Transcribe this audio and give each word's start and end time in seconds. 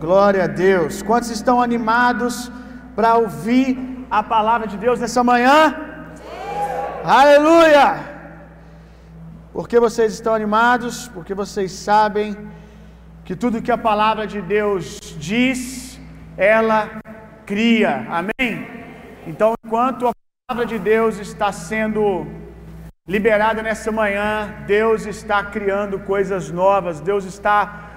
Glória 0.00 0.44
a 0.44 0.46
Deus. 0.46 1.02
Quantos 1.02 1.28
estão 1.28 1.60
animados 1.60 2.52
para 2.94 3.16
ouvir 3.16 4.06
a 4.08 4.22
palavra 4.22 4.68
de 4.68 4.76
Deus 4.76 5.00
nessa 5.00 5.24
manhã? 5.24 5.74
Aleluia! 7.04 7.86
Porque 9.52 9.80
vocês 9.80 10.12
estão 10.12 10.32
animados? 10.32 11.08
Porque 11.08 11.34
vocês 11.34 11.72
sabem 11.72 12.36
que 13.24 13.34
tudo 13.34 13.60
que 13.60 13.72
a 13.72 13.76
palavra 13.90 14.24
de 14.24 14.40
Deus 14.40 15.00
diz, 15.18 16.00
ela 16.36 17.00
cria. 17.44 18.06
Amém? 18.08 18.52
Então, 19.26 19.54
enquanto 19.64 20.06
a 20.06 20.12
palavra 20.46 20.64
de 20.64 20.78
Deus 20.78 21.18
está 21.18 21.50
sendo 21.50 22.24
liberada 23.04 23.64
nessa 23.64 23.90
manhã, 23.90 24.54
Deus 24.64 25.06
está 25.06 25.42
criando 25.42 25.98
coisas 25.98 26.52
novas, 26.52 27.00
Deus 27.00 27.24
está 27.24 27.87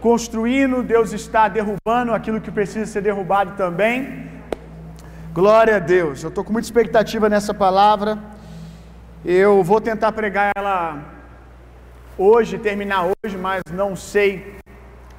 construindo, 0.00 0.82
Deus 0.82 1.12
está 1.12 1.46
derrubando 1.48 2.12
aquilo 2.12 2.40
que 2.40 2.50
precisa 2.50 2.86
ser 2.86 3.02
derrubado 3.02 3.52
também. 3.56 4.28
Glória 5.32 5.76
a 5.76 5.78
Deus. 5.78 6.22
Eu 6.22 6.30
estou 6.30 6.42
com 6.42 6.52
muita 6.52 6.66
expectativa 6.66 7.28
nessa 7.28 7.52
palavra. 7.52 8.18
Eu 9.24 9.62
vou 9.62 9.80
tentar 9.80 10.12
pregar 10.12 10.50
ela 10.56 11.04
hoje, 12.16 12.58
terminar 12.58 13.04
hoje, 13.04 13.36
mas 13.36 13.62
não 13.70 13.94
sei 13.94 14.56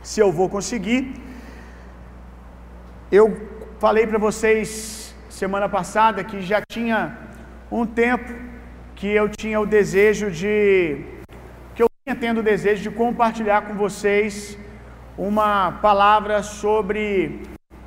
se 0.01 0.19
eu 0.19 0.31
vou 0.31 0.49
conseguir. 0.49 1.13
Eu 3.11 3.25
falei 3.79 4.07
para 4.07 4.17
vocês 4.17 5.15
semana 5.29 5.69
passada 5.69 6.23
que 6.23 6.41
já 6.41 6.61
tinha 6.71 7.17
um 7.71 7.85
tempo 7.85 8.31
que 8.95 9.07
eu 9.07 9.29
tinha 9.29 9.59
o 9.59 9.65
desejo 9.65 10.29
de 10.29 11.05
que 11.75 11.83
eu 11.83 11.87
vinha 12.03 12.15
tendo 12.15 12.39
o 12.39 12.43
desejo 12.43 12.81
de 12.83 12.91
compartilhar 12.91 13.61
com 13.67 13.73
vocês 13.75 14.57
uma 15.17 15.73
palavra 15.81 16.41
sobre 16.41 17.41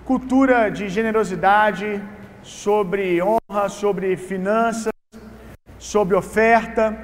cultura 0.05 0.70
de 0.70 0.88
generosidade, 0.88 2.02
sobre 2.43 3.23
honra, 3.23 3.68
sobre 3.68 4.16
finanças, 4.16 4.93
sobre 5.79 6.15
oferta. 6.15 6.96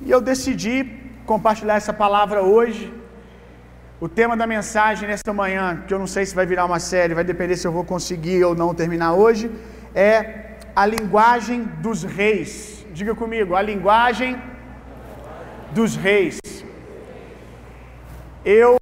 E 0.00 0.10
eu 0.10 0.20
decidi 0.20 0.84
compartilhar 1.26 1.76
essa 1.76 1.92
palavra 1.92 2.42
hoje. 2.42 2.92
O 4.00 4.08
tema 4.08 4.34
da 4.34 4.46
mensagem 4.46 5.06
nesta 5.06 5.32
manhã, 5.32 5.84
que 5.86 5.92
eu 5.92 5.98
não 5.98 6.06
sei 6.06 6.24
se 6.24 6.34
vai 6.34 6.46
virar 6.46 6.64
uma 6.64 6.80
série, 6.80 7.12
vai 7.12 7.24
depender 7.24 7.56
se 7.56 7.66
eu 7.66 7.72
vou 7.72 7.84
conseguir 7.84 8.42
ou 8.42 8.54
não 8.54 8.74
terminar 8.74 9.12
hoje, 9.12 9.50
é 9.94 10.56
a 10.74 10.86
linguagem 10.86 11.64
dos 11.82 12.02
reis. 12.02 12.86
Diga 12.94 13.14
comigo, 13.14 13.54
a 13.54 13.60
linguagem 13.60 14.40
dos 15.72 15.96
reis. 15.96 16.38
Eu 18.44 18.78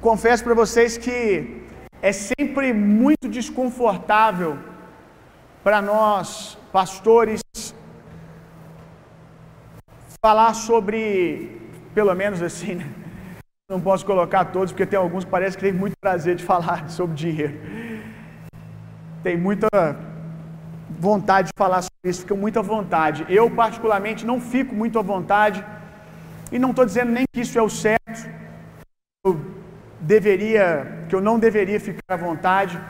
confesso 0.00 0.42
para 0.42 0.54
vocês 0.54 0.98
que 0.98 1.62
é 2.02 2.10
sempre 2.12 2.72
muito 2.72 3.28
desconfortável 3.28 4.58
para 5.62 5.80
nós, 5.80 6.58
pastores, 6.72 7.40
falar 10.20 10.54
sobre, 10.54 11.60
pelo 11.94 12.12
menos 12.14 12.42
assim, 12.42 12.74
né? 12.74 12.92
não 13.70 13.80
posso 13.80 14.04
colocar 14.04 14.46
todos, 14.46 14.72
porque 14.72 14.84
tem 14.84 14.98
alguns 14.98 15.24
que 15.24 15.30
parece 15.30 15.56
que 15.56 15.62
tem 15.62 15.72
muito 15.72 15.94
prazer 16.00 16.34
de 16.34 16.42
falar 16.42 16.88
sobre 16.90 17.14
dinheiro. 17.14 17.54
Tem 19.22 19.36
muita 19.36 19.68
vontade 20.98 21.48
de 21.48 21.52
falar 21.56 21.82
sobre 21.82 22.10
isso, 22.10 22.22
fica 22.22 22.34
muita 22.34 22.62
vontade. 22.62 23.24
Eu, 23.28 23.48
particularmente, 23.48 24.26
não 24.26 24.40
fico 24.40 24.74
muito 24.74 24.98
à 24.98 25.02
vontade, 25.02 25.64
e 26.52 26.58
não 26.58 26.70
estou 26.70 26.84
dizendo 26.84 27.12
nem 27.12 27.24
que 27.32 27.40
isso 27.40 27.58
é 27.58 27.62
o 27.62 27.70
certo, 27.70 28.28
eu 29.24 29.40
deveria, 30.00 31.04
que 31.08 31.14
eu 31.14 31.20
não 31.20 31.38
deveria 31.38 31.78
ficar 31.78 32.14
à 32.14 32.16
vontade. 32.16 32.80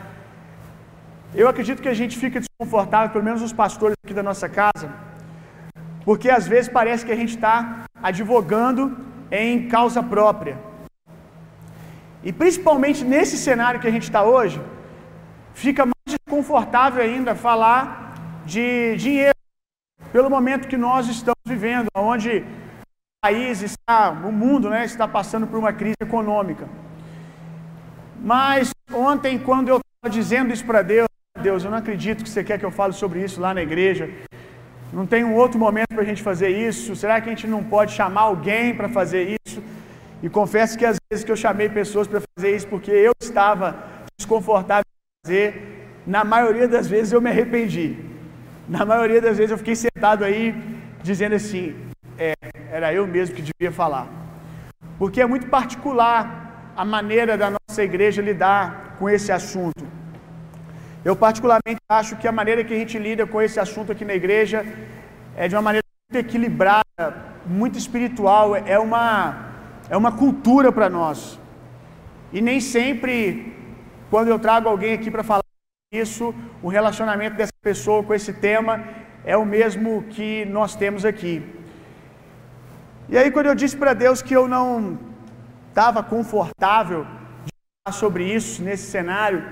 Eu 1.34 1.48
acredito 1.48 1.82
que 1.82 1.88
a 1.88 1.94
gente 1.94 2.16
fica 2.16 2.40
desconfortável, 2.40 3.10
pelo 3.10 3.24
menos 3.24 3.42
os 3.42 3.52
pastores 3.52 3.96
aqui 4.04 4.14
da 4.14 4.22
nossa 4.22 4.48
casa, 4.48 4.88
porque 6.04 6.30
às 6.30 6.46
vezes 6.46 6.68
parece 6.68 7.04
que 7.04 7.12
a 7.12 7.16
gente 7.16 7.34
está 7.36 7.84
advogando 8.02 8.96
em 9.30 9.68
causa 9.68 10.02
própria. 10.02 10.56
E 12.22 12.32
principalmente 12.32 13.04
nesse 13.04 13.36
cenário 13.36 13.80
que 13.80 13.86
a 13.86 13.90
gente 13.90 14.04
está 14.04 14.22
hoje, 14.22 14.60
fica 15.54 15.84
mais 15.84 16.16
desconfortável 16.16 17.02
ainda 17.02 17.34
falar 17.34 18.14
de 18.44 18.96
dinheiro, 18.96 19.34
pelo 20.12 20.30
momento 20.30 20.68
que 20.68 20.76
nós 20.76 21.08
estamos 21.08 21.44
vivendo, 21.46 21.88
onde 21.94 22.44
país 23.22 23.62
está, 23.62 24.10
o 24.10 24.32
mundo 24.32 24.70
né, 24.70 24.84
está 24.84 25.06
passando 25.06 25.46
por 25.46 25.58
uma 25.58 25.72
crise 25.72 25.96
econômica. 26.00 26.66
Mas 28.20 28.70
ontem, 28.92 29.38
quando 29.38 29.68
eu 29.68 29.78
estava 29.78 30.12
dizendo 30.12 30.52
isso 30.52 30.64
para 30.64 30.82
Deus, 30.82 31.06
Deus, 31.40 31.64
eu 31.64 31.70
não 31.70 31.78
acredito 31.78 32.22
que 32.24 32.30
você 32.30 32.42
quer 32.42 32.58
que 32.58 32.64
eu 32.64 32.70
fale 32.70 32.92
sobre 32.92 33.22
isso 33.22 33.40
lá 33.40 33.54
na 33.54 33.62
igreja. 33.62 34.10
Não 34.92 35.06
tem 35.06 35.22
um 35.24 35.34
outro 35.34 35.58
momento 35.58 35.88
para 35.88 36.02
a 36.02 36.04
gente 36.04 36.22
fazer 36.22 36.48
isso? 36.48 36.96
Será 36.96 37.20
que 37.20 37.28
a 37.28 37.32
gente 37.32 37.46
não 37.46 37.62
pode 37.62 37.92
chamar 37.92 38.22
alguém 38.22 38.74
para 38.74 38.88
fazer 38.88 39.36
isso? 39.46 39.62
E 40.22 40.28
confesso 40.28 40.76
que 40.76 40.84
às 40.84 40.96
vezes 41.10 41.24
que 41.24 41.32
eu 41.32 41.36
chamei 41.36 41.68
pessoas 41.68 42.06
para 42.06 42.20
fazer 42.34 42.56
isso 42.56 42.66
porque 42.66 42.90
eu 42.90 43.12
estava 43.20 43.76
desconfortável 44.18 44.84
em 44.84 45.26
fazer, 45.26 45.88
na 46.06 46.24
maioria 46.24 46.66
das 46.66 46.86
vezes 46.86 47.12
eu 47.12 47.20
me 47.20 47.30
arrependi. 47.30 47.96
Na 48.68 48.84
maioria 48.84 49.20
das 49.20 49.36
vezes 49.38 49.50
eu 49.50 49.58
fiquei 49.58 49.76
sentado 49.76 50.24
aí 50.24 50.54
dizendo 51.02 51.36
assim: 51.36 51.89
era 52.70 52.92
eu 52.94 53.06
mesmo 53.06 53.34
que 53.36 53.42
devia 53.42 53.72
falar. 53.72 54.06
Porque 54.98 55.20
é 55.20 55.26
muito 55.26 55.46
particular 55.48 56.72
a 56.76 56.84
maneira 56.84 57.36
da 57.36 57.48
nossa 57.50 57.82
igreja 57.82 58.22
lidar 58.22 58.96
com 58.98 59.08
esse 59.08 59.32
assunto. 59.32 59.84
Eu, 61.04 61.16
particularmente, 61.16 61.80
acho 61.88 62.16
que 62.16 62.28
a 62.28 62.32
maneira 62.32 62.62
que 62.62 62.74
a 62.74 62.76
gente 62.76 62.98
lida 62.98 63.26
com 63.26 63.40
esse 63.42 63.58
assunto 63.58 63.90
aqui 63.92 64.04
na 64.04 64.14
igreja 64.14 64.64
é 65.36 65.48
de 65.48 65.54
uma 65.54 65.62
maneira 65.62 65.86
muito 66.10 66.26
equilibrada, 66.26 67.04
muito 67.46 67.78
espiritual, 67.78 68.54
é 68.54 68.78
uma, 68.78 69.08
é 69.88 69.96
uma 69.96 70.12
cultura 70.12 70.70
para 70.70 70.88
nós. 70.88 71.38
E 72.32 72.40
nem 72.40 72.60
sempre, 72.60 73.56
quando 74.10 74.28
eu 74.28 74.38
trago 74.38 74.68
alguém 74.68 74.92
aqui 74.92 75.10
para 75.10 75.24
falar 75.24 75.42
isso, 75.92 76.34
o 76.62 76.68
relacionamento 76.68 77.36
dessa 77.36 77.52
pessoa 77.62 78.02
com 78.04 78.14
esse 78.14 78.32
tema 78.34 78.84
é 79.24 79.36
o 79.36 79.44
mesmo 79.44 80.04
que 80.10 80.44
nós 80.44 80.76
temos 80.76 81.04
aqui. 81.04 81.59
E 83.12 83.18
aí, 83.18 83.28
quando 83.32 83.46
eu 83.46 83.56
disse 83.56 83.76
para 83.76 83.92
Deus 83.92 84.22
que 84.22 84.32
eu 84.32 84.46
não 84.46 84.96
estava 85.68 86.00
confortável 86.00 87.02
de 87.44 87.52
falar 87.82 87.98
sobre 87.98 88.22
isso 88.32 88.62
nesse 88.62 88.88
cenário, 88.88 89.42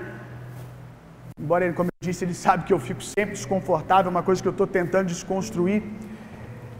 embora 1.37 1.65
ele, 1.65 1.73
como 1.73 1.89
eu 1.89 2.07
disse, 2.07 2.23
ele 2.23 2.33
sabe 2.33 2.63
que 2.63 2.71
eu 2.71 2.79
fico 2.79 3.03
sempre 3.03 3.31
desconfortável, 3.31 4.09
uma 4.09 4.23
coisa 4.23 4.41
que 4.41 4.47
eu 4.47 4.53
estou 4.53 4.65
tentando 4.65 5.07
desconstruir. 5.07 5.83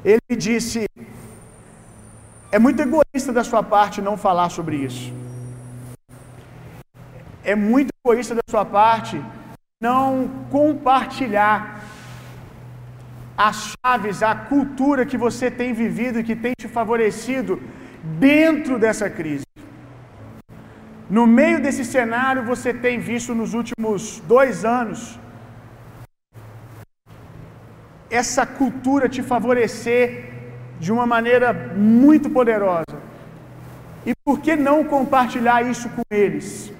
Ele 0.06 0.22
me 0.30 0.38
disse: 0.38 0.86
é 2.50 2.58
muito 2.58 2.82
egoísta 2.82 3.34
da 3.34 3.44
sua 3.44 3.62
parte 3.62 4.02
não 4.02 4.16
falar 4.16 4.48
sobre 4.48 4.78
isso. 4.78 5.14
É 7.44 7.56
muito 7.56 7.90
egoísta 8.06 8.34
da 8.36 8.46
sua 8.50 8.64
parte 8.64 9.22
não 9.82 10.30
compartilhar 10.50 11.84
as 13.48 13.74
chaves, 13.74 14.22
a 14.22 14.36
cultura 14.36 15.06
que 15.06 15.18
você 15.26 15.50
tem 15.50 15.72
vivido 15.72 16.20
e 16.20 16.24
que 16.30 16.36
tem 16.36 16.52
te 16.62 16.68
favorecido 16.68 17.62
dentro 18.28 18.78
dessa 18.78 19.10
crise. 19.10 19.46
No 21.10 21.26
meio 21.26 21.62
desse 21.66 21.86
cenário, 21.86 22.44
você 22.44 22.74
tem 22.74 23.00
visto 23.00 23.34
nos 23.34 23.54
últimos 23.54 24.20
dois 24.34 24.66
anos 24.66 25.18
essa 28.10 28.46
cultura 28.46 29.08
te 29.08 29.24
favorecer 29.24 30.04
de 30.78 30.92
uma 30.92 31.06
maneira 31.06 31.54
muito 31.54 32.30
poderosa. 32.30 32.98
E 34.06 34.12
por 34.26 34.42
que 34.42 34.56
não 34.56 34.84
compartilhar 34.84 35.62
isso 35.66 35.88
com 35.90 36.04
eles? 36.12 36.74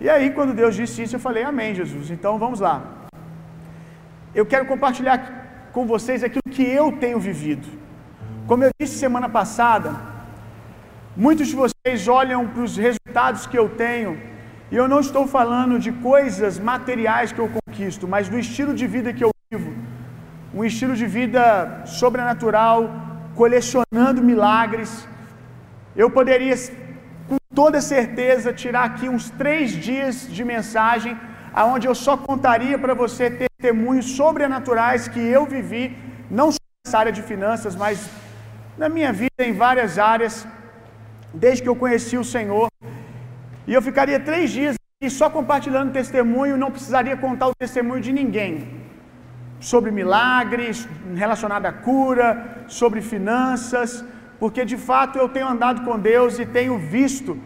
E 0.00 0.08
aí, 0.10 0.30
quando 0.30 0.52
Deus 0.52 0.74
disse 0.74 1.02
isso, 1.02 1.16
eu 1.16 1.20
falei: 1.20 1.44
Amém, 1.44 1.74
Jesus. 1.74 2.10
Então 2.10 2.38
vamos 2.38 2.60
lá. 2.60 2.76
Eu 4.34 4.44
quero 4.44 4.66
compartilhar 4.66 5.41
com 5.72 5.86
vocês 5.86 6.22
aquilo 6.22 6.54
que 6.56 6.62
eu 6.62 6.86
tenho 7.02 7.18
vivido. 7.18 7.66
Como 8.46 8.64
eu 8.64 8.70
disse 8.78 8.98
semana 8.98 9.28
passada, 9.28 9.90
muitos 11.16 11.48
de 11.48 11.56
vocês 11.56 12.08
olham 12.08 12.46
para 12.48 12.62
os 12.62 12.76
resultados 12.76 13.46
que 13.46 13.58
eu 13.62 13.68
tenho, 13.84 14.12
e 14.70 14.76
eu 14.76 14.86
não 14.92 15.00
estou 15.00 15.24
falando 15.26 15.78
de 15.78 15.92
coisas 16.10 16.58
materiais 16.58 17.32
que 17.32 17.40
eu 17.44 17.48
conquisto, 17.56 18.06
mas 18.08 18.28
do 18.28 18.38
estilo 18.38 18.74
de 18.74 18.86
vida 18.86 19.12
que 19.12 19.24
eu 19.24 19.30
vivo. 19.50 19.72
Um 20.54 20.64
estilo 20.64 20.94
de 20.94 21.06
vida 21.06 21.42
sobrenatural, 21.86 22.78
colecionando 23.34 24.22
milagres. 24.22 24.90
Eu 25.94 26.08
poderia, 26.10 26.54
com 27.28 27.36
toda 27.54 27.80
certeza, 27.80 28.52
tirar 28.52 28.84
aqui 28.84 29.08
uns 29.08 29.28
três 29.42 29.72
dias 29.72 30.26
de 30.36 30.44
mensagem, 30.44 31.16
aonde 31.52 31.86
eu 31.86 31.94
só 31.94 32.16
contaria 32.16 32.78
para 32.78 32.94
você 32.94 33.30
testemunhos 33.30 34.06
sobrenaturais 34.18 35.08
que 35.08 35.20
eu 35.20 35.44
vivi, 35.46 35.96
não 36.30 36.50
só 36.50 36.58
nessa 36.84 36.98
área 36.98 37.12
de 37.12 37.22
finanças, 37.22 37.74
mas 37.76 38.08
na 38.76 38.88
minha 38.88 39.12
vida 39.12 39.42
em 39.50 39.52
várias 39.52 39.98
áreas, 39.98 40.46
desde 41.32 41.62
que 41.62 41.68
eu 41.68 41.76
conheci 41.76 42.16
o 42.16 42.24
Senhor. 42.24 42.68
E 43.66 43.74
eu 43.74 43.82
ficaria 43.82 44.18
três 44.18 44.50
dias 44.50 44.74
aqui 44.74 45.10
só 45.10 45.28
compartilhando 45.30 45.92
testemunho, 45.92 46.56
não 46.56 46.70
precisaria 46.70 47.16
contar 47.16 47.48
o 47.48 47.54
testemunho 47.64 48.00
de 48.00 48.12
ninguém. 48.12 48.80
Sobre 49.60 49.90
milagres, 49.90 50.88
relacionado 51.14 51.66
à 51.66 51.72
cura, 51.72 52.64
sobre 52.66 53.00
finanças, 53.00 54.04
porque 54.40 54.64
de 54.64 54.76
fato 54.76 55.18
eu 55.18 55.28
tenho 55.28 55.48
andado 55.54 55.84
com 55.84 55.96
Deus 55.98 56.38
e 56.38 56.46
tenho 56.58 56.76
visto 56.78 57.38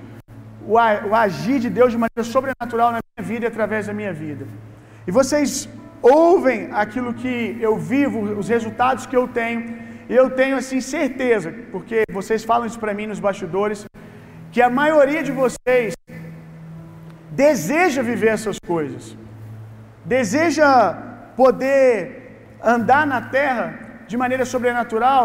o 0.66 1.14
agir 1.14 1.58
de 1.58 1.70
Deus 1.70 1.92
de 1.92 1.98
maneira 1.98 2.24
sobrenatural 2.24 2.90
na 2.92 2.98
minha 3.08 3.24
vida 3.30 3.44
e 3.46 3.48
através 3.48 3.86
da 3.86 3.92
minha 3.92 4.12
vida. 4.12 4.44
E 5.06 5.10
vocês 5.10 5.68
ouvem 6.02 6.68
aquilo 6.72 7.14
que 7.14 7.56
eu 7.60 7.76
vivo, 7.76 8.20
os 8.40 8.48
resultados 8.48 9.06
que 9.06 9.16
eu 9.16 9.26
tenho, 9.28 9.60
e 10.08 10.14
eu 10.14 10.30
tenho 10.30 10.56
assim 10.56 10.80
certeza, 10.80 11.52
porque 11.72 12.02
vocês 12.18 12.44
falam 12.44 12.66
isso 12.66 12.78
para 12.78 12.94
mim 12.94 13.06
nos 13.06 13.20
bastidores, 13.20 13.86
que 14.52 14.60
a 14.62 14.70
maioria 14.70 15.22
de 15.22 15.32
vocês 15.32 15.94
deseja 17.30 18.02
viver 18.02 18.30
essas 18.38 18.58
coisas. 18.58 19.16
Deseja 20.04 20.70
poder 21.36 22.00
andar 22.62 23.06
na 23.06 23.20
terra 23.20 23.66
de 24.06 24.16
maneira 24.16 24.44
sobrenatural, 24.44 25.24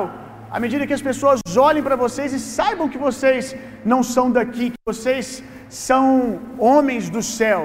à 0.55 0.59
medida 0.63 0.85
que 0.87 0.97
as 0.99 1.05
pessoas 1.09 1.39
olhem 1.67 1.83
para 1.87 1.97
vocês 2.05 2.33
e 2.37 2.39
saibam 2.39 2.89
que 2.93 3.01
vocês 3.07 3.55
não 3.91 4.01
são 4.03 4.25
daqui, 4.37 4.65
que 4.71 4.83
vocês 4.91 5.41
são 5.69 6.07
homens 6.69 7.09
do 7.15 7.21
céu, 7.37 7.61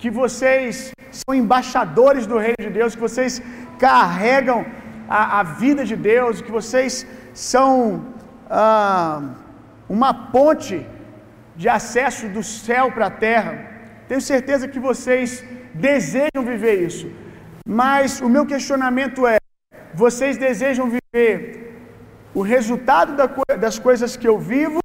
que 0.00 0.10
vocês 0.10 0.92
são 1.20 1.34
embaixadores 1.42 2.26
do 2.32 2.36
reino 2.46 2.62
de 2.66 2.72
Deus, 2.78 2.94
que 2.94 3.06
vocês 3.08 3.40
carregam 3.78 4.60
a, 5.08 5.40
a 5.40 5.42
vida 5.62 5.82
de 5.90 5.96
Deus, 5.96 6.42
que 6.42 6.52
vocês 6.58 7.06
são 7.32 7.72
ah, 8.50 9.22
uma 9.88 10.12
ponte 10.36 10.86
de 11.56 11.68
acesso 11.78 12.28
do 12.36 12.42
céu 12.42 12.92
para 12.92 13.06
a 13.06 13.16
terra. 13.28 13.52
Tenho 14.08 14.20
certeza 14.20 14.68
que 14.68 14.80
vocês 14.90 15.42
desejam 15.88 16.42
viver 16.52 16.76
isso. 16.88 17.08
Mas 17.82 18.20
o 18.20 18.28
meu 18.28 18.44
questionamento 18.52 19.26
é: 19.26 19.38
vocês 19.94 20.36
desejam 20.36 20.86
viver 20.96 21.69
o 22.34 22.42
resultado 22.42 23.12
das 23.58 23.78
coisas 23.78 24.16
que 24.16 24.28
eu 24.28 24.38
vivo 24.38 24.80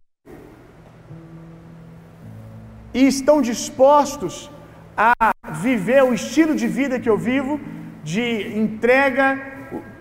e 2.93 3.07
estão 3.07 3.41
dispostos 3.41 4.49
a 4.97 5.31
viver 5.51 6.03
o 6.03 6.13
estilo 6.13 6.55
de 6.55 6.67
vida 6.67 6.99
que 6.99 7.09
eu 7.09 7.17
vivo, 7.17 7.59
de 8.03 8.57
entrega, 8.57 9.25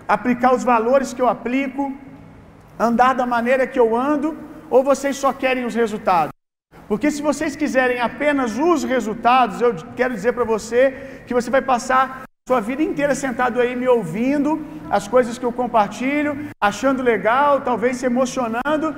aplicar 0.07 0.55
os 0.55 0.63
valores 0.63 1.13
que 1.13 1.21
eu 1.21 1.29
aplico, 1.29 1.93
andar 2.79 3.13
da 3.15 3.27
maneira 3.27 3.67
que 3.67 3.79
eu 3.79 3.97
ando, 3.97 4.37
ou 4.71 4.83
vocês 4.83 5.17
só 5.17 5.33
querem 5.33 5.65
os 5.65 5.75
resultados? 5.75 6.33
Porque 6.87 7.11
se 7.11 7.23
vocês 7.23 7.57
quiserem 7.57 7.99
apenas 8.01 8.59
os 8.59 8.85
resultados, 8.85 9.61
eu 9.61 9.75
quero 9.97 10.15
dizer 10.15 10.33
para 10.33 10.45
você 10.45 11.23
que 11.27 11.35
você 11.35 11.51
vai 11.51 11.63
passar 11.63 12.25
sua 12.47 12.61
vida 12.61 12.83
inteira 12.83 13.15
sentado 13.15 13.59
aí 13.59 13.75
me 13.75 13.89
ouvindo, 13.89 14.63
as 14.91 15.09
coisas 15.09 15.39
que 15.39 15.47
eu 15.47 15.51
compartilho, 15.51 16.33
achando 16.61 17.03
legal, 17.03 17.63
talvez 17.63 17.97
se 17.97 18.05
emocionando, 18.05 18.95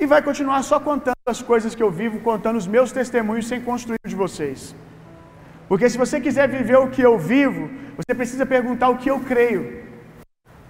e 0.00 0.06
vai 0.06 0.22
continuar 0.22 0.62
só 0.62 0.80
contando 0.80 1.26
as 1.26 1.42
coisas 1.42 1.74
que 1.74 1.82
eu 1.82 1.90
vivo, 1.90 2.20
contando 2.20 2.56
os 2.56 2.66
meus 2.66 2.92
testemunhos 2.92 3.46
sem 3.46 3.60
construir 3.60 3.98
de 4.06 4.16
vocês. 4.16 4.74
Porque 5.68 5.90
se 5.90 5.98
você 5.98 6.18
quiser 6.18 6.48
viver 6.48 6.78
o 6.78 6.88
que 6.88 7.02
eu 7.02 7.18
vivo, 7.18 7.68
você 7.94 8.14
precisa 8.14 8.46
perguntar 8.46 8.88
o 8.88 8.96
que 8.96 9.10
eu 9.10 9.20
creio. 9.20 9.84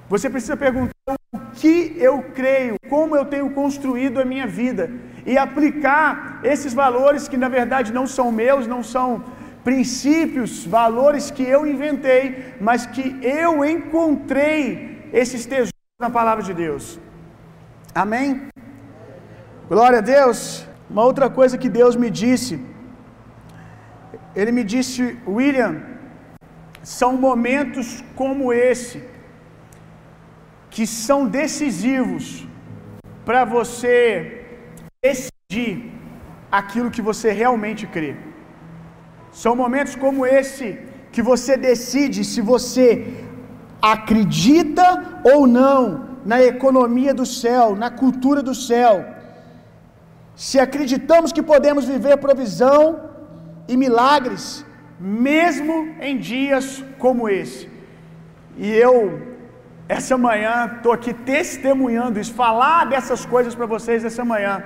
Você 0.08 0.28
precisa 0.28 0.56
perguntar 0.56 1.14
o 1.32 1.38
que 1.52 1.94
eu 2.00 2.20
creio, 2.34 2.74
como 2.90 3.14
eu 3.14 3.24
tenho 3.24 3.48
construído 3.50 4.20
a 4.20 4.24
minha 4.24 4.48
vida 4.48 4.90
e 5.24 5.38
aplicar 5.38 6.40
esses 6.42 6.74
valores 6.74 7.28
que 7.28 7.36
na 7.36 7.48
verdade 7.48 7.92
não 7.92 8.08
são 8.08 8.32
meus, 8.32 8.66
não 8.66 8.82
são 8.82 9.22
princípios, 9.64 10.64
valores 10.64 11.30
que 11.30 11.42
eu 11.42 11.66
inventei, 11.66 12.54
mas 12.60 12.86
que 12.86 13.18
eu 13.22 13.64
encontrei 13.64 15.08
esses 15.12 15.44
tesouros 15.46 15.72
na 16.00 16.10
palavra 16.10 16.42
de 16.42 16.54
Deus. 16.54 16.98
Amém? 17.94 18.48
Glória 19.68 19.98
a 19.98 20.00
Deus. 20.00 20.66
Uma 20.88 21.04
outra 21.04 21.28
coisa 21.28 21.58
que 21.58 21.68
Deus 21.68 21.94
me 21.96 22.10
disse, 22.10 22.54
Ele 24.34 24.52
me 24.52 24.64
disse, 24.64 25.18
William, 25.26 25.82
são 26.82 27.12
momentos 27.16 28.02
como 28.14 28.52
esse 28.52 29.02
que 30.70 30.86
são 30.86 31.26
decisivos 31.26 32.46
para 33.24 33.44
você 33.44 34.46
decidir 35.02 35.92
aquilo 36.50 36.90
que 36.90 37.02
você 37.02 37.30
realmente 37.30 37.86
crê. 37.86 38.16
São 39.32 39.54
momentos 39.56 39.94
como 39.96 40.26
esse 40.26 40.78
que 41.12 41.22
você 41.22 41.56
decide 41.56 42.24
se 42.24 42.40
você 42.40 42.84
acredita 43.80 45.20
ou 45.24 45.46
não 45.46 46.08
na 46.24 46.42
economia 46.42 47.14
do 47.14 47.26
céu, 47.26 47.76
na 47.76 47.90
cultura 47.90 48.42
do 48.42 48.54
céu. 48.54 49.04
Se 50.34 50.58
acreditamos 50.58 51.32
que 51.32 51.42
podemos 51.42 51.84
viver 51.84 52.16
provisão 52.16 52.80
e 53.66 53.76
milagres, 53.76 54.64
mesmo 55.00 55.74
em 56.00 56.18
dias 56.18 56.84
como 56.98 57.28
esse. 57.28 57.68
E 58.56 58.68
eu, 58.70 59.22
essa 59.88 60.16
manhã, 60.18 60.72
estou 60.76 60.92
aqui 60.92 61.12
testemunhando 61.12 62.20
isso, 62.20 62.34
falar 62.34 62.86
dessas 62.86 63.24
coisas 63.24 63.54
para 63.54 63.66
vocês 63.66 64.04
essa 64.04 64.24
manhã. 64.24 64.62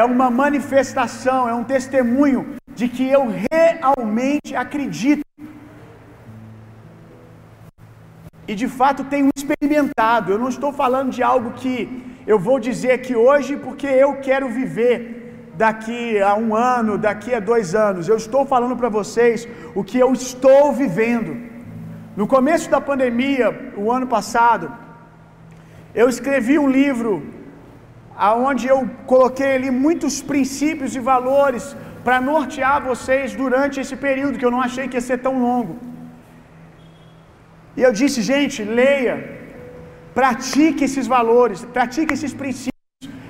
É 0.00 0.02
uma 0.02 0.30
manifestação, 0.30 1.40
é 1.46 1.54
um 1.54 1.64
testemunho 1.64 2.40
de 2.78 2.88
que 2.88 3.06
eu 3.16 3.24
realmente 3.46 4.56
acredito. 4.56 5.20
E 8.48 8.54
de 8.54 8.68
fato 8.78 9.04
tenho 9.04 9.28
experimentado. 9.36 10.32
Eu 10.32 10.38
não 10.38 10.48
estou 10.48 10.72
falando 10.72 11.10
de 11.16 11.22
algo 11.22 11.50
que 11.62 11.76
eu 12.26 12.38
vou 12.38 12.58
dizer 12.68 12.92
aqui 12.92 13.14
hoje 13.14 13.56
porque 13.56 13.86
eu 13.86 14.10
quero 14.28 14.48
viver 14.48 14.96
daqui 15.54 16.18
a 16.30 16.34
um 16.36 16.56
ano, 16.56 16.96
daqui 16.96 17.34
a 17.34 17.40
dois 17.40 17.74
anos. 17.74 18.08
Eu 18.08 18.16
estou 18.16 18.46
falando 18.46 18.76
para 18.80 18.88
vocês 18.88 19.46
o 19.74 19.84
que 19.84 19.98
eu 19.98 20.10
estou 20.12 20.72
vivendo. 20.72 21.36
No 22.16 22.26
começo 22.26 22.70
da 22.70 22.80
pandemia, 22.80 23.72
o 23.76 23.92
ano 23.92 24.06
passado, 24.06 24.72
eu 25.94 26.08
escrevi 26.08 26.58
um 26.58 26.70
livro 26.80 27.41
aonde 28.16 28.66
eu 28.66 28.78
coloquei 29.06 29.54
ali 29.56 29.70
muitos 29.70 30.20
princípios 30.22 30.94
e 30.94 31.00
valores 31.00 31.76
para 32.04 32.20
nortear 32.20 32.82
vocês 32.82 33.34
durante 33.34 33.80
esse 33.80 33.96
período 33.96 34.38
que 34.38 34.44
eu 34.44 34.50
não 34.50 34.60
achei 34.60 34.86
que 34.88 34.96
ia 34.96 35.00
ser 35.00 35.18
tão 35.18 35.40
longo. 35.40 35.78
E 37.76 37.82
eu 37.82 37.92
disse, 37.92 38.20
gente, 38.20 38.62
leia, 38.62 39.14
pratique 40.14 40.84
esses 40.84 41.06
valores, 41.06 41.64
pratique 41.64 42.12
esses 42.12 42.34
princípios, 42.34 42.72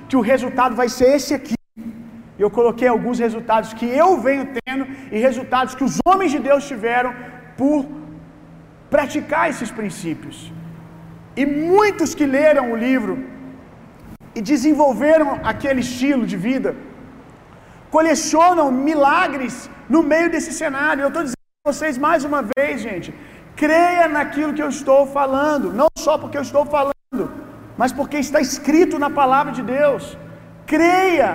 que 0.09 0.16
o 0.16 0.21
resultado 0.21 0.75
vai 0.75 0.88
ser 0.88 1.14
esse 1.16 1.33
aqui. 1.35 1.54
Eu 2.38 2.50
coloquei 2.50 2.88
alguns 2.88 3.18
resultados 3.18 3.73
que 3.73 3.87
eu 3.87 4.18
venho 4.18 4.49
tendo 4.59 4.87
e 5.12 5.18
resultados 5.18 5.75
que 5.75 5.85
os 5.85 5.99
homens 6.04 6.33
de 6.33 6.40
Deus 6.40 6.66
tiveram 6.66 7.14
por 7.56 7.87
praticar 8.90 9.49
esses 9.49 9.71
princípios. 9.71 10.52
E 11.37 11.47
muitos 11.47 12.14
que 12.14 12.26
leram 12.26 12.73
o 12.73 12.76
livro 12.76 13.31
e 14.34 14.40
desenvolveram 14.40 15.28
aquele 15.50 15.80
estilo 15.80 16.24
de 16.32 16.36
vida, 16.48 16.70
colecionam 17.90 18.66
milagres 18.72 19.54
no 19.88 20.02
meio 20.02 20.30
desse 20.34 20.52
cenário. 20.62 21.02
Eu 21.02 21.08
estou 21.08 21.22
dizendo 21.22 21.46
para 21.62 21.72
vocês 21.72 21.96
mais 21.98 22.24
uma 22.24 22.42
vez, 22.56 22.80
gente, 22.88 23.14
creia 23.54 24.08
naquilo 24.08 24.54
que 24.54 24.64
eu 24.66 24.72
estou 24.78 25.00
falando, 25.18 25.72
não 25.80 25.88
só 26.06 26.16
porque 26.16 26.38
eu 26.38 26.46
estou 26.50 26.64
falando, 26.64 27.24
mas 27.76 27.92
porque 27.92 28.18
está 28.18 28.40
escrito 28.40 28.98
na 29.04 29.10
palavra 29.10 29.52
de 29.58 29.62
Deus. 29.62 30.16
Creia, 30.66 31.30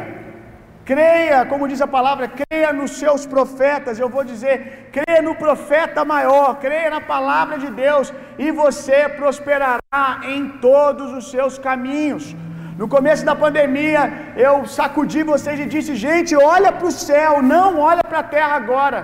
creia, 0.83 1.45
como 1.45 1.67
diz 1.67 1.81
a 1.81 1.89
palavra, 1.97 2.31
creia 2.41 2.71
nos 2.73 2.91
seus 3.01 3.25
profetas. 3.25 3.99
Eu 3.99 4.09
vou 4.15 4.23
dizer, 4.23 4.89
creia 4.97 5.21
no 5.21 5.35
profeta 5.35 6.03
maior, 6.13 6.49
creia 6.65 6.89
na 6.89 7.01
palavra 7.01 7.57
de 7.63 7.69
Deus, 7.69 8.11
e 8.39 8.51
você 8.51 8.99
prosperará 9.09 10.09
em 10.23 10.41
todos 10.67 11.11
os 11.19 11.29
seus 11.29 11.59
caminhos. 11.59 12.35
No 12.79 12.87
começo 12.95 13.23
da 13.29 13.35
pandemia, 13.43 14.01
eu 14.45 14.53
sacudi 14.77 15.21
vocês 15.33 15.59
e 15.59 15.67
disse: 15.73 15.93
gente, 16.07 16.33
olha 16.55 16.71
para 16.77 16.87
o 16.91 16.97
céu, 17.09 17.31
não 17.53 17.67
olha 17.89 18.03
para 18.09 18.19
a 18.23 18.29
terra 18.35 18.55
agora. 18.61 18.99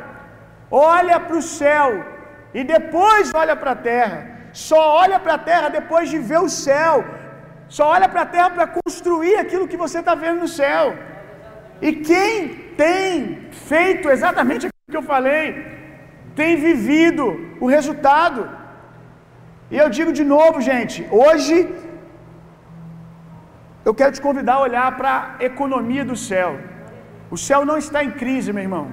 Olha 0.96 1.18
para 1.26 1.38
o 1.42 1.48
céu 1.60 1.88
e 2.60 2.64
depois 2.76 3.32
olha 3.42 3.56
para 3.62 3.72
a 3.76 3.82
terra. 3.92 4.18
Só 4.68 4.82
olha 5.02 5.18
para 5.24 5.34
a 5.36 5.44
terra 5.52 5.68
depois 5.80 6.06
de 6.14 6.20
ver 6.30 6.42
o 6.48 6.54
céu. 6.66 6.96
Só 7.78 7.86
olha 7.96 8.08
para 8.14 8.22
a 8.26 8.32
terra 8.36 8.50
para 8.56 8.68
construir 8.78 9.36
aquilo 9.44 9.70
que 9.72 9.82
você 9.84 10.00
está 10.02 10.14
vendo 10.24 10.42
no 10.46 10.52
céu. 10.62 10.86
E 11.88 11.92
quem 12.10 12.32
tem 12.84 13.14
feito 13.72 14.08
exatamente 14.16 14.68
aquilo 14.68 14.92
que 14.94 15.02
eu 15.02 15.10
falei, 15.16 15.44
tem 16.40 16.52
vivido 16.70 17.26
o 17.64 17.68
resultado. 17.78 18.42
E 19.74 19.78
eu 19.84 19.90
digo 19.98 20.12
de 20.20 20.26
novo, 20.36 20.62
gente, 20.72 21.00
hoje 21.24 21.56
eu 23.86 23.94
quero 23.94 24.14
te 24.14 24.22
convidar 24.22 24.56
a 24.56 24.62
olhar 24.62 24.98
para 24.98 25.36
a 25.40 25.44
economia 25.44 26.06
do 26.06 26.16
céu. 26.16 26.60
O 27.30 27.38
céu 27.38 27.66
não 27.66 27.78
está 27.78 28.04
em 28.04 28.12
crise, 28.12 28.54
meu 28.54 28.64
irmão. 28.64 28.88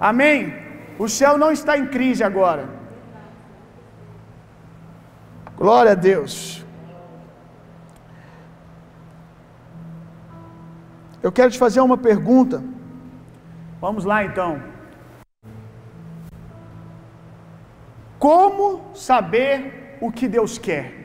Amém? 0.00 0.54
O 0.98 1.08
céu 1.08 1.38
não 1.38 1.50
está 1.50 1.78
em 1.78 1.86
crise 1.86 2.22
agora. 2.22 2.68
Glória 5.56 5.92
a 5.92 5.94
Deus. 5.94 6.64
Eu 11.22 11.32
quero 11.32 11.50
te 11.50 11.58
fazer 11.58 11.80
uma 11.80 11.96
pergunta. 11.96 12.62
Vamos 13.80 14.04
lá 14.04 14.24
então. 14.24 14.62
Como 18.18 18.94
saber 18.94 19.98
o 20.00 20.10
que 20.10 20.28
Deus 20.28 20.58
quer? 20.58 20.97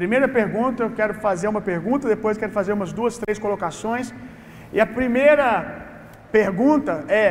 Primeira 0.00 0.28
pergunta, 0.28 0.84
eu 0.84 0.90
quero 0.98 1.14
fazer 1.26 1.48
uma 1.48 1.60
pergunta, 1.60 2.12
depois 2.16 2.38
quero 2.40 2.52
fazer 2.58 2.72
umas 2.72 2.92
duas, 2.98 3.18
três 3.22 3.36
colocações. 3.44 4.14
E 4.74 4.80
a 4.84 4.86
primeira 4.98 5.46
pergunta 6.30 6.92
é: 7.22 7.26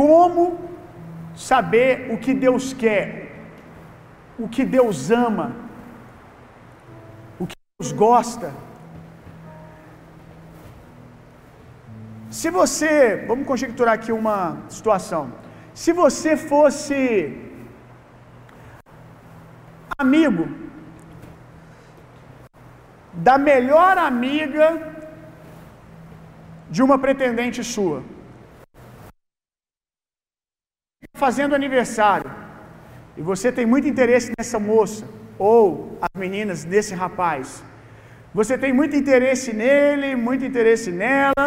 como 0.00 0.42
saber 1.34 1.92
o 2.14 2.18
que 2.24 2.34
Deus 2.46 2.74
quer? 2.82 3.04
O 4.38 4.46
que 4.54 4.66
Deus 4.76 5.10
ama? 5.10 5.46
O 7.42 7.46
que 7.46 7.56
Deus 7.78 7.90
gosta? 8.06 8.52
Se 12.38 12.50
você, 12.50 12.92
vamos 13.30 13.46
conjecturar 13.46 13.94
aqui 13.94 14.12
uma 14.12 14.58
situação. 14.78 15.22
Se 15.72 15.90
você 16.04 16.36
fosse 16.36 16.98
amigo 20.04 20.69
da 23.12 23.36
melhor 23.36 23.98
amiga 23.98 24.66
de 26.70 26.82
uma 26.82 26.98
pretendente 26.98 27.64
sua, 27.64 28.02
fazendo 31.14 31.54
aniversário, 31.54 32.30
e 33.16 33.22
você 33.22 33.50
tem 33.50 33.66
muito 33.66 33.88
interesse 33.88 34.32
nessa 34.38 34.58
moça, 34.58 35.04
ou 35.38 35.98
as 36.00 36.20
meninas 36.20 36.64
desse 36.64 36.94
rapaz, 36.94 37.64
você 38.32 38.56
tem 38.56 38.72
muito 38.72 38.94
interesse 38.94 39.52
nele, 39.52 40.14
muito 40.14 40.44
interesse 40.44 40.92
nela, 40.92 41.46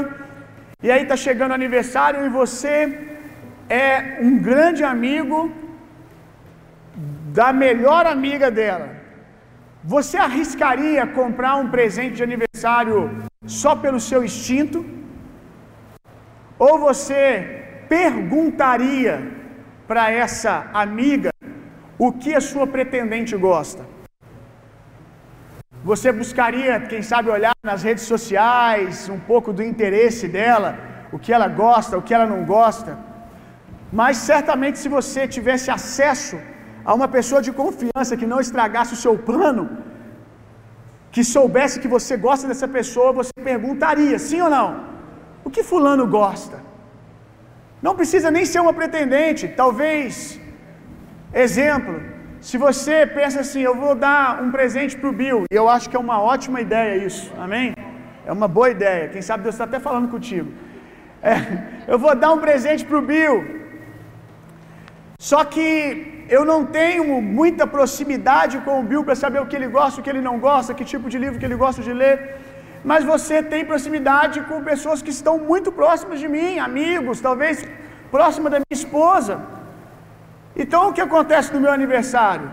e 0.81 0.91
aí 0.91 1.03
está 1.03 1.15
chegando 1.15 1.53
aniversário 1.53 2.25
e 2.25 2.29
você 2.29 3.07
é 3.69 4.17
um 4.21 4.37
grande 4.37 4.83
amigo 4.83 5.49
da 7.33 7.53
melhor 7.53 8.05
amiga 8.05 8.51
dela. 8.51 9.02
Você 9.83 10.17
arriscaria 10.17 11.05
comprar 11.05 11.55
um 11.57 11.69
presente 11.69 12.15
de 12.15 12.23
aniversário 12.23 12.97
só 13.45 13.75
pelo 13.75 13.99
seu 13.99 14.23
instinto? 14.23 14.85
Ou 16.57 16.79
você 16.79 17.83
perguntaria 17.89 19.29
para 19.85 20.09
essa 20.09 20.69
amiga 20.73 21.31
o 21.97 22.13
que 22.13 22.33
a 22.33 22.39
sua 22.39 22.65
pretendente 22.65 23.35
gosta? 23.35 23.83
Você 25.83 26.13
buscaria, 26.13 26.79
quem 26.79 27.01
sabe, 27.01 27.29
olhar 27.29 27.53
nas 27.61 27.83
redes 27.83 28.05
sociais 28.05 29.09
um 29.09 29.19
pouco 29.19 29.51
do 29.51 29.61
interesse 29.61 30.29
dela, 30.29 30.77
o 31.11 31.19
que 31.19 31.33
ela 31.33 31.49
gosta, 31.49 31.97
o 31.97 32.01
que 32.01 32.13
ela 32.13 32.25
não 32.25 32.45
gosta. 32.45 32.97
Mas 33.91 34.15
certamente, 34.15 34.79
se 34.79 34.87
você 34.87 35.27
tivesse 35.27 35.69
acesso 35.69 36.39
a 36.85 36.93
uma 36.93 37.07
pessoa 37.07 37.41
de 37.41 37.51
confiança 37.61 38.17
que 38.19 38.25
não 38.31 38.39
estragasse 38.45 38.93
o 38.93 39.01
seu 39.03 39.17
plano, 39.29 39.63
que 41.11 41.23
soubesse 41.23 41.79
que 41.79 41.93
você 41.95 42.15
gosta 42.17 42.47
dessa 42.47 42.67
pessoa, 42.67 43.17
você 43.21 43.33
perguntaria, 43.51 44.17
sim 44.19 44.41
ou 44.41 44.49
não? 44.49 44.69
O 45.45 45.49
que 45.49 45.63
Fulano 45.63 46.05
gosta? 46.07 46.57
Não 47.81 47.95
precisa 47.99 48.31
nem 48.31 48.45
ser 48.45 48.59
uma 48.59 48.73
pretendente, 48.73 49.47
talvez. 49.47 50.39
Exemplo, 51.33 51.93
se 52.39 52.57
você 52.57 53.05
pensa 53.05 53.39
assim, 53.41 53.61
eu 53.61 53.75
vou 53.75 53.93
dar 53.95 54.41
um 54.43 54.51
presente 54.51 54.97
para 54.97 55.09
o 55.09 55.17
Bill, 55.21 55.43
e 55.51 55.55
eu 55.55 55.67
acho 55.69 55.89
que 55.89 55.95
é 55.95 55.99
uma 55.99 56.21
ótima 56.21 56.59
ideia 56.61 56.95
isso, 57.05 57.31
amém? 57.37 57.73
É 58.25 58.31
uma 58.31 58.47
boa 58.47 58.69
ideia, 58.69 59.09
quem 59.09 59.21
sabe 59.21 59.43
Deus 59.43 59.55
está 59.55 59.65
até 59.65 59.79
falando 59.79 60.09
contigo. 60.09 60.51
É, 61.21 61.35
eu 61.91 61.99
vou 61.99 62.15
dar 62.15 62.31
um 62.33 62.39
presente 62.39 62.85
para 62.85 62.97
o 62.97 63.01
Bill, 63.01 63.35
só 65.17 65.43
que 65.45 66.12
eu 66.29 66.43
não 66.45 66.65
tenho 66.65 67.21
muita 67.21 67.65
proximidade 67.67 68.57
com 68.65 68.79
o 68.79 68.83
Bill 68.83 69.03
para 69.03 69.15
saber 69.15 69.39
o 69.41 69.45
que 69.45 69.55
ele 69.55 69.67
gosta, 69.67 69.99
o 69.99 70.03
que 70.03 70.09
ele 70.09 70.21
não 70.21 70.39
gosta, 70.39 70.73
que 70.73 70.85
tipo 70.85 71.09
de 71.09 71.17
livro 71.17 71.39
que 71.39 71.45
ele 71.45 71.55
gosta 71.55 71.81
de 71.81 71.93
ler. 71.93 72.17
Mas 72.83 73.03
você 73.03 73.41
tem 73.41 73.63
proximidade 73.65 74.41
com 74.41 74.63
pessoas 74.63 75.01
que 75.01 75.09
estão 75.09 75.37
muito 75.37 75.71
próximas 75.71 76.19
de 76.19 76.27
mim, 76.27 76.59
amigos, 76.59 77.21
talvez 77.21 77.65
próxima 78.11 78.49
da 78.49 78.57
minha 78.57 78.79
esposa. 78.81 79.39
Então 80.55 80.89
o 80.89 80.93
que 80.93 81.01
acontece 81.01 81.53
no 81.53 81.61
meu 81.61 81.71
aniversário? 81.71 82.49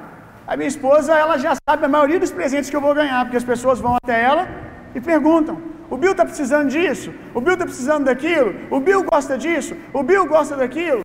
A 0.46 0.56
minha 0.56 0.68
esposa, 0.68 1.16
ela 1.16 1.36
já 1.38 1.52
sabe 1.68 1.84
a 1.84 1.88
maioria 1.88 2.18
dos 2.18 2.32
presentes 2.38 2.70
que 2.70 2.76
eu 2.76 2.80
vou 2.80 2.94
ganhar, 2.94 3.24
porque 3.24 3.36
as 3.36 3.44
pessoas 3.44 3.78
vão 3.78 3.96
até 4.02 4.16
ela 4.30 4.48
e 4.94 5.00
perguntam: 5.00 5.60
"O 5.88 5.96
Bill 5.96 6.12
está 6.12 6.24
precisando 6.24 6.68
disso? 6.76 7.12
O 7.34 7.40
Bill 7.40 7.54
está 7.54 7.66
precisando 7.66 8.04
daquilo? 8.04 8.54
O 8.70 8.80
Bill 8.80 9.02
gosta 9.04 9.36
disso? 9.44 9.76
O 9.92 10.02
Bill 10.02 10.26
gosta 10.26 10.56
daquilo?" 10.56 11.02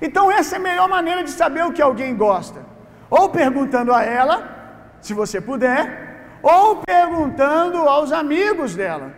Então 0.00 0.30
essa 0.30 0.56
é 0.56 0.58
a 0.58 0.62
melhor 0.62 0.88
maneira 0.88 1.22
de 1.22 1.30
saber 1.30 1.64
o 1.64 1.72
que 1.72 1.82
alguém 1.82 2.16
gosta. 2.16 2.60
Ou 3.08 3.28
perguntando 3.28 3.92
a 3.92 4.02
ela, 4.04 4.36
se 5.00 5.12
você 5.12 5.40
puder, 5.40 6.10
ou 6.42 6.76
perguntando 6.76 7.78
aos 7.88 8.12
amigos 8.12 8.74
dela. 8.74 9.12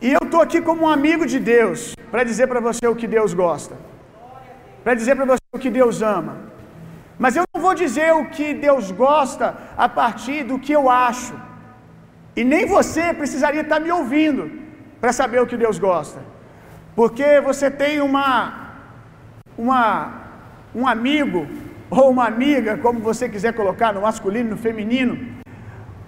E 0.00 0.12
eu 0.12 0.20
estou 0.22 0.40
aqui 0.40 0.60
como 0.60 0.82
um 0.84 0.88
amigo 0.88 1.24
de 1.26 1.38
Deus, 1.38 1.94
para 2.10 2.24
dizer 2.24 2.46
para 2.46 2.60
você 2.60 2.86
o 2.86 2.96
que 2.96 3.06
Deus 3.06 3.32
gosta, 3.32 3.74
para 4.82 4.94
dizer 4.94 5.14
para 5.16 5.24
você 5.24 5.40
o 5.52 5.58
que 5.58 5.70
Deus 5.70 6.02
ama. 6.02 6.36
Mas 7.18 7.36
eu 7.36 7.44
não 7.54 7.62
vou 7.62 7.74
dizer 7.74 8.12
o 8.12 8.26
que 8.26 8.52
Deus 8.52 8.90
gosta 8.90 9.54
a 9.76 9.88
partir 9.88 10.42
do 10.42 10.58
que 10.58 10.72
eu 10.72 10.90
acho, 10.90 11.34
e 12.36 12.42
nem 12.42 12.66
você 12.66 13.14
precisaria 13.14 13.60
estar 13.60 13.80
me 13.80 13.90
ouvindo 13.90 14.50
para 15.00 15.12
saber 15.12 15.40
o 15.40 15.46
que 15.46 15.56
Deus 15.56 15.78
gosta, 15.78 16.20
porque 16.96 17.40
você 17.40 17.70
tem 17.70 18.00
uma, 18.00 18.63
uma, 19.56 20.12
um 20.74 20.86
amigo 20.86 21.46
ou 21.90 22.10
uma 22.10 22.26
amiga, 22.26 22.76
como 22.78 23.00
você 23.00 23.28
quiser 23.28 23.52
colocar, 23.54 23.92
no 23.92 24.02
masculino, 24.02 24.50
no 24.50 24.56
feminino, 24.56 25.34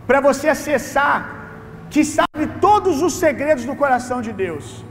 para 0.06 0.20
você 0.20 0.48
acessar, 0.48 1.18
que 1.90 2.04
sabe 2.04 2.46
todos 2.60 3.02
os 3.02 3.14
segredos 3.14 3.64
do 3.64 3.76
coração 3.76 4.20
de 4.20 4.32
Deus. 4.32 4.84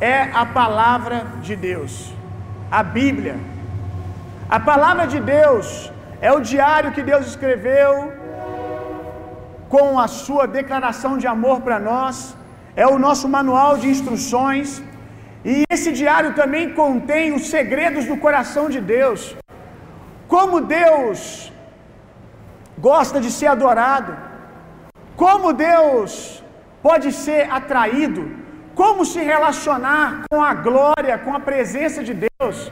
É 0.00 0.22
a 0.32 0.46
palavra 0.46 1.26
de 1.42 1.54
Deus, 1.54 2.12
a 2.70 2.82
Bíblia. 2.82 3.36
A 4.48 4.58
palavra 4.58 5.06
de 5.06 5.20
Deus 5.20 5.92
é 6.20 6.32
o 6.32 6.40
diário 6.40 6.92
que 6.92 7.02
Deus 7.02 7.26
escreveu 7.26 8.12
com 9.68 9.98
a 10.04 10.08
sua 10.08 10.46
declaração 10.46 11.16
de 11.16 11.26
amor 11.26 11.60
para 11.60 11.78
nós, 11.78 12.36
é 12.74 12.86
o 12.86 12.98
nosso 12.98 13.28
manual 13.28 13.78
de 13.78 13.88
instruções, 13.88 14.82
e 15.44 15.64
esse 15.74 15.90
diário 16.00 16.34
também 16.34 16.74
contém 16.80 17.32
os 17.32 17.48
segredos 17.48 18.04
do 18.04 18.16
coração 18.16 18.68
de 18.74 18.80
Deus. 18.80 19.36
Como 20.28 20.60
Deus 20.60 21.52
gosta 22.78 23.20
de 23.20 23.30
ser 23.30 23.46
adorado, 23.46 24.12
como 25.16 25.52
Deus 25.52 26.42
pode 26.82 27.08
ser 27.12 27.42
atraído, 27.58 28.22
como 28.74 29.04
se 29.04 29.20
relacionar 29.32 30.22
com 30.30 30.42
a 30.42 30.52
glória, 30.54 31.18
com 31.24 31.34
a 31.34 31.40
presença 31.40 32.02
de 32.08 32.14
Deus. 32.26 32.70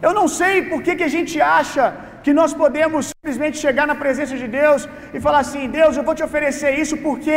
Eu 0.00 0.12
não 0.18 0.28
sei 0.28 0.54
por 0.70 0.82
que, 0.82 0.96
que 0.96 1.08
a 1.08 1.14
gente 1.16 1.40
acha 1.40 1.84
que 2.28 2.38
nós 2.38 2.52
podemos 2.62 3.02
simplesmente 3.10 3.56
chegar 3.64 3.84
na 3.90 3.94
presença 4.02 4.34
de 4.40 4.48
Deus 4.56 4.80
e 5.14 5.18
falar 5.26 5.40
assim: 5.44 5.62
Deus, 5.76 5.92
eu 5.98 6.04
vou 6.08 6.14
te 6.18 6.24
oferecer 6.26 6.70
isso 6.82 6.96
porque 7.06 7.36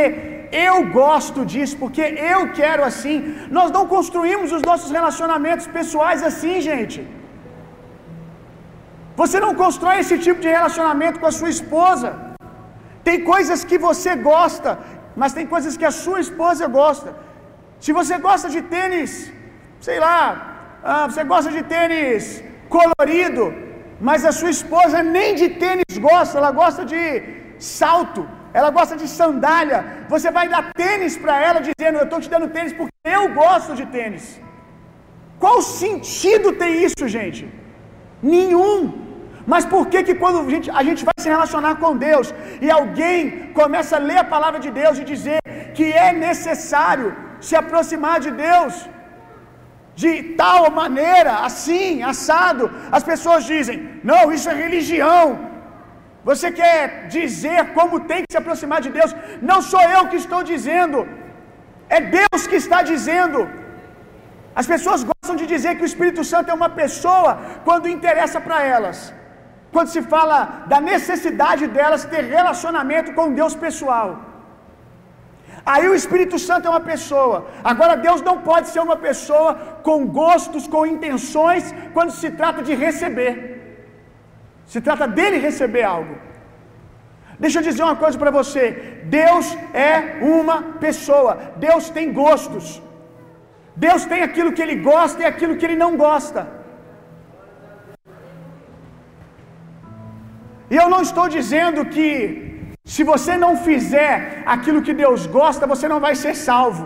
eu 0.67 0.75
gosto 1.01 1.41
disso, 1.51 1.75
porque 1.83 2.05
eu 2.33 2.39
quero 2.59 2.83
assim. 2.89 3.17
Nós 3.57 3.69
não 3.77 3.83
construímos 3.93 4.49
os 4.57 4.63
nossos 4.69 4.89
relacionamentos 4.97 5.67
pessoais 5.77 6.21
assim, 6.29 6.55
gente. 6.69 6.99
Você 9.21 9.39
não 9.45 9.53
constrói 9.63 9.95
esse 10.03 10.17
tipo 10.25 10.41
de 10.45 10.51
relacionamento 10.57 11.19
com 11.21 11.29
a 11.31 11.37
sua 11.39 11.51
esposa. 11.57 12.11
Tem 13.07 13.17
coisas 13.31 13.63
que 13.69 13.79
você 13.87 14.11
gosta, 14.31 14.71
mas 15.21 15.37
tem 15.39 15.47
coisas 15.55 15.75
que 15.79 15.89
a 15.91 15.95
sua 16.03 16.19
esposa 16.27 16.73
gosta. 16.79 17.09
Se 17.85 17.93
você 18.01 18.17
gosta 18.29 18.49
de 18.55 18.61
tênis, 18.75 19.11
sei 19.89 19.99
lá, 20.05 20.21
ah, 20.91 21.05
você 21.09 21.23
gosta 21.33 21.51
de 21.57 21.63
tênis 21.75 22.23
colorido, 22.77 23.45
mas 24.07 24.25
a 24.29 24.33
sua 24.37 24.51
esposa 24.57 24.97
nem 25.15 25.29
de 25.41 25.47
tênis 25.63 25.97
gosta, 26.09 26.37
ela 26.39 26.51
gosta 26.61 26.83
de 26.91 27.01
salto, 27.79 28.21
ela 28.59 28.69
gosta 28.77 28.95
de 29.01 29.07
sandália. 29.19 29.79
Você 30.13 30.29
vai 30.37 30.45
dar 30.53 30.63
tênis 30.83 31.15
para 31.23 31.35
ela 31.47 31.59
dizendo: 31.67 31.97
Eu 31.99 32.07
estou 32.07 32.21
te 32.23 32.31
dando 32.33 32.53
tênis 32.57 32.73
porque 32.79 33.17
eu 33.19 33.23
gosto 33.43 33.73
de 33.79 33.85
tênis. 33.97 34.25
Qual 35.43 35.59
sentido 35.81 36.47
tem 36.61 36.71
isso, 36.87 37.05
gente? 37.17 37.41
Nenhum. 38.35 38.77
Mas 39.51 39.65
por 39.73 39.83
que 39.91 39.99
que 40.07 40.15
quando 40.21 40.39
a 40.41 40.49
gente, 40.53 40.67
a 40.79 40.83
gente 40.87 41.03
vai 41.09 41.15
se 41.23 41.29
relacionar 41.35 41.73
com 41.83 42.01
Deus 42.07 42.27
e 42.65 42.69
alguém 42.79 43.17
começa 43.59 43.95
a 43.97 44.03
ler 44.09 44.19
a 44.21 44.31
palavra 44.35 44.59
de 44.65 44.71
Deus 44.81 44.97
e 44.99 45.09
dizer 45.13 45.39
que 45.77 45.85
é 46.07 46.11
necessário 46.27 47.07
se 47.47 47.55
aproximar 47.61 48.17
de 48.25 48.31
Deus 48.47 48.73
de 50.03 50.11
tal 50.41 50.61
maneira, 50.81 51.33
assim, 51.47 51.87
assado, 52.11 52.65
as 52.97 53.03
pessoas 53.11 53.41
dizem: 53.53 53.77
"Não, 54.11 54.23
isso 54.35 54.49
é 54.51 54.61
religião". 54.65 55.23
Você 56.29 56.47
quer 56.59 56.83
dizer 57.15 57.59
como 57.77 58.03
tem 58.09 58.21
que 58.23 58.33
se 58.33 58.41
aproximar 58.41 58.79
de 58.85 58.91
Deus? 58.97 59.11
Não 59.51 59.59
sou 59.71 59.83
eu 59.95 60.03
que 60.11 60.19
estou 60.23 60.41
dizendo. 60.51 60.99
É 61.97 61.99
Deus 62.19 62.41
que 62.49 62.57
está 62.63 62.79
dizendo. 62.91 63.39
As 64.59 64.67
pessoas 64.73 65.01
gostam 65.11 65.35
de 65.41 65.45
dizer 65.53 65.71
que 65.75 65.85
o 65.85 65.91
Espírito 65.91 66.23
Santo 66.31 66.51
é 66.51 66.59
uma 66.59 66.71
pessoa 66.81 67.31
quando 67.67 67.93
interessa 67.95 68.39
para 68.47 68.59
elas. 68.75 68.99
Quando 69.73 69.93
se 69.95 70.01
fala 70.13 70.37
da 70.71 70.79
necessidade 70.93 71.65
delas 71.77 72.03
ter 72.13 72.23
relacionamento 72.37 73.11
com 73.17 73.35
Deus 73.39 73.55
pessoal. 73.65 74.07
Aí 75.65 75.87
o 75.87 75.95
Espírito 75.95 76.37
Santo 76.39 76.67
é 76.67 76.69
uma 76.69 76.79
pessoa. 76.79 77.47
Agora 77.63 77.95
Deus 77.95 78.21
não 78.21 78.37
pode 78.49 78.69
ser 78.69 78.79
uma 78.79 78.97
pessoa 78.97 79.53
com 79.83 80.07
gostos, 80.07 80.67
com 80.67 80.85
intenções, 80.85 81.73
quando 81.93 82.11
se 82.11 82.31
trata 82.31 82.61
de 82.63 82.73
receber. 82.73 83.35
Se 84.65 84.81
trata 84.81 85.07
dele 85.07 85.37
receber 85.37 85.83
algo. 85.83 86.15
Deixa 87.39 87.59
eu 87.59 87.63
dizer 87.63 87.83
uma 87.83 87.95
coisa 87.95 88.17
para 88.17 88.31
você. 88.31 88.63
Deus 89.05 89.45
é 89.73 90.19
uma 90.39 90.57
pessoa. 90.85 91.31
Deus 91.57 91.89
tem 91.89 92.13
gostos. 92.13 92.81
Deus 93.75 94.05
tem 94.05 94.21
aquilo 94.21 94.53
que 94.53 94.61
ele 94.61 94.75
gosta 94.75 95.21
e 95.21 95.25
aquilo 95.25 95.57
que 95.57 95.65
ele 95.65 95.75
não 95.75 95.95
gosta. 95.97 96.41
E 100.69 100.75
eu 100.75 100.87
não 100.89 101.01
estou 101.01 101.27
dizendo 101.27 101.85
que 101.85 102.50
se 102.93 103.03
você 103.11 103.33
não 103.43 103.51
fizer 103.67 104.13
aquilo 104.53 104.83
que 104.85 104.93
Deus 105.01 105.21
gosta, 105.37 105.69
você 105.73 105.85
não 105.91 105.99
vai 106.05 106.13
ser 106.23 106.33
salvo. 106.47 106.83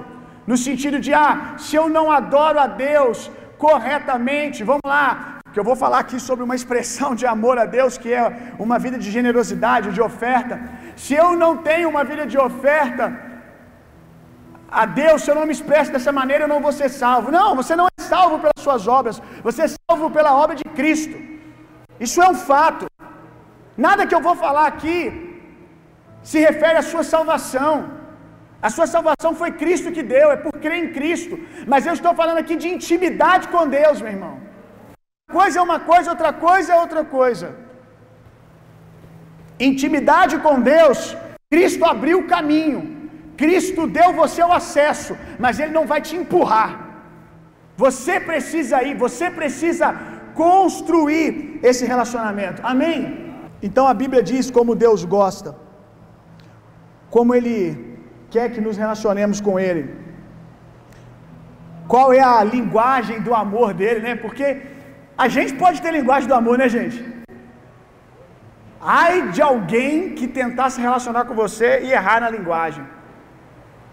No 0.49 0.57
sentido 0.65 0.97
de, 1.05 1.11
ah, 1.25 1.33
se 1.65 1.73
eu 1.79 1.85
não 1.95 2.05
adoro 2.19 2.59
a 2.65 2.67
Deus 2.67 3.17
corretamente, 3.63 4.67
vamos 4.71 4.87
lá, 4.93 5.05
que 5.51 5.59
eu 5.61 5.65
vou 5.69 5.77
falar 5.83 5.99
aqui 6.03 6.19
sobre 6.27 6.43
uma 6.47 6.57
expressão 6.59 7.09
de 7.19 7.25
amor 7.33 7.57
a 7.63 7.65
Deus, 7.77 7.97
que 8.03 8.11
é 8.21 8.23
uma 8.65 8.77
vida 8.85 8.99
de 9.03 9.09
generosidade, 9.17 9.95
de 9.97 10.01
oferta. 10.09 10.55
Se 11.03 11.15
eu 11.23 11.29
não 11.43 11.51
tenho 11.69 11.89
uma 11.93 12.03
vida 12.11 12.25
de 12.33 12.37
oferta 12.47 13.05
a 14.83 14.85
Deus, 15.01 15.23
se 15.23 15.31
eu 15.31 15.37
não 15.39 15.47
me 15.49 15.57
expresso 15.57 15.91
dessa 15.95 16.11
maneira, 16.21 16.43
eu 16.43 16.53
não 16.55 16.61
vou 16.67 16.75
ser 16.81 16.89
salvo. 17.01 17.35
Não, 17.39 17.49
você 17.61 17.75
não 17.81 17.87
é 17.87 18.01
salvo 18.13 18.37
pelas 18.43 18.61
suas 18.67 18.87
obras, 18.99 19.19
você 19.47 19.63
é 19.63 19.71
salvo 19.75 20.09
pela 20.17 20.33
obra 20.43 20.55
de 20.61 20.67
Cristo. 20.79 21.17
Isso 22.07 22.21
é 22.21 22.29
um 22.29 22.39
fato. 22.51 22.85
Nada 23.87 24.05
que 24.05 24.17
eu 24.17 24.25
vou 24.27 24.35
falar 24.47 24.67
aqui 24.67 24.97
se 26.31 26.39
refere 26.47 26.77
à 26.81 26.85
sua 26.91 27.03
salvação. 27.13 27.73
A 28.67 28.69
sua 28.75 28.87
salvação 28.93 29.31
foi 29.41 29.49
Cristo 29.61 29.93
que 29.95 30.03
deu, 30.15 30.27
é 30.35 30.37
por 30.45 30.53
crer 30.63 30.77
em 30.83 30.89
Cristo. 30.97 31.35
Mas 31.71 31.85
eu 31.85 31.93
estou 31.97 32.13
falando 32.21 32.41
aqui 32.43 32.55
de 32.63 32.69
intimidade 32.75 33.45
com 33.53 33.63
Deus, 33.79 33.97
meu 34.03 34.13
irmão. 34.15 34.33
Uma 35.27 35.35
coisa 35.39 35.59
é 35.59 35.63
uma 35.69 35.79
coisa, 35.91 36.13
outra 36.15 36.31
coisa 36.47 36.73
é 36.73 36.79
outra 36.85 37.03
coisa. 37.17 37.47
Intimidade 39.69 40.35
com 40.45 40.55
Deus, 40.73 40.99
Cristo 41.53 41.83
abriu 41.93 42.17
o 42.21 42.27
caminho. 42.35 42.81
Cristo 43.41 43.81
deu 43.99 44.09
você 44.21 44.41
o 44.43 44.55
acesso, 44.61 45.13
mas 45.43 45.59
Ele 45.59 45.73
não 45.77 45.85
vai 45.91 46.01
te 46.07 46.15
empurrar. 46.21 46.71
Você 47.83 48.15
precisa 48.31 48.81
ir, 48.87 48.95
você 49.05 49.29
precisa 49.39 49.87
construir 50.43 51.59
esse 51.69 51.85
relacionamento. 51.93 52.61
Amém? 52.73 52.97
Então 53.61 53.85
a 53.87 53.93
Bíblia 54.01 54.23
diz 54.31 54.49
como 54.57 54.79
Deus 54.85 55.03
gosta, 55.17 55.49
como 57.09 57.33
Ele 57.35 57.57
quer 58.29 58.51
que 58.53 58.61
nos 58.61 58.77
relacionemos 58.77 59.39
com 59.39 59.59
Ele. 59.59 59.83
Qual 61.87 62.07
é 62.13 62.21
a 62.21 62.43
linguagem 62.43 63.19
do 63.21 63.33
amor 63.33 63.73
dele, 63.73 63.99
né? 64.07 64.15
Porque 64.15 64.47
a 65.17 65.27
gente 65.35 65.53
pode 65.63 65.81
ter 65.81 65.91
linguagem 65.99 66.27
do 66.27 66.37
amor, 66.41 66.57
né, 66.57 66.67
gente? 66.77 66.99
Ai 68.81 69.13
de 69.35 69.41
alguém 69.41 69.93
que 70.17 70.27
tentar 70.27 70.69
se 70.69 70.81
relacionar 70.87 71.25
com 71.25 71.35
você 71.43 71.69
e 71.85 71.91
errar 71.91 72.19
na 72.21 72.29
linguagem. 72.29 72.83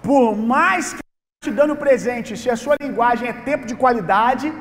Por 0.02 0.36
mais 0.36 0.92
que 0.94 1.02
te 1.44 1.50
dando 1.60 1.76
presente, 1.84 2.36
se 2.42 2.48
a 2.54 2.56
sua 2.56 2.76
linguagem 2.80 3.28
é 3.28 3.32
tempo 3.32 3.64
de 3.70 3.74
qualidade, 3.82 4.52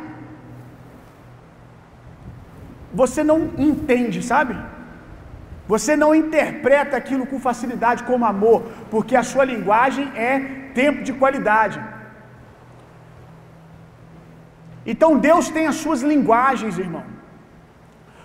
você 2.94 3.24
não 3.24 3.40
entende, 3.70 4.22
sabe? 4.32 4.56
Você 5.68 5.96
não 5.96 6.14
interpreta 6.14 6.98
aquilo 6.98 7.26
com 7.26 7.40
facilidade 7.40 8.04
como 8.04 8.26
amor, 8.26 8.64
porque 8.90 9.16
a 9.16 9.24
sua 9.24 9.46
linguagem 9.46 10.12
é 10.16 10.40
tempo 10.74 11.04
de 11.04 11.14
qualidade. 11.14 11.80
Então 14.86 15.18
Deus 15.18 15.50
tem 15.50 15.68
as 15.68 15.76
suas 15.76 16.02
linguagens, 16.02 16.78
irmão. 16.78 17.04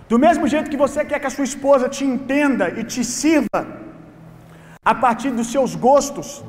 Do 0.09 0.18
mesmo 0.18 0.46
jeito 0.46 0.70
que 0.70 0.77
você 0.77 1.05
quer 1.05 1.18
que 1.18 1.27
a 1.27 1.31
sua 1.37 1.44
esposa 1.44 1.88
te 1.88 2.05
entenda 2.05 2.68
e 2.70 2.85
te 2.85 3.05
sirva 3.05 3.66
a 4.85 4.94
partir 4.94 5.31
dos 5.31 5.49
seus 5.51 5.75
gostos, 5.75 6.44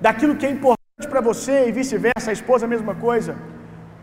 daquilo 0.00 0.36
que 0.36 0.46
é 0.46 0.50
importante 0.50 1.08
para 1.10 1.20
você 1.20 1.68
e 1.68 1.72
vice-versa, 1.72 2.30
a 2.30 2.32
esposa 2.32 2.64
a 2.64 2.68
mesma 2.68 2.94
coisa. 2.94 3.36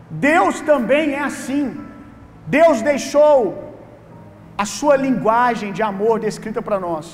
Deus 0.08 0.60
também 0.60 1.14
é 1.14 1.20
assim. 1.20 1.76
Deus 2.46 2.80
deixou 2.82 3.73
a 4.62 4.64
sua 4.64 4.96
linguagem 4.96 5.72
de 5.72 5.82
amor 5.82 6.14
descrita 6.26 6.60
para 6.62 6.78
nós. 6.78 7.06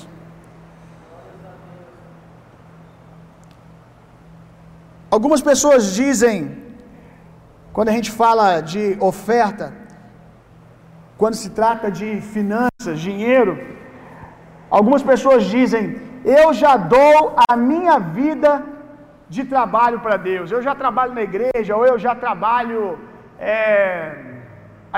Algumas 5.15 5.41
pessoas 5.49 5.93
dizem, 6.01 6.35
quando 7.73 7.89
a 7.89 7.95
gente 7.97 8.11
fala 8.21 8.61
de 8.61 8.83
oferta, 9.11 9.65
quando 11.21 11.35
se 11.41 11.49
trata 11.57 11.87
de 11.99 12.09
finanças, 12.35 12.99
dinheiro, 13.09 13.53
algumas 14.77 15.03
pessoas 15.11 15.43
dizem: 15.55 15.83
Eu 16.23 16.53
já 16.61 16.73
dou 16.95 17.35
a 17.49 17.57
minha 17.71 17.97
vida 18.21 18.51
de 19.35 19.43
trabalho 19.53 19.99
para 20.05 20.17
Deus, 20.29 20.47
eu 20.49 20.61
já 20.67 20.73
trabalho 20.83 21.13
na 21.19 21.23
igreja, 21.29 21.75
ou 21.75 21.83
eu 21.91 21.97
já 22.05 22.13
trabalho 22.23 22.81
é, 23.39 24.15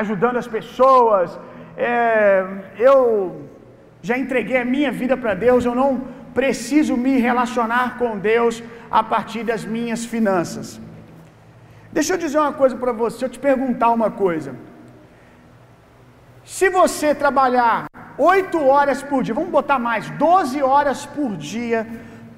ajudando 0.01 0.37
as 0.43 0.47
pessoas, 0.57 1.39
é, 1.77 2.45
eu 2.77 3.49
já 4.01 4.17
entreguei 4.17 4.57
a 4.57 4.65
minha 4.65 4.91
vida 4.91 5.15
para 5.15 5.33
Deus, 5.33 5.65
eu 5.65 5.75
não 5.75 6.01
preciso 6.33 6.95
me 6.97 7.17
relacionar 7.19 7.97
com 7.97 8.17
Deus 8.17 8.63
a 8.89 9.03
partir 9.03 9.43
das 9.43 9.63
minhas 9.63 10.03
finanças. 10.05 10.79
Deixa 11.91 12.13
eu 12.13 12.17
dizer 12.17 12.39
uma 12.39 12.53
coisa 12.53 12.75
para 12.75 12.91
você, 12.91 13.25
eu 13.25 13.29
te 13.29 13.39
perguntar 13.39 13.89
uma 13.91 14.09
coisa. 14.09 14.55
Se 16.43 16.69
você 16.69 17.15
trabalhar 17.15 17.85
oito 18.17 18.63
horas 18.65 19.01
por 19.01 19.23
dia, 19.23 19.33
vamos 19.33 19.51
botar 19.51 19.79
mais, 19.79 20.09
12 20.09 20.61
horas 20.61 21.05
por 21.05 21.37
dia, 21.37 21.87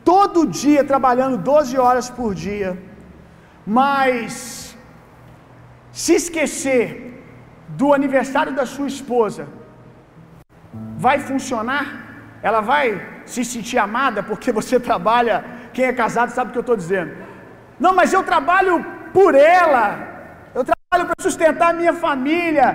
todo 0.03 0.45
dia 0.45 0.83
trabalhando 0.83 1.37
12 1.37 1.77
horas 1.77 2.09
por 2.09 2.35
dia, 2.35 2.77
mas 3.65 4.77
se 5.91 6.13
esquecer 6.13 7.14
do 7.79 7.93
aniversário 7.97 8.53
da 8.59 8.65
sua 8.73 8.87
esposa, 8.95 9.43
vai 11.05 11.17
funcionar? 11.29 11.85
Ela 12.47 12.61
vai 12.71 12.85
se 13.33 13.43
sentir 13.43 13.77
amada 13.77 14.21
porque 14.29 14.51
você 14.59 14.79
trabalha? 14.89 15.43
Quem 15.73 15.85
é 15.85 15.93
casado 16.01 16.31
sabe 16.31 16.49
o 16.49 16.53
que 16.53 16.61
eu 16.63 16.67
estou 16.67 16.77
dizendo. 16.83 17.11
Não, 17.79 17.93
mas 17.99 18.13
eu 18.13 18.23
trabalho 18.31 18.75
por 19.17 19.33
ela, 19.35 19.85
eu 20.57 20.63
trabalho 20.69 21.05
para 21.09 21.23
sustentar 21.27 21.69
a 21.69 21.77
minha 21.81 21.93
família, 22.05 22.67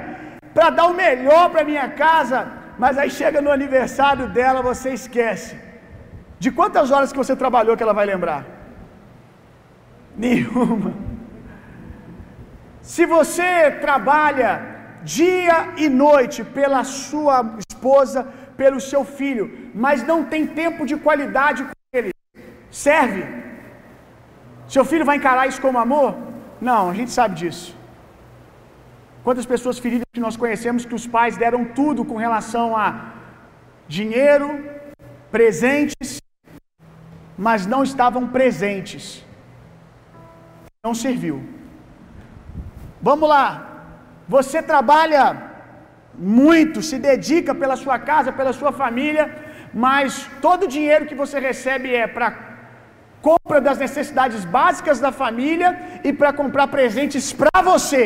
para 0.55 0.69
dar 0.71 0.87
o 0.87 0.95
melhor 0.95 1.45
para 1.51 1.69
minha 1.73 1.89
casa, 2.05 2.39
mas 2.79 2.99
aí 2.99 3.11
chega 3.11 3.41
no 3.41 3.53
aniversário 3.59 4.27
dela, 4.29 4.69
você 4.71 4.91
esquece. 5.01 5.55
De 6.39 6.51
quantas 6.51 6.91
horas 6.91 7.13
que 7.13 7.23
você 7.23 7.37
trabalhou 7.37 7.77
que 7.77 7.83
ela 7.83 7.99
vai 8.01 8.07
lembrar? 8.07 8.45
Nenhuma. 10.17 10.93
Se 12.81 13.05
você 13.07 13.71
trabalha 13.87 14.70
dia 15.03 15.75
e 15.77 15.89
noite 15.89 16.45
pela 16.45 16.85
sua 16.85 17.57
esposa, 17.69 18.29
pelo 18.57 18.81
seu 18.81 19.05
filho, 19.05 19.71
mas 19.75 20.07
não 20.07 20.25
tem 20.25 20.47
tempo 20.47 20.85
de 20.85 20.97
qualidade 20.97 21.65
com 21.65 21.71
ele, 21.93 22.13
serve? 22.71 23.25
Seu 24.69 24.85
filho 24.85 25.05
vai 25.05 25.17
encarar 25.17 25.47
isso 25.49 25.61
como 25.61 25.79
amor? 25.79 26.17
Não, 26.61 26.91
a 26.91 26.95
gente 26.95 27.11
sabe 27.11 27.35
disso. 27.35 27.77
Quantas 29.25 29.47
pessoas 29.47 29.79
feridas 29.79 30.07
que 30.13 30.21
nós 30.21 30.37
conhecemos 30.37 30.85
que 30.85 30.95
os 30.95 31.07
pais 31.07 31.37
deram 31.37 31.65
tudo 31.65 32.05
com 32.05 32.17
relação 32.17 32.77
a 32.77 33.13
dinheiro, 33.89 34.49
presentes, 35.31 36.21
mas 37.37 37.67
não 37.67 37.83
estavam 37.83 38.29
presentes. 38.29 39.25
Não 40.85 40.95
serviu. 40.95 41.43
Vamos 43.03 43.29
lá. 43.29 43.70
Você 44.35 44.59
trabalha 44.73 45.25
muito, 46.37 46.83
se 46.89 46.97
dedica 47.11 47.53
pela 47.63 47.77
sua 47.83 47.99
casa, 48.11 48.37
pela 48.41 48.53
sua 48.61 48.73
família, 48.83 49.25
mas 49.85 50.29
todo 50.45 50.65
o 50.65 50.73
dinheiro 50.77 51.09
que 51.11 51.21
você 51.23 51.39
recebe 51.51 51.89
é 52.03 52.07
para 52.17 52.29
compra 53.29 53.61
das 53.67 53.79
necessidades 53.85 54.43
básicas 54.59 54.99
da 55.05 55.11
família 55.23 55.71
e 56.09 56.11
para 56.19 56.33
comprar 56.41 56.67
presentes 56.77 57.27
para 57.41 57.61
você. 57.71 58.05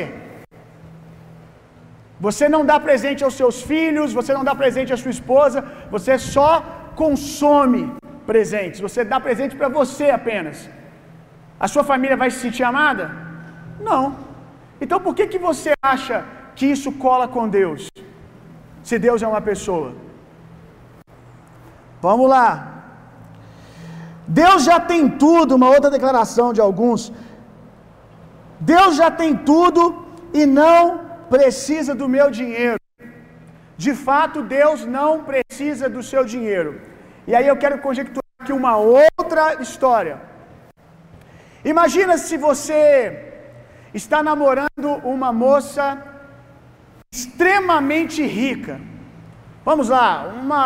Você 2.27 2.49
não 2.55 2.63
dá 2.71 2.79
presente 2.89 3.23
aos 3.23 3.37
seus 3.41 3.57
filhos, 3.71 4.17
você 4.21 4.33
não 4.39 4.45
dá 4.49 4.55
presente 4.63 4.95
à 4.95 5.01
sua 5.03 5.15
esposa, 5.19 5.59
você 5.95 6.15
só 6.19 6.53
consome 7.03 7.83
presentes. 8.31 8.81
Você 8.87 9.03
dá 9.13 9.21
presente 9.27 9.55
para 9.61 9.69
você 9.81 10.09
apenas. 10.21 10.59
A 11.65 11.69
sua 11.69 11.85
família 11.93 12.17
vai 12.23 12.31
se 12.31 12.41
sentir 12.45 12.65
amada? 12.73 13.11
Não. 13.89 14.24
Então 14.85 15.01
por 15.05 15.15
que 15.17 15.27
que 15.33 15.41
você 15.49 15.73
acha 15.95 16.17
que 16.57 16.67
isso 16.75 16.91
cola 17.05 17.27
com 17.35 17.45
Deus? 17.59 17.83
Se 18.89 18.97
Deus 19.07 19.23
é 19.25 19.29
uma 19.35 19.43
pessoa. 19.51 19.89
Vamos 22.07 22.29
lá. 22.35 22.47
Deus 24.43 24.61
já 24.69 24.79
tem 24.91 25.03
tudo, 25.25 25.57
uma 25.59 25.71
outra 25.75 25.91
declaração 25.97 26.49
de 26.57 26.61
alguns. 26.67 27.03
Deus 28.75 28.93
já 29.01 29.11
tem 29.21 29.33
tudo 29.51 29.83
e 30.41 30.45
não 30.61 30.81
precisa 31.35 31.95
do 32.01 32.09
meu 32.17 32.27
dinheiro. 32.41 32.81
De 33.85 33.93
fato, 34.07 34.43
Deus 34.59 34.81
não 34.99 35.11
precisa 35.31 35.89
do 35.97 36.03
seu 36.13 36.25
dinheiro. 36.35 36.73
E 37.29 37.35
aí 37.35 37.47
eu 37.53 37.57
quero 37.63 37.79
conjecturar 37.87 38.33
aqui 38.41 38.53
uma 38.63 38.75
outra 38.77 39.45
história. 39.67 40.17
Imagina 41.73 42.17
se 42.27 42.37
você 42.49 43.34
está 43.95 44.23
namorando 44.23 44.89
uma 45.05 45.33
moça 45.33 45.85
extremamente 47.13 48.21
rica. 48.27 48.81
Vamos 49.65 49.89
lá, 49.89 50.35
uma 50.43 50.65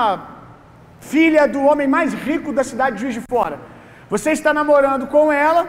filha 0.98 1.46
do 1.46 1.60
homem 1.62 1.86
mais 1.86 2.14
rico 2.14 2.52
da 2.52 2.64
cidade 2.64 2.96
de 2.96 3.02
Juiz 3.02 3.14
de 3.14 3.22
Fora. 3.30 3.60
Você 4.08 4.30
está 4.32 4.52
namorando 4.54 5.06
com 5.06 5.30
ela 5.30 5.62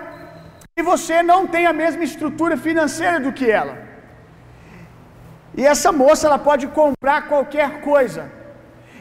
e 0.77 0.81
você 0.81 1.21
não 1.21 1.45
tem 1.45 1.65
a 1.67 1.73
mesma 1.73 2.03
estrutura 2.03 2.55
financeira 2.55 3.19
do 3.19 3.33
que 3.33 3.51
ela. 3.51 3.77
E 5.59 5.65
essa 5.65 5.91
moça 5.91 6.27
ela 6.27 6.39
pode 6.39 6.67
comprar 6.67 7.27
qualquer 7.27 7.81
coisa. 7.81 8.31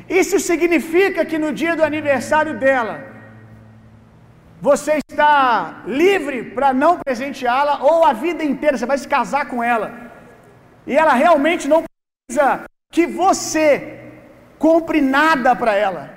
Isso 0.09 0.41
significa 0.41 1.25
que 1.25 1.39
no 1.39 1.53
dia 1.53 1.77
do 1.77 1.85
aniversário 1.85 2.59
dela, 2.59 3.08
você 4.61 4.99
está 5.09 5.83
livre 5.87 6.43
para 6.51 6.73
não 6.73 6.99
presenteá-la 6.99 7.83
ou 7.83 8.05
a 8.05 8.13
vida 8.13 8.43
inteira 8.43 8.77
você 8.77 8.87
vai 8.87 8.99
se 8.99 9.07
casar 9.07 9.47
com 9.47 9.63
ela. 9.63 9.93
E 10.87 10.97
ela 10.97 11.13
realmente 11.13 11.69
não 11.69 11.85
precisa 11.85 12.65
que 12.91 13.07
você 13.07 14.01
compre 14.59 15.01
nada 15.01 15.55
para 15.55 15.75
ela. 15.75 16.11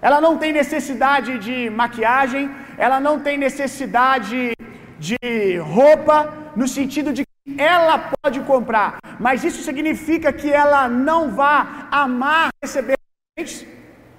Ela 0.00 0.20
não 0.20 0.36
tem 0.38 0.52
necessidade 0.52 1.38
de 1.38 1.70
maquiagem, 1.70 2.50
ela 2.76 3.00
não 3.00 3.18
tem 3.18 3.36
necessidade 3.36 4.52
de 4.98 5.56
roupa, 5.58 6.32
no 6.54 6.66
sentido 6.68 7.12
de 7.12 7.22
que 7.24 7.60
ela 7.60 8.10
pode 8.20 8.40
comprar, 8.40 8.98
mas 9.18 9.44
isso 9.44 9.62
significa 9.62 10.32
que 10.32 10.52
ela 10.52 10.88
não 10.88 11.30
vá 11.30 11.88
amar 11.90 12.48
receber 12.62 12.96
presentes? 13.34 13.66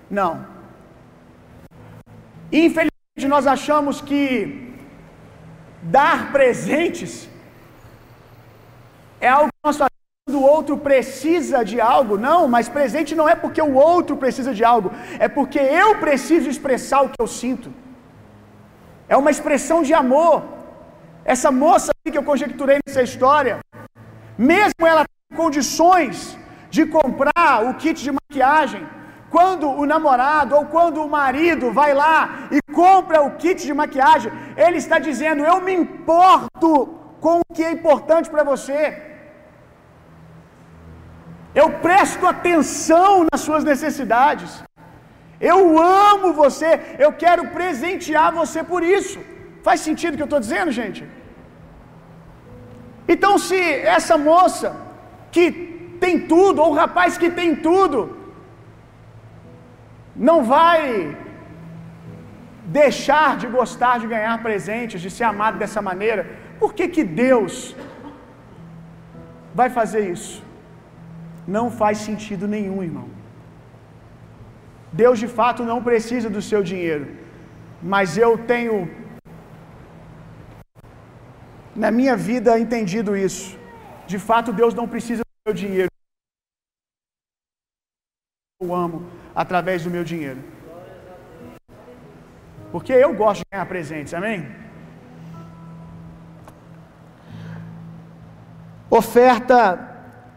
Não. 0.10 0.45
Infelizmente, 2.51 2.98
nós 3.27 3.45
achamos 3.47 4.01
que 4.01 4.73
dar 5.82 6.32
presentes 6.32 7.29
é 9.19 9.27
algo 9.27 9.47
que 9.47 9.67
nós 9.67 9.77
fazemos 9.77 9.99
quando 10.25 10.39
o 10.41 10.47
outro 10.55 10.77
precisa 10.77 11.63
de 11.71 11.79
algo. 11.82 12.17
Não, 12.17 12.47
mas 12.47 12.69
presente 12.69 13.15
não 13.15 13.27
é 13.27 13.36
porque 13.36 13.62
o 13.62 13.73
outro 13.73 14.15
precisa 14.17 14.53
de 14.53 14.63
algo, 14.63 14.91
é 15.19 15.27
porque 15.27 15.60
eu 15.60 15.89
preciso 16.05 16.49
expressar 16.49 17.01
o 17.01 17.10
que 17.10 17.21
eu 17.21 17.27
sinto. 17.27 17.69
É 19.08 19.17
uma 19.17 19.32
expressão 19.32 19.82
de 19.84 19.93
amor. 19.93 20.36
Essa 21.25 21.51
moça 21.51 21.91
que 22.12 22.17
eu 22.17 22.23
conjecturei 22.23 22.77
nessa 22.86 23.03
história, 23.10 23.60
mesmo 24.38 24.88
ela 24.91 25.03
com 25.05 25.43
condições 25.43 26.38
de 26.69 26.86
comprar 26.86 27.65
o 27.67 27.73
kit 27.82 28.01
de 28.01 28.12
maquiagem, 28.12 28.84
quando 29.35 29.65
o 29.81 29.85
namorado 29.85 30.55
ou 30.55 30.65
quando 30.75 30.97
o 31.01 31.09
marido 31.09 31.71
vai 31.79 31.91
lá 31.93 32.13
e 32.55 32.59
compra 32.81 33.21
o 33.21 33.31
kit 33.41 33.59
de 33.69 33.73
maquiagem, 33.81 34.31
ele 34.65 34.77
está 34.83 34.97
dizendo: 35.07 35.43
Eu 35.51 35.59
me 35.67 35.73
importo 35.83 36.71
com 37.25 37.35
o 37.39 37.53
que 37.53 37.63
é 37.63 37.71
importante 37.71 38.29
para 38.29 38.43
você. 38.51 38.81
Eu 41.61 41.67
presto 41.85 42.25
atenção 42.33 43.11
nas 43.31 43.41
suas 43.47 43.63
necessidades. 43.71 44.51
Eu 45.51 45.59
amo 46.09 46.33
você. 46.33 46.69
Eu 47.05 47.11
quero 47.23 47.43
presentear 47.59 48.27
você 48.41 48.61
por 48.63 48.83
isso. 48.83 49.19
Faz 49.63 49.79
sentido 49.87 50.13
o 50.13 50.17
que 50.17 50.25
eu 50.27 50.31
estou 50.31 50.45
dizendo, 50.47 50.71
gente? 50.71 51.01
Então, 53.13 53.33
se 53.47 53.59
essa 53.97 54.17
moça 54.17 54.69
que 55.31 55.45
tem 56.03 56.15
tudo, 56.33 56.61
ou 56.61 56.69
o 56.71 56.79
rapaz 56.83 57.17
que 57.17 57.29
tem 57.39 57.55
tudo, 57.55 58.18
não 60.27 60.38
vai 60.43 60.82
deixar 62.79 63.29
de 63.41 63.47
gostar 63.58 63.93
de 64.01 64.08
ganhar 64.13 64.36
presentes, 64.47 65.03
de 65.05 65.10
ser 65.17 65.25
amado 65.34 65.58
dessa 65.62 65.82
maneira, 65.89 66.23
por 66.62 66.73
que 66.77 66.88
que 66.95 67.03
Deus 67.23 67.53
vai 69.60 69.69
fazer 69.77 70.03
isso? 70.15 70.43
Não 71.55 71.65
faz 71.82 71.97
sentido 72.10 72.47
nenhum, 72.55 72.79
irmão. 72.89 73.08
Deus 75.01 75.17
de 75.23 75.29
fato 75.38 75.63
não 75.71 75.79
precisa 75.89 76.29
do 76.36 76.41
seu 76.49 76.62
dinheiro, 76.71 77.05
mas 77.93 78.17
eu 78.25 78.32
tenho 78.51 78.75
na 81.84 81.89
minha 81.99 82.15
vida 82.29 82.60
entendido 82.65 83.15
isso. 83.15 83.58
De 84.12 84.19
fato, 84.27 84.51
Deus 84.62 84.73
não 84.79 84.88
precisa 84.95 85.21
do 85.23 85.41
meu 85.47 85.55
dinheiro. 85.63 85.91
Eu 88.62 88.75
amo 88.86 88.99
através 89.35 89.83
do 89.83 89.89
meu 89.89 90.03
dinheiro. 90.03 90.41
Porque 92.71 92.93
eu 92.93 93.13
gosto 93.13 93.39
de 93.39 93.45
ganhar 93.51 93.65
presentes, 93.65 94.13
amém? 94.13 94.47
Oferta 98.89 99.61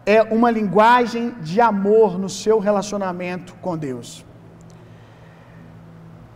é 0.05 0.23
uma 0.23 0.51
linguagem 0.51 1.35
de 1.41 1.61
amor 1.61 2.19
no 2.19 2.29
seu 2.29 2.59
relacionamento 2.59 3.55
com 3.65 3.77
Deus. 3.77 4.25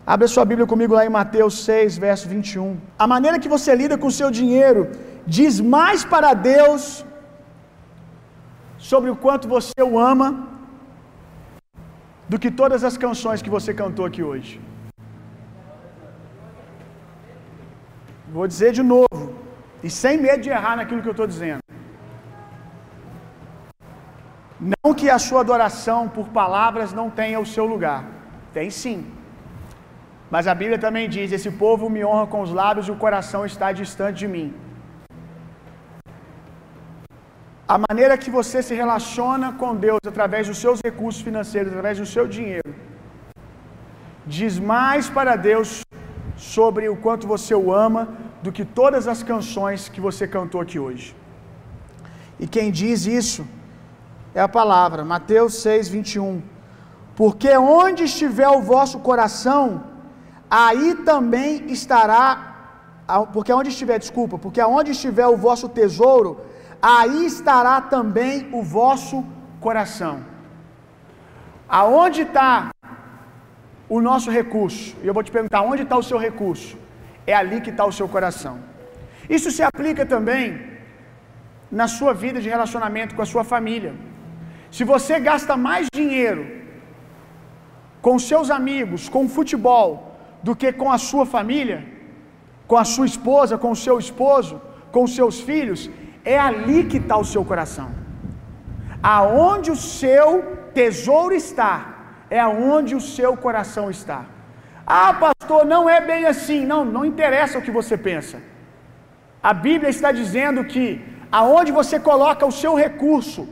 Abra 0.07 0.29
sua 0.29 0.45
Bíblia 0.45 0.67
comigo 0.67 0.95
lá 0.95 1.05
em 1.05 1.09
Mateus 1.09 1.65
6, 1.65 1.99
verso 1.99 2.29
21. 2.29 2.77
A 2.99 3.07
maneira 3.07 3.41
que 3.41 3.49
você 3.49 3.75
lida 3.75 3.99
com 3.99 4.07
o 4.07 4.19
seu 4.21 4.31
dinheiro 4.31 4.93
diz 5.27 5.61
mais 5.61 6.05
para 6.05 6.33
Deus 6.33 7.05
sobre 8.79 9.11
o 9.11 9.17
quanto 9.17 9.49
você 9.49 9.83
o 9.83 9.99
ama 9.99 10.56
do 12.29 12.39
que 12.39 12.51
todas 12.51 12.83
as 12.89 12.97
canções 13.05 13.43
que 13.43 13.55
você 13.57 13.73
cantou 13.83 14.05
aqui 14.07 14.23
hoje. 14.23 14.61
Vou 18.37 18.47
dizer 18.47 18.73
de 18.73 18.83
novo, 18.83 19.23
e 19.83 19.89
sem 19.89 20.17
medo 20.27 20.43
de 20.43 20.51
errar 20.51 20.77
naquilo 20.77 21.03
que 21.03 21.09
eu 21.09 21.17
estou 21.19 21.27
dizendo. 21.27 21.61
Não 24.73 24.95
que 24.95 25.09
a 25.11 25.19
sua 25.19 25.41
adoração 25.41 26.09
por 26.09 26.29
palavras 26.29 26.93
não 26.93 27.09
tenha 27.21 27.39
o 27.39 27.47
seu 27.55 27.67
lugar. 27.75 28.05
Tem 28.53 28.69
sim. 28.71 28.99
Mas 30.35 30.47
a 30.53 30.55
Bíblia 30.55 30.79
também 30.79 31.09
diz: 31.09 31.31
Esse 31.31 31.51
povo 31.51 31.89
me 31.89 32.05
honra 32.05 32.27
com 32.27 32.41
os 32.41 32.53
lábios 32.61 32.89
e 32.89 32.91
o 32.95 32.97
coração 33.05 33.45
está 33.47 33.71
distante 33.81 34.19
de 34.19 34.29
mim. 34.35 34.49
A 37.75 37.79
maneira 37.89 38.17
que 38.17 38.31
você 38.31 38.59
se 38.63 38.75
relaciona 38.81 39.53
com 39.61 39.75
Deus 39.75 39.99
através 40.07 40.47
dos 40.47 40.59
seus 40.65 40.81
recursos 40.89 41.21
financeiros, 41.21 41.73
através 41.73 41.99
do 41.99 42.07
seu 42.07 42.25
dinheiro, 42.29 42.73
diz 44.25 44.57
mais 44.57 45.09
para 45.17 45.35
Deus 45.35 45.83
sobre 46.37 46.89
o 46.89 46.97
quanto 46.97 47.27
você 47.27 47.57
o 47.57 47.73
ama 47.73 48.03
do 48.41 48.53
que 48.53 48.65
todas 48.65 49.09
as 49.09 49.25
canções 49.25 49.89
que 49.89 50.01
você 50.01 50.29
cantou 50.29 50.61
aqui 50.61 50.79
hoje. 50.79 51.17
E 52.39 52.47
quem 52.47 52.71
diz 52.71 53.05
isso 53.05 53.45
é 54.33 54.41
a 54.41 54.49
palavra, 54.61 55.05
Mateus 55.05 55.55
6, 55.55 55.89
21. 55.89 56.43
Porque 57.17 57.51
onde 57.57 58.05
estiver 58.05 58.49
o 58.49 58.63
vosso 58.63 59.01
coração, 59.01 59.83
aí 60.49 60.95
também 61.11 61.67
estará, 61.73 62.27
porque 63.33 63.53
onde 63.53 63.71
estiver, 63.71 63.99
desculpa, 63.99 64.39
porque 64.39 64.61
aonde 64.61 64.93
estiver 64.93 65.27
o 65.27 65.37
vosso 65.37 65.69
tesouro, 65.69 66.46
aí 66.95 67.21
estará 67.33 67.77
também 67.95 68.35
o 68.59 68.63
vosso 68.79 69.17
coração. 69.67 70.15
Aonde 71.81 72.23
está 72.27 72.71
o 73.97 74.01
nosso 74.09 74.31
recurso? 74.39 74.95
E 75.03 75.07
eu 75.09 75.15
vou 75.17 75.25
te 75.27 75.33
perguntar, 75.37 75.63
onde 75.71 75.83
está 75.87 75.97
o 76.03 76.07
seu 76.11 76.19
recurso? 76.27 76.73
É 77.33 77.35
ali 77.41 77.59
que 77.65 77.73
está 77.75 77.85
o 77.85 77.97
seu 77.99 78.09
coração. 78.15 78.55
Isso 79.37 79.51
se 79.57 79.63
aplica 79.71 80.05
também 80.15 80.45
na 81.81 81.89
sua 81.97 82.13
vida 82.25 82.39
de 82.45 82.49
relacionamento 82.57 83.15
com 83.17 83.23
a 83.27 83.33
sua 83.35 83.45
família. 83.55 83.95
se 84.77 84.85
você 84.91 85.15
gasta 85.27 85.55
mais 85.67 85.85
dinheiro 85.99 86.43
com 88.05 88.15
seus 88.31 88.49
amigos, 88.57 89.03
com 89.15 89.33
futebol, 89.37 89.89
do 90.47 90.55
que 90.61 90.71
com 90.81 90.89
a 90.97 90.99
sua 91.11 91.25
família, 91.35 91.79
com 92.71 92.77
a 92.83 92.87
sua 92.95 93.07
esposa, 93.13 93.59
com 93.63 93.71
o 93.77 93.81
seu 93.85 93.97
esposo, 94.05 94.55
com 94.95 95.03
os 95.07 95.15
seus 95.19 95.37
filhos, 95.49 95.81
é 96.35 96.37
ali 96.49 96.79
que 96.91 96.99
está 97.03 97.17
o 97.25 97.29
seu 97.33 97.45
coração. 97.51 97.89
Aonde 99.17 99.71
o 99.71 99.81
seu 100.01 100.29
tesouro 100.79 101.35
está, 101.45 101.75
é 102.29 102.41
aonde 102.41 102.93
o 103.01 103.05
seu 103.17 103.33
coração 103.45 103.87
está. 103.97 104.21
Ah, 104.87 105.13
pastor, 105.25 105.65
não 105.75 105.83
é 105.97 106.01
bem 106.11 106.25
assim. 106.33 106.61
Não, 106.73 106.81
não 106.97 107.05
interessa 107.13 107.59
o 107.59 107.65
que 107.67 107.77
você 107.81 107.97
pensa. 108.09 108.39
A 109.51 109.53
Bíblia 109.67 109.91
está 109.97 110.11
dizendo 110.21 110.65
que 110.73 110.85
aonde 111.41 111.71
você 111.81 111.97
coloca 112.11 112.45
o 112.45 112.57
seu 112.63 112.75
recurso, 112.85 113.43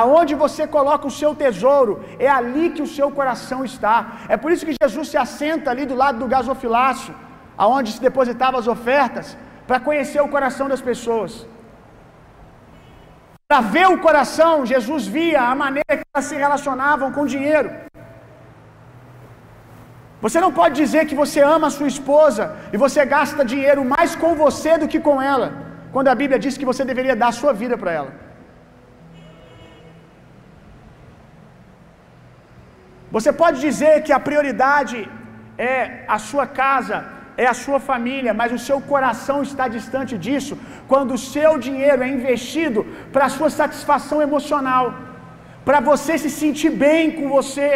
aonde 0.00 0.34
você 0.44 0.64
coloca 0.76 1.06
o 1.06 1.16
seu 1.20 1.34
tesouro, 1.34 1.92
é 2.26 2.28
ali 2.38 2.70
que 2.70 2.82
o 2.86 2.92
seu 2.98 3.10
coração 3.18 3.64
está. 3.70 3.96
É 4.34 4.36
por 4.42 4.52
isso 4.52 4.66
que 4.66 4.76
Jesus 4.82 5.08
se 5.12 5.18
assenta 5.26 5.70
ali 5.72 5.84
do 5.92 5.96
lado 6.02 6.18
do 6.22 6.28
gasofilácio, 6.36 7.14
aonde 7.64 7.90
se 7.92 8.00
depositavam 8.08 8.60
as 8.60 8.68
ofertas, 8.76 9.36
para 9.66 9.80
conhecer 9.88 10.20
o 10.22 10.28
coração 10.36 10.68
das 10.68 10.80
pessoas. 10.90 11.32
Para 13.52 13.64
ver 13.72 13.86
o 13.94 13.98
coração, 14.04 14.52
Jesus 14.70 15.02
via 15.14 15.40
a 15.46 15.54
maneira 15.62 15.94
que 15.98 16.06
elas 16.10 16.28
se 16.28 16.36
relacionavam 16.42 17.08
com 17.14 17.22
o 17.24 17.30
dinheiro. 17.32 17.70
Você 20.22 20.38
não 20.44 20.50
pode 20.58 20.74
dizer 20.82 21.02
que 21.08 21.18
você 21.20 21.40
ama 21.54 21.66
a 21.68 21.74
sua 21.76 21.90
esposa 21.94 22.44
e 22.74 22.78
você 22.84 23.04
gasta 23.12 23.48
dinheiro 23.52 23.82
mais 23.94 24.12
com 24.22 24.30
você 24.44 24.72
do 24.82 24.88
que 24.92 25.00
com 25.08 25.16
ela, 25.32 25.48
quando 25.94 26.08
a 26.12 26.16
Bíblia 26.20 26.38
diz 26.44 26.56
que 26.60 26.68
você 26.70 26.82
deveria 26.92 27.16
dar 27.22 27.30
a 27.32 27.38
sua 27.40 27.52
vida 27.62 27.76
para 27.82 27.92
ela. 27.98 28.12
Você 33.16 33.32
pode 33.42 33.60
dizer 33.68 33.94
que 34.06 34.14
a 34.18 34.24
prioridade 34.30 34.98
é 35.74 35.76
a 36.16 36.18
sua 36.30 36.46
casa, 36.62 36.98
é 37.36 37.46
a 37.46 37.54
sua 37.54 37.80
família, 37.80 38.32
mas 38.34 38.52
o 38.52 38.58
seu 38.58 38.78
coração 38.80 39.42
está 39.42 39.66
distante 39.76 40.16
disso 40.18 40.58
quando 40.88 41.14
o 41.14 41.22
seu 41.34 41.58
dinheiro 41.58 42.02
é 42.02 42.08
investido 42.08 42.84
para 43.12 43.24
a 43.26 43.34
sua 43.38 43.50
satisfação 43.50 44.20
emocional, 44.28 44.94
para 45.64 45.80
você 45.80 46.18
se 46.18 46.30
sentir 46.30 46.70
bem 46.70 47.12
com 47.12 47.28
você. 47.28 47.66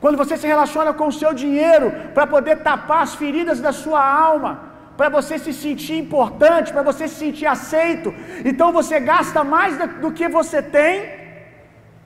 Quando 0.00 0.16
você 0.22 0.36
se 0.36 0.46
relaciona 0.46 0.92
com 0.98 1.06
o 1.08 1.16
seu 1.20 1.32
dinheiro 1.34 1.88
para 2.14 2.26
poder 2.26 2.56
tapar 2.68 3.02
as 3.02 3.14
feridas 3.14 3.60
da 3.60 3.72
sua 3.72 4.02
alma, 4.28 4.52
para 4.96 5.08
você 5.08 5.38
se 5.38 5.52
sentir 5.52 5.96
importante, 6.04 6.72
para 6.72 6.82
você 6.82 7.08
se 7.08 7.16
sentir 7.24 7.46
aceito, 7.46 8.14
então 8.44 8.70
você 8.72 8.98
gasta 9.00 9.42
mais 9.42 9.76
do 10.02 10.12
que 10.12 10.28
você 10.28 10.62
tem 10.62 11.20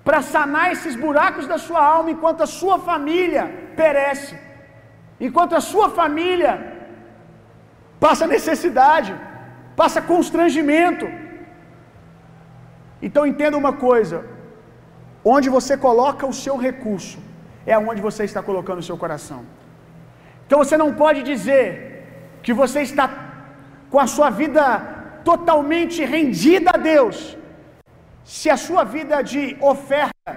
para 0.05 0.21
sanar 0.23 0.73
esses 0.73 0.95
buracos 0.95 1.47
da 1.47 1.59
sua 1.59 1.83
alma 1.95 2.11
enquanto 2.11 2.43
a 2.43 2.47
sua 2.47 2.79
família 2.79 3.45
perece. 3.77 4.35
Enquanto 5.21 5.55
a 5.55 5.61
sua 5.61 5.89
família 5.91 6.53
passa 8.01 8.27
necessidade, 8.27 9.15
passa 9.77 10.03
constrangimento. 10.03 11.07
Então 13.01 13.27
entenda 13.27 13.57
uma 13.57 13.73
coisa: 13.73 14.25
onde 15.25 15.49
você 15.49 15.77
coloca 15.77 16.27
o 16.27 16.33
seu 16.33 16.57
recurso, 16.57 17.19
é 17.67 17.77
onde 17.79 18.01
você 18.01 18.25
está 18.25 18.43
colocando 18.43 18.81
o 18.81 18.89
seu 18.91 18.97
coração. 18.97 19.43
Então 20.47 20.59
você 20.59 20.77
não 20.77 20.93
pode 20.95 21.23
dizer 21.23 21.61
que 22.43 22.53
você 22.53 22.83
está 22.83 23.07
com 23.91 23.99
a 23.99 24.07
sua 24.07 24.29
vida 24.29 24.65
totalmente 25.25 26.05
rendida 26.05 26.73
a 26.75 26.77
Deus, 26.77 27.37
se 28.25 28.51
a 28.51 28.57
sua 28.57 28.85
vida 28.85 29.23
de 29.23 29.57
oferta, 29.61 30.31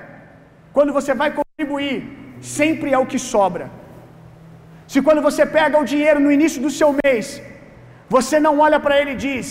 quando 0.71 0.93
você 0.93 1.13
vai 1.13 1.29
contribuir, 1.31 1.97
sempre 2.41 2.93
é 2.93 2.97
o 2.97 3.05
que 3.05 3.19
sobra. 3.19 3.69
Se 4.91 5.00
quando 5.06 5.21
você 5.28 5.45
pega 5.58 5.82
o 5.82 5.89
dinheiro 5.93 6.19
no 6.26 6.32
início 6.38 6.62
do 6.65 6.71
seu 6.80 6.89
mês, 7.04 7.41
você 8.15 8.38
não 8.45 8.54
olha 8.65 8.80
para 8.86 8.97
ele 9.00 9.13
e 9.15 9.21
diz: 9.28 9.47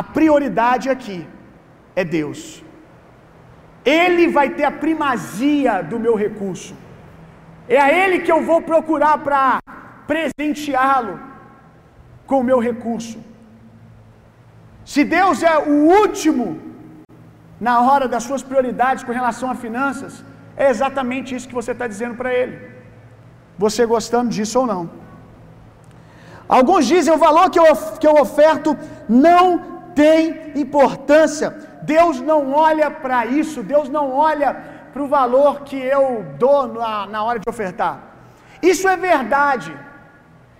a 0.00 0.02
prioridade 0.16 0.88
aqui 0.94 1.20
é 2.00 2.04
Deus. 2.18 2.40
Ele 4.02 4.24
vai 4.36 4.48
ter 4.56 4.66
a 4.68 4.76
primazia 4.84 5.74
do 5.90 5.98
meu 6.04 6.14
recurso. 6.24 6.74
É 7.76 7.78
a 7.86 7.88
Ele 8.00 8.18
que 8.24 8.32
eu 8.34 8.40
vou 8.50 8.60
procurar 8.72 9.16
para 9.26 9.42
presenteá-lo 10.10 11.14
com 12.28 12.38
o 12.40 12.48
meu 12.50 12.58
recurso. 12.68 13.18
Se 14.92 15.02
Deus 15.18 15.42
é 15.42 15.56
o 15.72 15.74
último 16.02 16.46
na 17.66 17.74
hora 17.86 18.06
das 18.12 18.22
suas 18.28 18.42
prioridades 18.50 19.04
com 19.04 19.18
relação 19.20 19.50
a 19.50 19.60
finanças, 19.66 20.24
é 20.56 20.68
exatamente 20.74 21.34
isso 21.34 21.48
que 21.50 21.58
você 21.60 21.72
está 21.72 21.86
dizendo 21.86 22.14
para 22.20 22.32
Ele. 22.40 22.56
Você 23.58 23.84
gostando 23.84 24.30
disso 24.30 24.60
ou 24.60 24.66
não. 24.66 24.88
Alguns 26.48 26.86
dizem 26.86 27.12
o 27.12 27.18
valor 27.18 27.50
que 27.50 27.58
eu, 27.58 27.76
que 28.00 28.06
eu 28.06 28.14
oferto 28.14 28.76
não 29.08 29.44
tem 29.94 30.52
importância. 30.54 31.50
Deus 31.82 32.20
não 32.20 32.52
olha 32.52 32.90
para 32.90 33.26
isso, 33.26 33.62
Deus 33.62 33.88
não 33.88 34.12
olha 34.12 34.54
para 34.92 35.02
o 35.02 35.08
valor 35.08 35.62
que 35.62 35.76
eu 35.76 36.24
dou 36.38 36.66
na, 36.68 37.06
na 37.06 37.22
hora 37.22 37.38
de 37.38 37.48
ofertar. 37.48 38.00
Isso 38.62 38.88
é 38.88 38.96
verdade, 38.96 39.76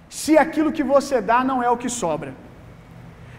se 0.09 0.39
aquilo 0.39 0.73
que 0.73 0.83
você 0.83 1.21
dá 1.21 1.43
não 1.43 1.63
é 1.63 1.71
o 1.71 1.77
que 1.77 1.89
sobra. 1.89 2.35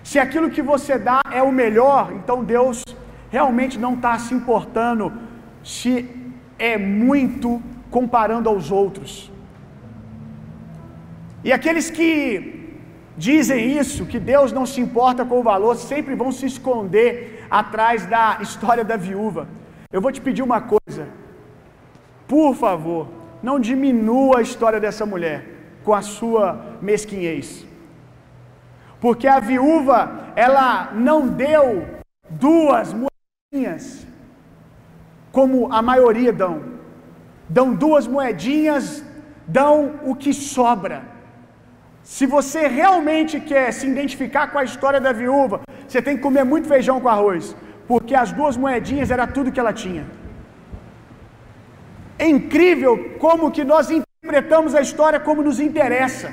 Se 0.03 0.17
aquilo 0.19 0.49
que 0.49 0.61
você 0.61 0.97
dá 0.97 1.21
é 1.31 1.41
o 1.41 1.51
melhor, 1.51 2.11
então 2.13 2.43
Deus 2.43 2.83
realmente 3.29 3.77
não 3.77 3.93
está 3.93 4.17
se 4.17 4.33
importando 4.33 5.13
se 5.63 5.93
é 6.57 6.77
muito 6.77 7.61
comparando 7.91 8.49
aos 8.49 8.71
outros. 8.71 9.28
E 11.43 11.51
aqueles 11.53 11.89
que 11.89 12.07
dizem 13.17 13.77
isso, 13.77 14.05
que 14.05 14.19
Deus 14.19 14.51
não 14.51 14.65
se 14.65 14.79
importa 14.81 15.25
com 15.25 15.39
o 15.39 15.43
valor, 15.43 15.75
sempre 15.75 16.15
vão 16.15 16.31
se 16.31 16.45
esconder 16.45 17.45
atrás 17.49 18.05
da 18.05 18.39
história 18.41 18.83
da 18.83 18.97
viúva. 18.97 19.47
Eu 19.91 20.01
vou 20.01 20.11
te 20.11 20.21
pedir 20.21 20.41
uma 20.41 20.61
coisa, 20.61 21.07
por 22.27 22.55
favor, 22.55 23.07
não 23.41 23.59
diminua 23.59 24.39
a 24.39 24.41
história 24.41 24.79
dessa 24.79 25.05
mulher 25.05 25.45
com 25.83 25.93
a 25.93 26.01
sua 26.01 26.77
mesquinhez. 26.81 27.65
Porque 28.99 29.27
a 29.27 29.39
viúva, 29.39 30.31
ela 30.35 30.91
não 30.93 31.27
deu 31.27 31.85
duas 32.29 32.93
moedinhas, 32.93 34.05
como 35.31 35.71
a 35.71 35.81
maioria 35.81 36.33
dão. 36.33 36.61
Dão 37.47 37.73
duas 37.73 38.05
moedinhas, 38.05 39.03
dão 39.47 40.01
o 40.03 40.13
que 40.15 40.33
sobra. 40.33 41.18
Se 42.15 42.25
você 42.35 42.61
realmente 42.79 43.35
quer 43.49 43.65
se 43.77 43.85
identificar 43.91 44.45
com 44.51 44.57
a 44.61 44.67
história 44.69 44.99
da 45.05 45.11
viúva, 45.19 45.57
você 45.87 45.99
tem 46.05 46.15
que 46.15 46.23
comer 46.27 46.43
muito 46.51 46.71
feijão 46.73 46.95
com 47.03 47.09
arroz, 47.15 47.43
porque 47.89 48.15
as 48.21 48.31
duas 48.39 48.55
moedinhas 48.63 49.11
era 49.15 49.25
tudo 49.35 49.51
que 49.53 49.61
ela 49.63 49.73
tinha. 49.83 50.03
É 52.23 52.27
incrível 52.37 52.93
como 53.23 53.51
que 53.55 53.63
nós 53.73 53.91
interpretamos 53.97 54.73
a 54.79 54.81
história 54.87 55.19
como 55.27 55.45
nos 55.47 55.59
interessa. 55.67 56.29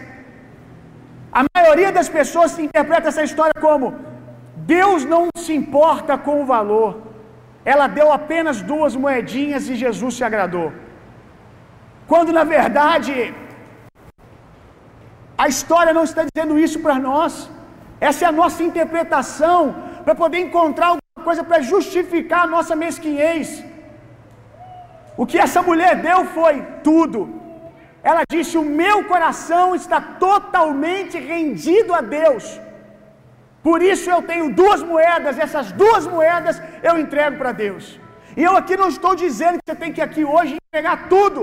A 1.41 1.43
maioria 1.59 1.93
das 1.99 2.09
pessoas 2.19 2.59
interpreta 2.69 3.11
essa 3.13 3.27
história 3.29 3.57
como 3.69 3.95
Deus 4.75 5.05
não 5.15 5.23
se 5.47 5.55
importa 5.63 6.17
com 6.27 6.37
o 6.43 6.47
valor. 6.57 6.91
Ela 7.73 7.87
deu 7.99 8.11
apenas 8.21 8.63
duas 8.73 8.95
moedinhas 9.05 9.69
e 9.69 9.83
Jesus 9.87 10.15
se 10.19 10.25
agradou. 10.31 10.69
Quando 12.13 12.33
na 12.39 12.45
verdade 12.59 13.13
a 15.45 15.47
história 15.55 15.93
não 15.99 16.05
está 16.09 16.23
dizendo 16.31 16.59
isso 16.67 16.79
para 16.85 16.99
nós. 16.99 17.33
Essa 18.09 18.25
é 18.25 18.29
a 18.29 18.39
nossa 18.43 18.63
interpretação 18.69 19.59
para 20.05 20.15
poder 20.23 20.39
encontrar 20.39 20.89
alguma 20.89 21.25
coisa 21.29 21.43
para 21.45 21.61
justificar 21.73 22.43
a 22.45 22.53
nossa 22.57 22.75
mesquinhez. 22.85 23.49
O 25.17 25.27
que 25.27 25.39
essa 25.47 25.63
mulher 25.69 25.93
deu 26.09 26.21
foi 26.37 26.55
tudo. 26.89 27.21
Ela 28.11 28.23
disse: 28.35 28.57
O 28.57 28.71
meu 28.83 28.97
coração 29.13 29.75
está 29.75 30.01
totalmente 30.27 31.19
rendido 31.19 31.93
a 31.95 32.01
Deus. 32.01 32.45
Por 33.67 33.83
isso 33.83 34.09
eu 34.09 34.23
tenho 34.31 34.53
duas 34.63 34.81
moedas, 34.91 35.39
essas 35.45 35.73
duas 35.73 36.07
moedas 36.07 36.63
eu 36.89 36.95
entrego 37.05 37.37
para 37.39 37.53
Deus. 37.65 37.99
E 38.37 38.43
eu 38.49 38.55
aqui 38.61 38.77
não 38.77 38.89
estou 38.89 39.15
dizendo 39.25 39.59
que 39.59 39.65
você 39.69 39.79
tem 39.83 39.93
que 39.93 40.03
aqui 40.09 40.25
hoje 40.25 40.57
entregar 40.69 41.09
tudo. 41.15 41.41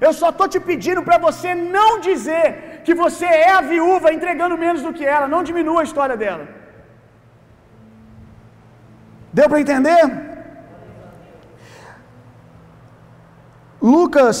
Eu 0.00 0.12
só 0.12 0.28
estou 0.30 0.46
te 0.46 0.60
pedindo 0.60 1.02
para 1.02 1.18
você 1.18 1.50
não 1.54 1.90
dizer 2.08 2.73
que 2.84 2.94
você 3.02 3.26
é 3.26 3.50
a 3.58 3.62
viúva 3.72 4.12
entregando 4.16 4.62
menos 4.64 4.82
do 4.86 4.92
que 4.96 5.04
ela. 5.14 5.26
Não 5.34 5.42
diminua 5.48 5.80
a 5.80 5.88
história 5.88 6.16
dela. 6.22 6.44
Deu 9.38 9.48
para 9.48 9.62
entender? 9.64 10.02
Lucas, 13.94 14.36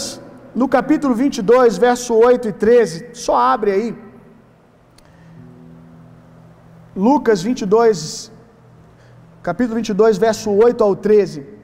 no 0.60 0.68
capítulo 0.76 1.14
22, 1.22 1.78
verso 1.86 2.12
8 2.14 2.48
e 2.48 2.54
13, 2.66 3.10
só 3.24 3.36
abre 3.54 3.70
aí. 3.76 3.88
Lucas 7.06 7.42
22, 7.48 8.30
capítulo 9.42 9.76
22, 9.76 10.16
verso 10.28 10.50
8 10.66 10.84
ao 10.84 10.94
13. 11.08 11.54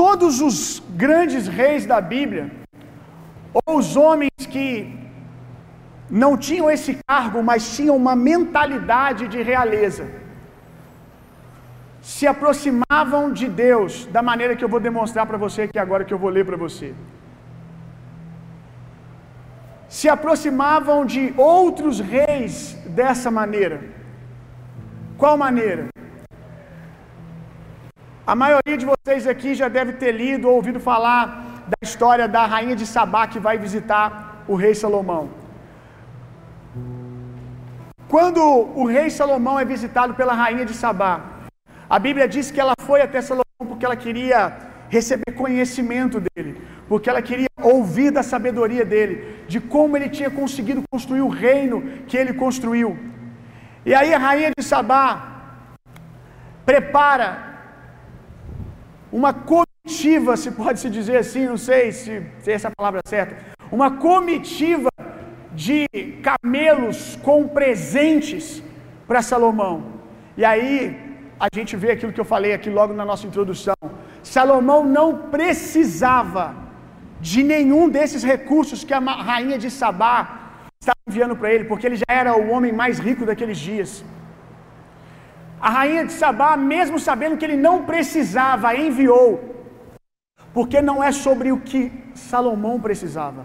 todos 0.00 0.40
os 0.48 0.58
grandes 1.04 1.44
reis 1.48 1.84
da 1.92 2.00
Bíblia, 2.00 2.44
ou 3.66 3.78
os 3.78 3.96
homens 3.96 4.30
que 4.54 4.68
não 6.10 6.36
tinham 6.36 6.70
esse 6.70 6.98
cargo, 7.06 7.42
mas 7.42 7.76
tinham 7.76 7.96
uma 7.96 8.14
mentalidade 8.16 9.28
de 9.28 9.42
realeza, 9.42 10.04
se 12.00 12.26
aproximavam 12.26 13.32
de 13.32 13.46
Deus 13.48 14.06
da 14.06 14.22
maneira 14.22 14.56
que 14.56 14.64
eu 14.64 14.68
vou 14.68 14.80
demonstrar 14.80 15.26
para 15.26 15.36
você 15.36 15.62
aqui 15.62 15.78
agora 15.78 16.04
que 16.04 16.14
eu 16.14 16.18
vou 16.18 16.30
ler 16.30 16.44
para 16.46 16.56
você. 16.56 16.94
Se 19.88 20.08
aproximavam 20.08 21.04
de 21.04 21.34
outros 21.36 21.98
reis 22.00 22.74
dessa 22.86 23.30
maneira. 23.30 23.80
Qual 25.16 25.36
maneira? 25.36 25.88
A 28.26 28.34
maioria 28.34 28.76
de 28.76 28.86
vocês 28.86 29.26
aqui 29.26 29.54
já 29.54 29.68
deve 29.68 29.94
ter 29.94 30.12
lido 30.12 30.48
ou 30.48 30.56
ouvido 30.56 30.78
falar 30.78 31.57
da 31.72 31.78
história 31.82 32.26
da 32.36 32.44
rainha 32.46 32.76
de 32.80 32.86
Sabá 32.94 33.26
que 33.32 33.38
vai 33.46 33.56
visitar 33.66 34.44
o 34.48 34.54
rei 34.62 34.74
Salomão. 34.74 35.24
Quando 38.08 38.42
o 38.82 38.86
rei 38.86 39.10
Salomão 39.10 39.56
é 39.60 39.64
visitado 39.64 40.14
pela 40.14 40.34
rainha 40.42 40.64
de 40.64 40.74
Sabá, 40.82 41.14
a 41.96 41.98
Bíblia 41.98 42.26
diz 42.26 42.50
que 42.50 42.60
ela 42.64 42.74
foi 42.88 43.02
até 43.02 43.20
Salomão 43.20 43.64
porque 43.70 43.84
ela 43.84 43.96
queria 43.96 44.38
receber 44.88 45.32
conhecimento 45.32 46.18
dele, 46.26 46.52
porque 46.88 47.10
ela 47.10 47.20
queria 47.20 47.48
ouvir 47.62 48.10
da 48.10 48.22
sabedoria 48.22 48.84
dele, 48.92 49.14
de 49.46 49.60
como 49.60 49.96
ele 49.96 50.08
tinha 50.08 50.30
conseguido 50.30 50.82
construir 50.90 51.20
o 51.20 51.28
reino 51.28 51.82
que 52.06 52.16
ele 52.16 52.32
construiu. 52.32 52.98
E 53.84 53.94
aí 53.94 54.14
a 54.14 54.18
rainha 54.18 54.50
de 54.56 54.64
Sabá 54.64 55.04
prepara 56.64 57.28
uma 59.12 59.32
comitiva, 59.88 60.36
se 60.36 60.50
pode 60.50 60.78
se 60.80 60.90
dizer 60.90 61.16
assim, 61.16 61.46
não 61.46 61.56
sei 61.56 61.90
se, 61.92 62.12
se 62.42 62.52
essa 62.52 62.68
é 62.68 62.72
palavra 62.76 63.00
certa, 63.06 63.34
uma 63.72 63.90
comitiva 64.06 64.90
de 65.64 65.86
camelos 66.28 66.98
com 67.26 67.48
presentes 67.48 68.62
para 69.06 69.22
Salomão. 69.22 69.74
E 70.36 70.44
aí 70.44 70.74
a 71.40 71.48
gente 71.56 71.74
vê 71.82 71.90
aquilo 71.92 72.12
que 72.12 72.20
eu 72.20 72.30
falei 72.34 72.52
aqui 72.52 72.70
logo 72.78 72.92
na 72.92 73.04
nossa 73.10 73.26
introdução. 73.26 73.78
Salomão 74.22 74.84
não 74.84 75.08
precisava 75.36 76.44
de 77.28 77.42
nenhum 77.42 77.88
desses 77.88 78.22
recursos 78.22 78.84
que 78.84 78.94
a 78.94 79.00
rainha 79.30 79.58
de 79.64 79.70
Sabá 79.70 80.16
estava 80.80 81.00
enviando 81.08 81.34
para 81.34 81.52
ele, 81.54 81.64
porque 81.64 81.86
ele 81.86 81.96
já 81.96 82.12
era 82.22 82.36
o 82.36 82.50
homem 82.50 82.72
mais 82.72 82.98
rico 82.98 83.24
daqueles 83.24 83.58
dias. 83.58 84.04
A 85.60 85.70
rainha 85.70 86.04
de 86.04 86.12
Sabá, 86.12 86.56
mesmo 86.56 86.98
sabendo 87.00 87.38
que 87.38 87.44
ele 87.48 87.56
não 87.68 87.76
precisava, 87.84 88.76
enviou, 88.76 89.57
porque 90.58 90.82
não 90.82 90.98
é 91.08 91.12
sobre 91.12 91.52
o 91.52 91.58
que 91.60 91.80
Salomão 92.16 92.80
precisava, 92.80 93.42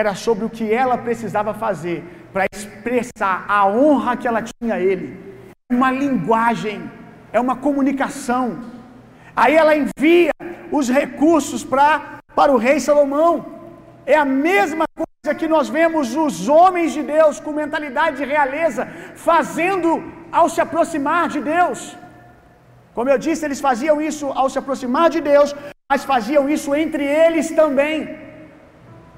era 0.00 0.14
sobre 0.14 0.44
o 0.44 0.50
que 0.56 0.66
ela 0.70 0.98
precisava 0.98 1.54
fazer 1.54 1.98
para 2.34 2.44
expressar 2.54 3.46
a 3.48 3.66
honra 3.66 4.14
que 4.14 4.28
ela 4.28 4.42
tinha 4.42 4.74
a 4.74 4.80
ele. 4.88 5.06
É 5.70 5.74
uma 5.74 5.90
linguagem, 5.90 6.78
é 7.32 7.40
uma 7.40 7.56
comunicação. 7.56 8.44
Aí 9.34 9.54
ela 9.54 9.74
envia 9.74 10.32
os 10.70 10.90
recursos 10.90 11.64
pra, 11.64 12.18
para 12.36 12.52
o 12.52 12.58
rei 12.58 12.78
Salomão. 12.78 13.32
É 14.04 14.18
a 14.18 14.26
mesma 14.50 14.84
coisa 15.00 15.34
que 15.34 15.48
nós 15.48 15.70
vemos 15.70 16.14
os 16.14 16.46
homens 16.46 16.92
de 16.92 17.02
Deus 17.02 17.40
com 17.40 17.52
mentalidade 17.52 18.18
de 18.18 18.26
realeza 18.26 18.86
fazendo 19.16 19.88
ao 20.30 20.50
se 20.50 20.60
aproximar 20.60 21.26
de 21.28 21.40
Deus. 21.40 21.96
Como 22.96 23.10
eu 23.12 23.18
disse, 23.26 23.44
eles 23.44 23.60
faziam 23.68 23.96
isso 24.08 24.26
ao 24.40 24.48
se 24.52 24.58
aproximar 24.60 25.08
de 25.14 25.20
Deus, 25.32 25.54
mas 25.90 26.04
faziam 26.12 26.44
isso 26.56 26.70
entre 26.82 27.04
eles 27.24 27.48
também. 27.62 27.98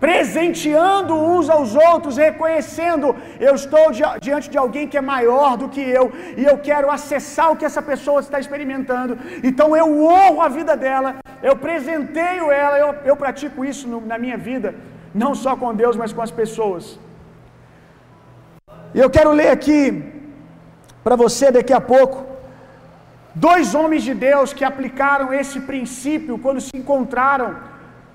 Presenteando 0.05 1.15
uns 1.15 1.49
aos 1.55 1.71
outros, 1.75 2.19
reconhecendo, 2.19 3.15
eu 3.47 3.55
estou 3.61 3.85
diante 4.27 4.51
de 4.51 4.59
alguém 4.63 4.87
que 4.91 4.99
é 4.99 5.05
maior 5.15 5.57
do 5.61 5.71
que 5.75 5.81
eu, 5.99 6.05
e 6.41 6.45
eu 6.45 6.57
quero 6.59 6.91
acessar 6.97 7.49
o 7.51 7.57
que 7.57 7.69
essa 7.69 7.83
pessoa 7.91 8.21
está 8.21 8.39
experimentando, 8.39 9.17
então 9.49 9.69
eu 9.75 9.87
honro 10.09 10.43
a 10.43 10.51
vida 10.59 10.77
dela, 10.85 11.17
eu 11.43 11.57
presenteio 11.57 12.51
ela, 12.51 12.79
eu, 12.85 12.91
eu 13.11 13.17
pratico 13.17 13.65
isso 13.65 13.89
no, 13.89 14.01
na 14.13 14.19
minha 14.19 14.37
vida, 14.37 14.75
não 15.15 15.35
só 15.35 15.57
com 15.57 15.75
Deus, 15.75 15.97
mas 15.97 16.13
com 16.13 16.21
as 16.21 16.31
pessoas. 16.43 16.99
E 18.95 19.01
eu 19.01 19.09
quero 19.09 19.33
ler 19.41 19.49
aqui 19.49 19.81
para 21.03 21.17
você 21.17 21.51
daqui 21.51 21.73
a 21.73 21.81
pouco 21.81 22.26
dois 23.45 23.75
homens 23.79 24.03
de 24.09 24.15
Deus 24.29 24.53
que 24.57 24.65
aplicaram 24.71 25.27
esse 25.41 25.59
princípio 25.71 26.39
quando 26.45 26.61
se 26.67 26.75
encontraram 26.81 27.49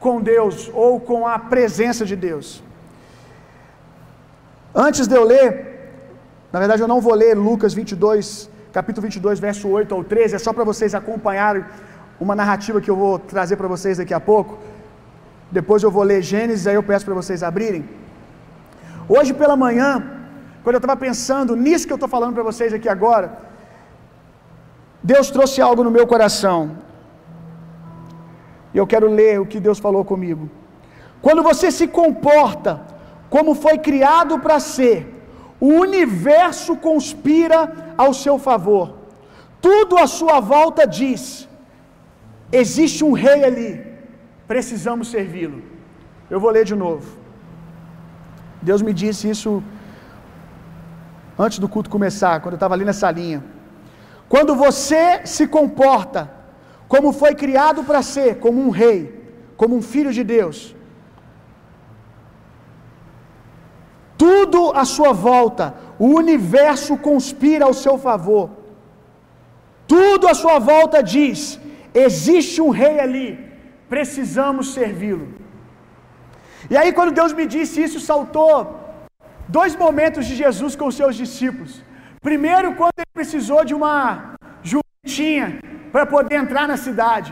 com 0.03 0.15
Deus 0.33 0.55
ou 0.73 0.99
com 1.09 1.19
a 1.33 1.37
presença 1.53 2.03
de 2.11 2.15
Deus. 2.27 2.47
Antes 4.87 5.05
de 5.11 5.15
eu 5.19 5.23
ler, 5.33 5.51
na 6.51 6.59
verdade 6.59 6.81
eu 6.81 6.91
não 6.93 6.99
vou 7.07 7.15
ler 7.23 7.33
Lucas 7.49 7.73
22, 7.79 8.49
capítulo 8.77 9.03
22, 9.07 9.39
verso 9.47 9.67
8 9.67 9.93
ao 9.93 10.03
13, 10.03 10.35
é 10.35 10.39
só 10.39 10.51
para 10.57 10.63
vocês 10.71 10.95
acompanharem 10.95 11.63
uma 12.19 12.35
narrativa 12.41 12.81
que 12.81 12.91
eu 12.93 12.95
vou 13.03 13.19
trazer 13.19 13.57
para 13.57 13.67
vocês 13.67 13.97
daqui 13.99 14.15
a 14.19 14.23
pouco. 14.31 14.57
Depois 15.51 15.83
eu 15.83 15.91
vou 15.91 16.03
ler 16.03 16.21
Gênesis, 16.31 16.65
aí 16.65 16.75
eu 16.75 16.83
peço 16.91 17.05
para 17.05 17.13
vocês 17.21 17.43
abrirem. 17.43 17.83
Hoje 19.09 19.33
pela 19.33 19.55
manhã, 19.65 19.89
quando 20.63 20.75
eu 20.75 20.83
estava 20.83 20.97
pensando 21.07 21.55
nisso 21.55 21.85
que 21.85 21.93
eu 21.93 22.01
estou 22.01 22.09
falando 22.09 22.33
para 22.33 22.43
vocês 22.43 22.73
aqui 22.73 22.87
agora, 22.87 23.50
Deus 25.03 25.29
trouxe 25.35 25.59
algo 25.61 25.83
no 25.83 25.91
meu 25.97 26.05
coração. 26.05 26.59
E 28.73 28.77
eu 28.77 28.87
quero 28.91 29.07
ler 29.19 29.39
o 29.39 29.45
que 29.45 29.59
Deus 29.59 29.79
falou 29.79 30.03
comigo. 30.05 30.49
Quando 31.21 31.43
você 31.43 31.69
se 31.71 31.87
comporta 31.87 32.73
como 33.29 33.53
foi 33.63 33.77
criado 33.77 34.39
para 34.39 34.59
ser, 34.59 34.99
o 35.59 35.69
universo 35.85 36.75
conspira 36.75 37.59
ao 37.97 38.13
seu 38.13 38.37
favor. 38.39 38.85
Tudo 39.67 39.97
à 39.97 40.07
sua 40.07 40.39
volta 40.39 40.85
diz: 40.99 41.47
existe 42.51 43.03
um 43.03 43.13
rei 43.25 43.43
ali, 43.49 43.71
precisamos 44.47 45.09
servi-lo. 45.15 45.61
Eu 46.29 46.39
vou 46.39 46.51
ler 46.51 46.65
de 46.71 46.75
novo. 46.75 47.07
Deus 48.61 48.81
me 48.81 48.93
disse 49.01 49.29
isso 49.29 49.63
antes 51.37 51.59
do 51.59 51.67
culto 51.67 51.89
começar, 51.89 52.39
quando 52.41 52.53
eu 52.53 52.61
estava 52.61 52.75
ali 52.75 52.85
nessa 52.85 53.09
linha. 53.19 53.43
Quando 54.33 54.53
você 54.65 55.05
se 55.35 55.45
comporta 55.55 56.21
como 56.93 57.09
foi 57.21 57.33
criado 57.41 57.81
para 57.89 58.01
ser, 58.13 58.29
como 58.43 58.57
um 58.65 58.71
rei, 58.81 58.99
como 59.61 59.73
um 59.79 59.83
filho 59.93 60.11
de 60.17 60.23
Deus, 60.35 60.57
tudo 64.23 64.61
à 64.83 64.85
sua 64.95 65.11
volta, 65.29 65.65
o 66.05 66.07
universo 66.21 66.95
conspira 67.09 67.65
ao 67.65 67.75
seu 67.83 67.95
favor. 68.07 68.45
Tudo 69.93 70.29
à 70.33 70.35
sua 70.43 70.57
volta 70.71 70.97
diz: 71.15 71.59
existe 72.07 72.57
um 72.65 72.71
rei 72.81 72.95
ali, 73.05 73.29
precisamos 73.93 74.73
servi-lo. 74.79 75.27
E 76.71 76.77
aí, 76.81 76.91
quando 76.97 77.17
Deus 77.21 77.33
me 77.39 77.47
disse 77.55 77.77
isso, 77.85 77.99
saltou 78.11 78.55
dois 79.59 79.75
momentos 79.85 80.25
de 80.29 80.35
Jesus 80.43 80.75
com 80.79 80.87
os 80.91 80.99
seus 81.01 81.15
discípulos. 81.23 81.73
Primeiro, 82.29 82.75
quando 82.79 82.97
ele 82.97 83.13
precisou 83.19 83.61
de 83.69 83.73
uma 83.73 83.91
jumentinha 84.71 85.47
para 85.91 86.05
poder 86.05 86.35
entrar 86.35 86.67
na 86.71 86.77
cidade. 86.77 87.31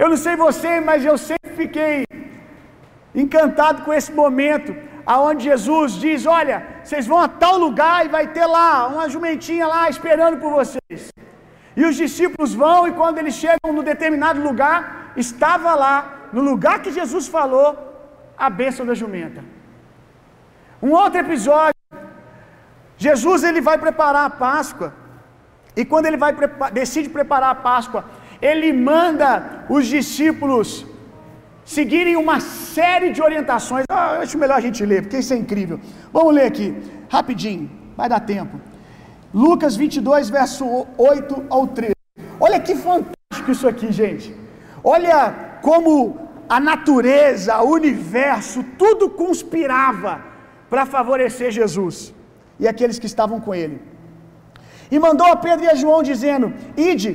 Eu 0.00 0.08
não 0.10 0.18
sei 0.24 0.34
você, 0.46 0.72
mas 0.88 1.04
eu 1.04 1.16
sempre 1.16 1.52
fiquei 1.62 2.04
encantado 3.22 3.82
com 3.84 3.92
esse 3.98 4.12
momento, 4.20 4.70
aonde 5.14 5.44
Jesus 5.50 5.92
diz: 6.04 6.26
Olha, 6.38 6.56
vocês 6.82 7.06
vão 7.06 7.20
a 7.26 7.28
tal 7.44 7.56
lugar 7.66 7.98
e 8.04 8.14
vai 8.16 8.26
ter 8.36 8.46
lá 8.58 8.88
uma 8.94 9.08
jumentinha 9.14 9.66
lá 9.74 9.82
esperando 9.94 10.38
por 10.42 10.52
vocês. 10.60 11.00
E 11.78 11.84
os 11.88 11.96
discípulos 12.04 12.52
vão, 12.54 12.80
e 12.88 12.92
quando 13.00 13.18
eles 13.18 13.34
chegam 13.44 13.72
no 13.78 13.82
determinado 13.92 14.40
lugar, 14.48 15.12
estava 15.24 15.74
lá, 15.74 16.28
no 16.32 16.42
lugar 16.50 16.76
que 16.84 16.92
Jesus 17.00 17.26
falou, 17.36 17.68
a 18.36 18.48
bênção 18.60 18.84
da 18.84 18.94
jumenta. 19.02 19.42
Um 20.82 20.92
outro 21.02 21.20
episódio, 21.20 21.75
Jesus 22.98 23.44
ele 23.44 23.60
vai 23.60 23.76
preparar 23.78 24.24
a 24.26 24.30
Páscoa, 24.30 24.92
e 25.76 25.84
quando 25.84 26.06
ele 26.06 26.16
vai 26.16 26.34
decide 26.72 27.08
preparar 27.08 27.50
a 27.50 27.54
Páscoa, 27.54 28.04
ele 28.40 28.72
manda 28.72 29.66
os 29.68 29.86
discípulos 29.86 30.86
seguirem 31.64 32.16
uma 32.16 32.40
série 32.40 33.10
de 33.10 33.20
orientações. 33.20 33.84
Ah, 33.90 34.18
acho 34.22 34.38
melhor 34.38 34.56
a 34.56 34.60
gente 34.60 34.84
ler, 34.84 35.02
porque 35.02 35.18
isso 35.18 35.34
é 35.34 35.36
incrível. 35.36 35.78
Vamos 36.12 36.34
ler 36.34 36.46
aqui, 36.46 36.74
rapidinho, 37.10 37.70
vai 37.96 38.08
dar 38.08 38.20
tempo. 38.20 38.58
Lucas 39.34 39.76
22, 39.76 40.30
verso 40.30 40.86
8 40.96 41.44
ao 41.50 41.66
13. 41.66 41.92
Olha 42.40 42.58
que 42.60 42.74
fantástico 42.74 43.50
isso 43.50 43.68
aqui, 43.68 43.92
gente. 43.92 44.34
Olha 44.82 45.58
como 45.60 46.28
a 46.48 46.58
natureza, 46.58 47.60
o 47.60 47.72
universo, 47.72 48.64
tudo 48.78 49.10
conspirava 49.10 50.20
para 50.70 50.86
favorecer 50.86 51.50
Jesus 51.50 52.15
e 52.58 52.66
aqueles 52.66 52.98
que 52.98 53.06
estavam 53.06 53.40
com 53.40 53.54
ele. 53.54 53.80
E 54.90 54.98
mandou 54.98 55.26
a 55.26 55.36
Pedro 55.36 55.64
e 55.64 55.68
a 55.68 55.74
João, 55.74 56.02
dizendo: 56.02 56.52
Ide, 56.76 57.14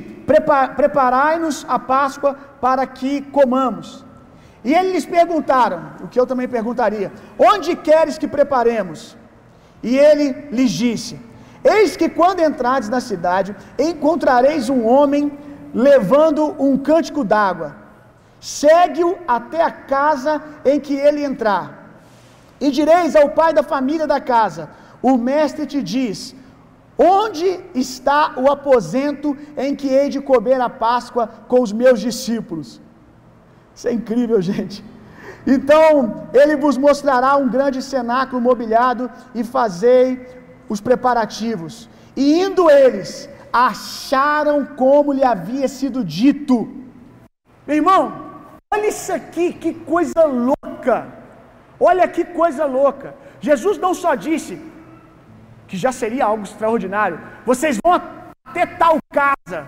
preparai-nos 0.76 1.64
a 1.68 1.78
Páscoa 1.78 2.36
para 2.60 2.86
que 2.86 3.22
comamos. 3.38 4.04
E 4.64 4.72
eles 4.72 5.04
perguntaram, 5.04 5.80
o 6.04 6.08
que 6.08 6.20
eu 6.20 6.26
também 6.26 6.48
perguntaria: 6.48 7.12
Onde 7.38 7.74
queres 7.74 8.18
que 8.18 8.28
preparemos? 8.28 9.16
E 9.82 9.98
ele 9.98 10.26
lhes 10.50 10.70
disse: 10.70 11.18
Eis 11.64 11.96
que 11.96 12.08
quando 12.08 12.40
entrardes 12.40 12.88
na 12.88 13.00
cidade, 13.00 13.56
encontrareis 13.78 14.68
um 14.68 14.86
homem 14.86 15.32
levando 15.74 16.54
um 16.58 16.76
cântico 16.76 17.24
d'água. 17.24 17.76
Segue-o 18.40 19.16
até 19.26 19.62
a 19.62 19.70
casa 19.70 20.42
em 20.64 20.78
que 20.78 20.94
ele 20.94 21.24
entrar. 21.24 21.66
E 22.60 22.70
direis 22.70 23.16
ao 23.16 23.30
pai 23.30 23.52
da 23.52 23.62
família 23.62 24.06
da 24.06 24.20
casa: 24.20 24.68
O 25.02 25.16
mestre 25.18 25.66
te 25.66 25.82
diz: 25.82 26.34
Onde 26.96 27.60
está 27.74 28.34
o 28.36 28.50
aposento 28.50 29.36
em 29.56 29.74
que 29.74 29.88
hei 29.88 30.08
de 30.08 30.20
comer 30.20 30.60
a 30.60 30.70
Páscoa 30.70 31.26
com 31.48 31.60
os 31.60 31.72
meus 31.72 32.00
discípulos? 32.00 32.80
Isso 33.74 33.88
é 33.88 33.92
incrível, 33.92 34.40
gente. 34.50 34.84
Então 35.46 36.28
ele 36.32 36.54
vos 36.56 36.76
mostrará 36.76 37.36
um 37.36 37.48
grande 37.48 37.82
cenáculo 37.82 38.40
mobiliado 38.40 39.10
e 39.34 39.42
fazei 39.42 40.24
os 40.68 40.80
preparativos. 40.80 41.88
E 42.14 42.40
indo 42.40 42.70
eles, 42.70 43.28
acharam 43.52 44.64
como 44.64 45.12
lhe 45.12 45.24
havia 45.24 45.66
sido 45.66 46.04
dito. 46.04 46.56
Meu 47.66 47.76
irmão, 47.76 48.02
olha 48.72 48.88
isso 48.88 49.12
aqui, 49.12 49.52
que 49.52 49.74
coisa 49.74 50.24
louca. 50.24 51.08
Olha 51.80 52.06
que 52.06 52.24
coisa 52.24 52.64
louca. 52.64 53.14
Jesus 53.40 53.76
não 53.78 53.92
só 53.92 54.14
disse 54.14 54.60
que 55.72 55.78
já 55.84 55.90
seria 55.90 56.26
algo 56.26 56.44
extraordinário. 56.44 57.18
Vocês 57.46 57.78
vão 57.82 57.92
até 58.46 58.64
tal 58.80 58.98
casa, 59.10 59.60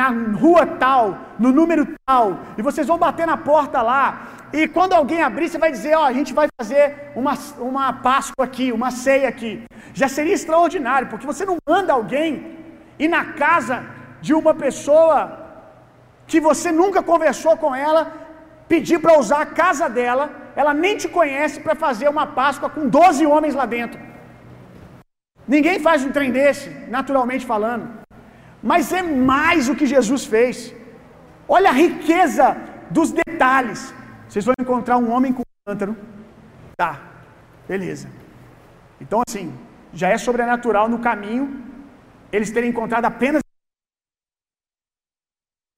na 0.00 0.08
rua 0.42 0.64
tal, 0.82 1.18
no 1.36 1.50
número 1.50 1.84
tal, 2.06 2.26
e 2.56 2.62
vocês 2.62 2.86
vão 2.86 2.96
bater 2.96 3.26
na 3.26 3.36
porta 3.36 3.82
lá. 3.82 4.04
E 4.52 4.68
quando 4.68 4.92
alguém 4.92 5.20
abrir, 5.20 5.48
você 5.48 5.58
vai 5.64 5.72
dizer: 5.72 5.96
Ó, 5.96 6.04
a 6.04 6.12
gente 6.18 6.32
vai 6.32 6.46
fazer 6.60 6.84
uma, 7.16 7.34
uma 7.70 7.86
Páscoa 7.92 8.44
aqui, 8.44 8.70
uma 8.70 8.92
ceia 8.92 9.28
aqui. 9.28 9.52
Já 9.92 10.08
seria 10.16 10.36
extraordinário, 10.38 11.08
porque 11.08 11.26
você 11.26 11.44
não 11.44 11.56
manda 11.68 11.92
alguém 11.92 12.56
ir 12.96 13.08
na 13.08 13.24
casa 13.32 13.82
de 14.20 14.32
uma 14.32 14.54
pessoa 14.54 15.16
que 16.24 16.38
você 16.48 16.70
nunca 16.70 17.02
conversou 17.02 17.56
com 17.56 17.74
ela, 17.74 18.12
pedir 18.68 19.00
para 19.00 19.18
usar 19.18 19.40
a 19.40 19.52
casa 19.64 19.88
dela, 19.98 20.30
ela 20.54 20.72
nem 20.72 20.96
te 20.96 21.08
conhece 21.08 21.58
para 21.58 21.74
fazer 21.74 22.08
uma 22.08 22.28
Páscoa 22.28 22.70
com 22.70 22.88
12 22.88 23.26
homens 23.26 23.56
lá 23.56 23.66
dentro. 23.66 24.11
Ninguém 25.46 25.80
faz 25.80 26.04
um 26.04 26.12
trem 26.12 26.30
desse, 26.30 26.70
naturalmente 26.88 27.44
falando. 27.44 27.88
Mas 28.62 28.92
é 28.92 29.02
mais 29.02 29.68
o 29.68 29.74
que 29.74 29.86
Jesus 29.86 30.24
fez. 30.24 30.74
Olha 31.48 31.70
a 31.70 31.72
riqueza 31.72 32.56
dos 32.90 33.10
detalhes. 33.10 33.92
Vocês 34.28 34.44
vão 34.44 34.54
encontrar 34.60 34.96
um 34.98 35.10
homem 35.10 35.32
com 35.32 35.42
um 35.42 35.64
cântaro. 35.66 35.96
Tá, 36.76 37.00
beleza. 37.68 38.08
Então, 39.00 39.20
assim, 39.26 39.52
já 39.92 40.08
é 40.08 40.16
sobrenatural 40.16 40.88
no 40.88 41.00
caminho 41.00 41.62
eles 42.32 42.50
terem 42.50 42.70
encontrado 42.70 43.04
apenas 43.04 43.42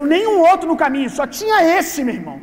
nenhum 0.00 0.38
outro 0.50 0.68
no 0.68 0.76
caminho, 0.76 1.10
só 1.10 1.26
tinha 1.26 1.58
esse, 1.76 2.04
meu 2.04 2.14
irmão. 2.14 2.40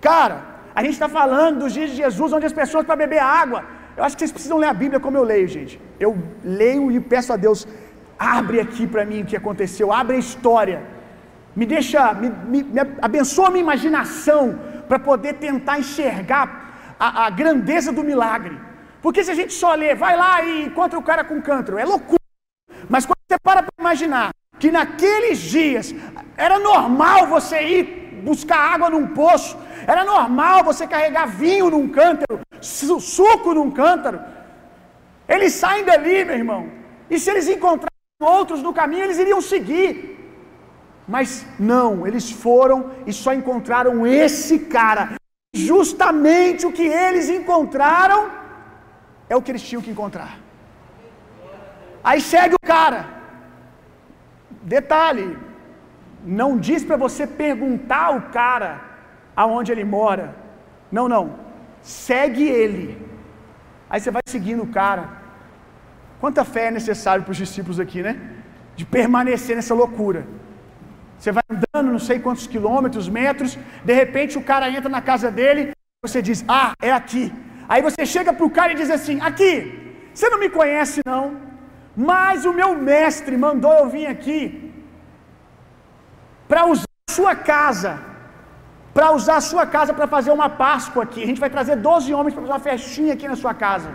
Cara, 0.00 0.36
a 0.74 0.82
gente 0.82 0.94
está 0.94 1.08
falando 1.08 1.60
dos 1.60 1.72
dias 1.72 1.90
de 1.90 1.96
Jesus, 1.96 2.32
onde 2.32 2.46
as 2.46 2.52
pessoas 2.52 2.84
para 2.84 2.96
beber 2.96 3.20
água. 3.20 3.64
Eu 3.96 4.02
acho 4.04 4.16
que 4.16 4.20
vocês 4.20 4.32
precisam 4.32 4.58
ler 4.58 4.68
a 4.68 4.74
Bíblia 4.74 4.98
como 4.98 5.16
eu 5.16 5.22
leio, 5.22 5.46
gente. 5.46 5.80
Eu 6.00 6.16
leio 6.42 6.90
e 6.90 6.98
peço 7.00 7.32
a 7.32 7.36
Deus, 7.36 7.66
abre 8.18 8.60
aqui 8.60 8.86
para 8.86 9.04
mim 9.04 9.22
o 9.22 9.26
que 9.26 9.36
aconteceu, 9.36 9.92
abre 9.92 10.16
a 10.16 10.18
história. 10.18 10.82
Me 11.54 11.64
deixa, 11.64 12.12
me, 12.14 12.28
me, 12.52 12.62
me 12.62 12.80
abençoa 13.00 13.48
a 13.48 13.50
minha 13.50 13.62
imaginação 13.62 14.58
para 14.88 14.98
poder 14.98 15.34
tentar 15.34 15.78
enxergar 15.78 16.94
a, 16.98 17.26
a, 17.26 17.30
grandeza 17.30 17.92
do 17.92 18.02
milagre. 18.02 18.56
Porque 19.00 19.22
se 19.22 19.30
a 19.30 19.34
gente 19.34 19.52
só 19.52 19.74
lê, 19.74 19.94
vai 19.94 20.16
lá 20.16 20.42
e 20.42 20.64
encontra 20.66 20.98
o 20.98 21.02
cara 21.02 21.22
com 21.22 21.40
cântaro, 21.40 21.78
é 21.78 21.84
loucura. 21.84 22.18
Mas 22.88 23.06
quando 23.06 23.18
você 23.28 23.38
para 23.42 23.62
para 23.62 23.72
imaginar 23.78 24.30
que 24.58 24.70
naqueles 24.70 25.38
dias 25.38 25.94
era 26.36 26.58
normal 26.58 27.26
você 27.26 27.62
ir 27.62 28.04
buscar 28.24 28.58
água 28.74 28.90
num 28.90 29.06
poço, 29.08 29.56
era 29.86 30.04
normal 30.04 30.64
você 30.64 30.86
carregar 30.86 31.26
vinho 31.26 31.70
num 31.70 31.88
cântaro, 31.88 32.40
suco 32.60 33.54
num 33.54 33.70
cântaro. 33.70 34.20
Eles 35.28 35.52
saem 35.52 35.84
dali, 35.84 36.24
meu 36.24 36.36
irmão. 36.36 36.70
E 37.10 37.18
se 37.18 37.30
eles 37.30 37.48
encontraram 37.48 37.90
outros 38.20 38.62
no 38.62 38.72
caminho, 38.72 39.04
eles 39.04 39.18
iriam 39.18 39.40
seguir. 39.40 39.92
Mas 41.06 41.46
não, 41.58 42.06
eles 42.06 42.30
foram 42.30 42.90
e 43.06 43.12
só 43.12 43.34
encontraram 43.34 44.06
esse 44.06 44.58
cara. 44.58 45.14
Justamente 45.54 46.66
o 46.66 46.72
que 46.72 46.86
eles 46.86 47.28
encontraram 47.28 48.30
é 49.28 49.36
o 49.36 49.42
que 49.42 49.50
eles 49.52 49.62
tinham 49.62 49.82
que 49.82 49.90
encontrar. 49.90 50.38
Aí 52.02 52.20
segue 52.20 52.54
o 52.54 52.66
cara. 52.66 53.06
Detalhe, 54.62 55.36
não 56.24 56.58
diz 56.58 56.82
para 56.84 56.96
você 56.96 57.26
perguntar 57.26 58.04
ao 58.06 58.20
cara 58.38 58.93
aonde 59.36 59.72
ele 59.72 59.84
mora. 59.84 60.34
Não, 60.90 61.08
não. 61.08 61.24
Segue 61.82 62.44
ele. 62.48 62.86
Aí 63.88 64.00
você 64.00 64.10
vai 64.10 64.22
seguindo 64.26 64.62
o 64.62 64.66
cara. 64.66 65.08
Quanta 66.20 66.44
fé 66.44 66.66
é 66.66 66.70
necessário 66.70 67.22
para 67.22 67.32
os 67.32 67.36
discípulos 67.36 67.78
aqui, 67.78 68.02
né? 68.02 68.18
De 68.76 68.84
permanecer 68.84 69.54
nessa 69.56 69.74
loucura. 69.74 70.26
Você 71.18 71.32
vai 71.32 71.42
andando 71.50 71.92
não 71.92 71.98
sei 71.98 72.18
quantos 72.18 72.46
quilômetros, 72.46 73.08
metros, 73.08 73.58
de 73.84 73.94
repente 73.94 74.36
o 74.36 74.42
cara 74.42 74.70
entra 74.70 74.88
na 74.88 75.00
casa 75.00 75.30
dele, 75.30 75.72
você 76.02 76.20
diz: 76.20 76.44
"Ah, 76.46 76.72
é 76.82 76.92
aqui". 76.92 77.32
Aí 77.68 77.80
você 77.82 78.04
chega 78.04 78.32
pro 78.32 78.50
cara 78.50 78.72
e 78.72 78.76
diz 78.76 78.90
assim: 78.90 79.20
"Aqui, 79.20 79.52
você 80.12 80.28
não 80.28 80.38
me 80.38 80.50
conhece 80.50 81.00
não, 81.06 81.36
mas 81.96 82.44
o 82.44 82.52
meu 82.52 82.74
mestre 82.76 83.36
mandou 83.36 83.72
eu 83.72 83.88
vir 83.88 84.06
aqui 84.06 84.40
para 86.48 86.66
usar 86.66 86.84
a 87.08 87.12
sua 87.12 87.34
casa, 87.34 87.98
para 88.94 89.10
usar 89.18 89.36
a 89.38 89.46
sua 89.50 89.66
casa 89.74 89.92
para 89.98 90.06
fazer 90.14 90.30
uma 90.38 90.48
Páscoa 90.64 91.02
aqui. 91.02 91.20
A 91.22 91.26
gente 91.30 91.44
vai 91.44 91.50
trazer 91.50 91.76
12 91.76 92.14
homens 92.14 92.32
para 92.32 92.42
fazer 92.42 92.54
uma 92.54 92.66
festinha 92.70 93.14
aqui 93.14 93.26
na 93.32 93.38
sua 93.42 93.52
casa. 93.52 93.90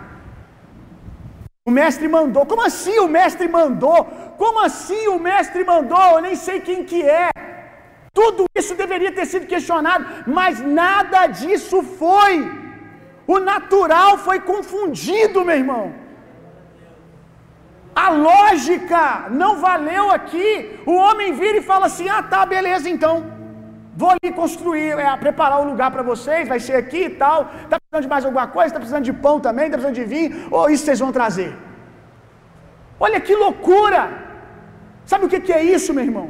O 1.68 1.70
mestre 1.70 2.06
mandou. 2.16 2.44
Como 2.44 2.62
assim 2.70 2.98
o 2.98 3.08
mestre 3.08 3.48
mandou? 3.48 4.04
Como 4.42 4.58
assim 4.68 5.08
o 5.08 5.18
mestre 5.18 5.64
mandou? 5.72 6.06
Eu 6.16 6.20
nem 6.20 6.36
sei 6.46 6.60
quem 6.60 6.84
que 6.90 7.00
é. 7.02 7.30
Tudo 8.12 8.44
isso 8.60 8.74
deveria 8.74 9.12
ter 9.12 9.26
sido 9.32 9.46
questionado, 9.46 10.04
mas 10.26 10.60
nada 10.60 11.26
disso 11.40 11.82
foi. 11.82 12.34
O 13.34 13.38
natural 13.38 14.18
foi 14.18 14.38
confundido, 14.40 15.44
meu 15.44 15.56
irmão. 15.62 15.84
A 18.04 18.08
lógica 18.10 19.26
não 19.30 19.52
valeu 19.68 20.10
aqui. 20.10 20.80
O 20.86 20.94
homem 20.94 21.32
vira 21.32 21.58
e 21.58 21.68
fala 21.72 21.86
assim: 21.86 22.08
ah, 22.08 22.22
tá, 22.22 22.44
beleza 22.44 22.88
então. 22.88 23.39
Vou 24.00 24.10
ali 24.10 24.30
construir, 24.42 24.92
é, 25.04 25.16
preparar 25.24 25.58
o 25.60 25.64
um 25.64 25.70
lugar 25.70 25.90
para 25.94 26.04
vocês, 26.10 26.48
vai 26.52 26.60
ser 26.66 26.76
aqui 26.82 27.02
e 27.08 27.14
tal. 27.22 27.38
Está 27.64 27.76
precisando 27.78 28.04
de 28.06 28.12
mais 28.14 28.24
alguma 28.28 28.46
coisa? 28.56 28.68
Está 28.68 28.80
precisando 28.82 29.08
de 29.10 29.14
pão 29.24 29.36
também? 29.46 29.66
Está 29.66 29.76
precisando 29.78 30.00
de 30.02 30.06
vinho? 30.12 30.30
Ou 30.56 30.70
isso 30.70 30.84
vocês 30.84 31.00
vão 31.04 31.12
trazer? 31.18 31.50
Olha 33.06 33.20
que 33.26 33.34
loucura! 33.44 34.02
Sabe 35.10 35.26
o 35.26 35.30
que, 35.32 35.40
que 35.46 35.52
é 35.52 35.62
isso, 35.76 35.92
meu 35.96 36.04
irmão? 36.10 36.28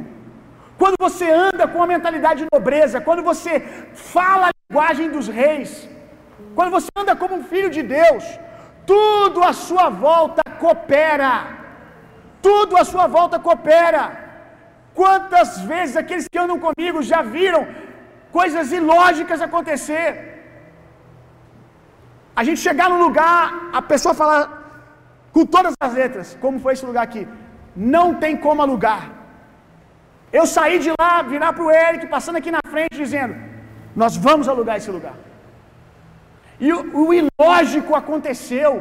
Quando 0.81 0.97
você 1.05 1.27
anda 1.47 1.65
com 1.69 1.77
uma 1.81 1.91
mentalidade 1.95 2.41
de 2.43 2.47
nobreza, 2.55 3.05
quando 3.07 3.23
você 3.31 3.53
fala 4.15 4.47
a 4.47 4.53
linguagem 4.65 5.09
dos 5.15 5.27
reis, 5.41 5.71
quando 6.55 6.71
você 6.77 6.89
anda 7.01 7.15
como 7.15 7.35
um 7.35 7.45
filho 7.53 7.69
de 7.77 7.83
Deus, 7.83 8.23
tudo 8.85 9.43
à 9.49 9.53
sua 9.53 9.87
volta 9.89 10.43
coopera. 10.63 11.33
Tudo 12.41 12.75
à 12.75 12.83
sua 12.83 13.07
volta 13.17 13.39
coopera. 13.47 14.20
Quantas 15.01 15.51
vezes 15.71 15.95
aqueles 16.01 16.25
que 16.31 16.39
andam 16.43 16.57
comigo 16.65 16.99
já 17.11 17.19
viram 17.35 17.61
coisas 18.37 18.67
ilógicas 18.79 19.45
acontecer? 19.45 20.09
A 22.39 22.43
gente 22.47 22.59
chegar 22.65 22.87
no 22.93 22.99
lugar, 23.05 23.39
a 23.79 23.81
pessoa 23.91 24.13
falar 24.21 24.43
com 25.35 25.43
todas 25.55 25.73
as 25.85 25.93
letras, 26.01 26.37
como 26.43 26.59
foi 26.65 26.73
esse 26.73 26.85
lugar 26.89 27.03
aqui, 27.09 27.23
não 27.93 28.07
tem 28.23 28.35
como 28.45 28.61
alugar. 28.65 29.03
Eu 30.39 30.45
saí 30.55 30.77
de 30.85 30.91
lá, 31.01 31.11
virar 31.33 31.51
para 31.53 31.65
o 31.67 31.71
Eric, 31.87 32.05
passando 32.15 32.39
aqui 32.41 32.51
na 32.57 32.63
frente, 32.73 33.01
dizendo: 33.03 33.35
Nós 34.03 34.15
vamos 34.27 34.47
alugar 34.53 34.77
esse 34.77 34.91
lugar. 34.97 35.17
E 36.59 36.71
o, 36.77 36.79
o 37.05 37.13
ilógico 37.21 37.95
aconteceu. 38.01 38.71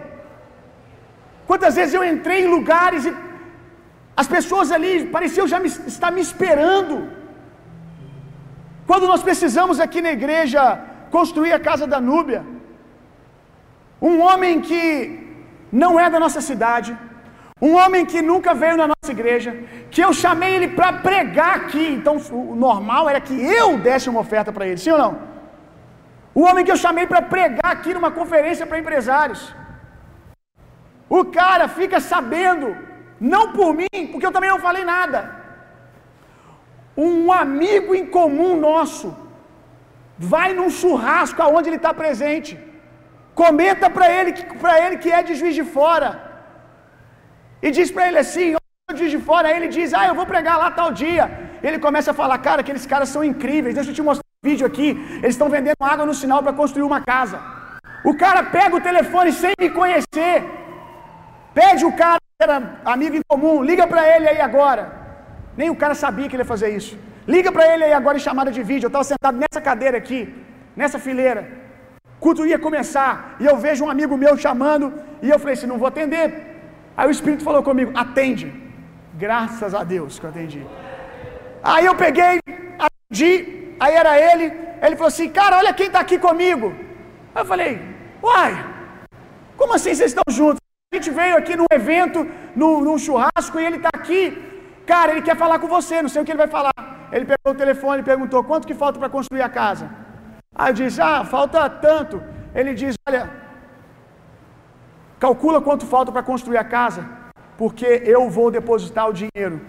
Quantas 1.48 1.74
vezes 1.80 1.94
eu 1.94 2.04
entrei 2.12 2.40
em 2.44 2.52
lugares 2.56 3.04
e 3.06 3.12
as 4.20 4.28
pessoas 4.36 4.68
ali 4.76 4.92
pareciam 5.16 5.46
já 5.52 5.58
me, 5.64 5.70
estar 5.94 6.10
me 6.16 6.22
esperando. 6.28 6.96
Quando 8.88 9.06
nós 9.12 9.22
precisamos 9.28 9.76
aqui 9.84 10.00
na 10.06 10.12
igreja 10.18 10.60
construir 11.16 11.52
a 11.54 11.60
casa 11.68 11.86
da 11.92 12.00
Núbia, 12.08 12.42
um 14.10 14.16
homem 14.26 14.54
que 14.68 14.80
não 15.82 15.92
é 16.04 16.08
da 16.14 16.20
nossa 16.24 16.42
cidade, 16.50 16.92
Um 17.68 17.74
homem 17.80 18.06
que 18.10 18.20
nunca 18.22 18.52
veio 18.60 18.76
na 18.80 18.86
nossa 18.92 19.12
igreja, 19.16 19.50
que 19.90 20.02
eu 20.04 20.12
chamei 20.20 20.52
ele 20.56 20.68
para 20.78 20.90
pregar 21.08 21.54
aqui. 21.56 21.86
Então, 21.96 22.14
o 22.42 22.56
normal 22.56 23.08
era 23.10 23.20
que 23.20 23.34
eu 23.60 23.66
desse 23.86 24.08
uma 24.12 24.20
oferta 24.26 24.50
para 24.56 24.66
ele, 24.66 24.78
sim 24.78 24.92
ou 24.96 25.00
não? 25.04 25.12
O 26.34 26.42
homem 26.46 26.64
que 26.64 26.72
eu 26.74 26.82
chamei 26.84 27.06
para 27.06 27.20
pregar 27.34 27.70
aqui 27.72 27.92
numa 27.92 28.10
conferência 28.10 28.66
para 28.66 28.78
empresários. 28.82 29.42
O 31.18 31.22
cara 31.38 31.66
fica 31.68 32.00
sabendo, 32.00 32.68
não 33.20 33.52
por 33.52 33.70
mim, 33.80 34.00
porque 34.10 34.26
eu 34.26 34.32
também 34.36 34.50
não 34.50 34.60
falei 34.68 34.84
nada. 34.84 35.18
Um 36.96 37.32
amigo 37.42 37.94
em 37.94 38.06
comum 38.16 38.52
nosso 38.68 39.08
vai 40.32 40.48
num 40.58 40.70
churrasco 40.78 41.42
aonde 41.42 41.68
ele 41.68 41.80
está 41.82 41.92
presente. 42.02 42.52
Comenta 43.42 43.88
para 43.96 44.06
ele, 44.16 44.32
para 44.62 44.74
ele 44.84 44.96
que 45.02 45.10
é 45.18 45.22
de 45.28 45.34
Juiz 45.40 45.54
de 45.60 45.64
Fora. 45.76 46.08
E 47.62 47.70
diz 47.76 47.90
para 47.90 48.08
ele 48.08 48.18
assim: 48.24 48.48
Juiz 48.98 49.12
de 49.16 49.20
Fora. 49.28 49.48
Aí 49.48 49.56
ele 49.58 49.68
diz: 49.76 49.94
Ah, 49.98 50.06
eu 50.08 50.14
vou 50.20 50.26
pregar 50.32 50.58
lá 50.62 50.70
tal 50.80 50.90
dia. 51.02 51.24
Ele 51.62 51.78
começa 51.86 52.10
a 52.10 52.18
falar: 52.20 52.38
Cara, 52.38 52.60
aqueles 52.64 52.86
caras 52.92 53.08
são 53.14 53.22
incríveis. 53.32 53.74
Deixa 53.74 53.90
eu 53.90 53.98
te 53.98 54.02
mostrar 54.02 54.26
um 54.38 54.48
vídeo 54.50 54.66
aqui. 54.66 54.88
Eles 55.22 55.34
estão 55.36 55.48
vendendo 55.56 55.88
água 55.92 56.06
no 56.10 56.14
sinal 56.22 56.42
para 56.42 56.58
construir 56.60 56.86
uma 56.90 57.00
casa. 57.00 57.38
O 58.04 58.14
cara 58.22 58.42
pega 58.56 58.76
o 58.76 58.80
telefone 58.80 59.32
sem 59.32 59.52
me 59.60 59.70
conhecer. 59.70 60.36
Pede 61.54 61.84
o 61.84 61.92
cara, 62.02 62.20
era 62.42 62.56
amigo 62.84 63.16
em 63.16 63.22
comum, 63.28 63.62
liga 63.62 63.86
para 63.86 64.02
ele 64.14 64.26
aí 64.28 64.40
agora. 64.40 64.84
Nem 65.56 65.70
o 65.70 65.76
cara 65.76 65.94
sabia 65.94 66.28
que 66.28 66.34
ele 66.36 66.42
ia 66.42 66.52
fazer 66.54 66.70
isso. 66.78 66.98
Liga 67.34 67.50
para 67.52 67.66
ele 67.72 67.84
aí 67.84 67.92
agora 67.92 68.16
em 68.18 68.26
chamada 68.28 68.50
de 68.50 68.62
vídeo. 68.62 68.86
Eu 68.86 68.92
estava 68.92 69.04
sentado 69.04 69.36
nessa 69.42 69.60
cadeira 69.60 69.96
aqui, 69.98 70.20
nessa 70.74 70.98
fileira. 70.98 71.42
O 72.16 72.20
culto 72.20 72.46
ia 72.46 72.58
começar 72.58 73.36
e 73.40 73.44
eu 73.50 73.56
vejo 73.56 73.84
um 73.84 73.90
amigo 73.90 74.16
meu 74.16 74.36
chamando 74.36 74.86
e 75.22 75.28
eu 75.28 75.38
falei 75.38 75.54
assim: 75.54 75.66
não 75.72 75.78
vou 75.78 75.88
atender. 75.88 76.26
Aí 76.96 77.06
o 77.08 77.10
Espírito 77.16 77.44
falou 77.44 77.62
comigo: 77.62 77.92
atende. 77.94 78.48
Graças 79.14 79.74
a 79.74 79.82
Deus 79.84 80.18
que 80.18 80.24
eu 80.24 80.30
atendi. 80.30 80.62
Aí 81.62 81.84
eu 81.84 81.94
peguei, 81.94 82.40
atendi, 82.86 83.74
aí 83.78 83.94
era 83.94 84.18
ele. 84.18 84.46
Ele 84.82 84.96
falou 84.96 85.08
assim: 85.08 85.28
cara, 85.28 85.58
olha 85.58 85.74
quem 85.74 85.88
está 85.88 86.00
aqui 86.00 86.18
comigo. 86.18 86.74
Aí 87.34 87.42
eu 87.42 87.46
falei: 87.46 87.80
uai, 88.22 88.52
como 89.58 89.74
assim 89.74 89.94
vocês 89.94 90.12
estão 90.12 90.24
juntos? 90.28 90.59
A 90.92 90.96
gente 90.96 91.10
veio 91.18 91.36
aqui 91.36 91.54
num 91.58 91.68
evento, 91.70 92.20
num, 92.60 92.80
num 92.84 92.98
churrasco 92.98 93.60
e 93.60 93.64
ele 93.64 93.76
está 93.76 93.90
aqui. 93.94 94.22
Cara, 94.84 95.12
ele 95.12 95.22
quer 95.22 95.36
falar 95.42 95.60
com 95.60 95.68
você, 95.68 96.02
não 96.02 96.08
sei 96.08 96.20
o 96.20 96.24
que 96.24 96.32
ele 96.32 96.44
vai 96.44 96.48
falar. 96.48 96.72
Ele 97.12 97.26
pegou 97.32 97.52
o 97.52 97.60
telefone 97.60 98.00
e 98.00 98.08
perguntou: 98.08 98.42
quanto 98.42 98.66
que 98.66 98.74
falta 98.74 98.98
para 98.98 99.08
construir 99.08 99.42
a 99.42 99.48
casa? 99.48 99.88
Aí 100.52 100.70
eu 100.70 100.74
disse: 100.80 101.00
ah, 101.00 101.24
falta 101.24 101.70
tanto. 101.86 102.20
Ele 102.52 102.74
diz: 102.74 102.96
olha, 103.08 103.30
calcula 105.20 105.60
quanto 105.60 105.86
falta 105.86 106.10
para 106.10 106.24
construir 106.24 106.58
a 106.58 106.64
casa, 106.64 107.08
porque 107.56 108.02
eu 108.16 108.28
vou 108.28 108.50
depositar 108.50 109.08
o 109.08 109.16
dinheiro. 109.20 109.60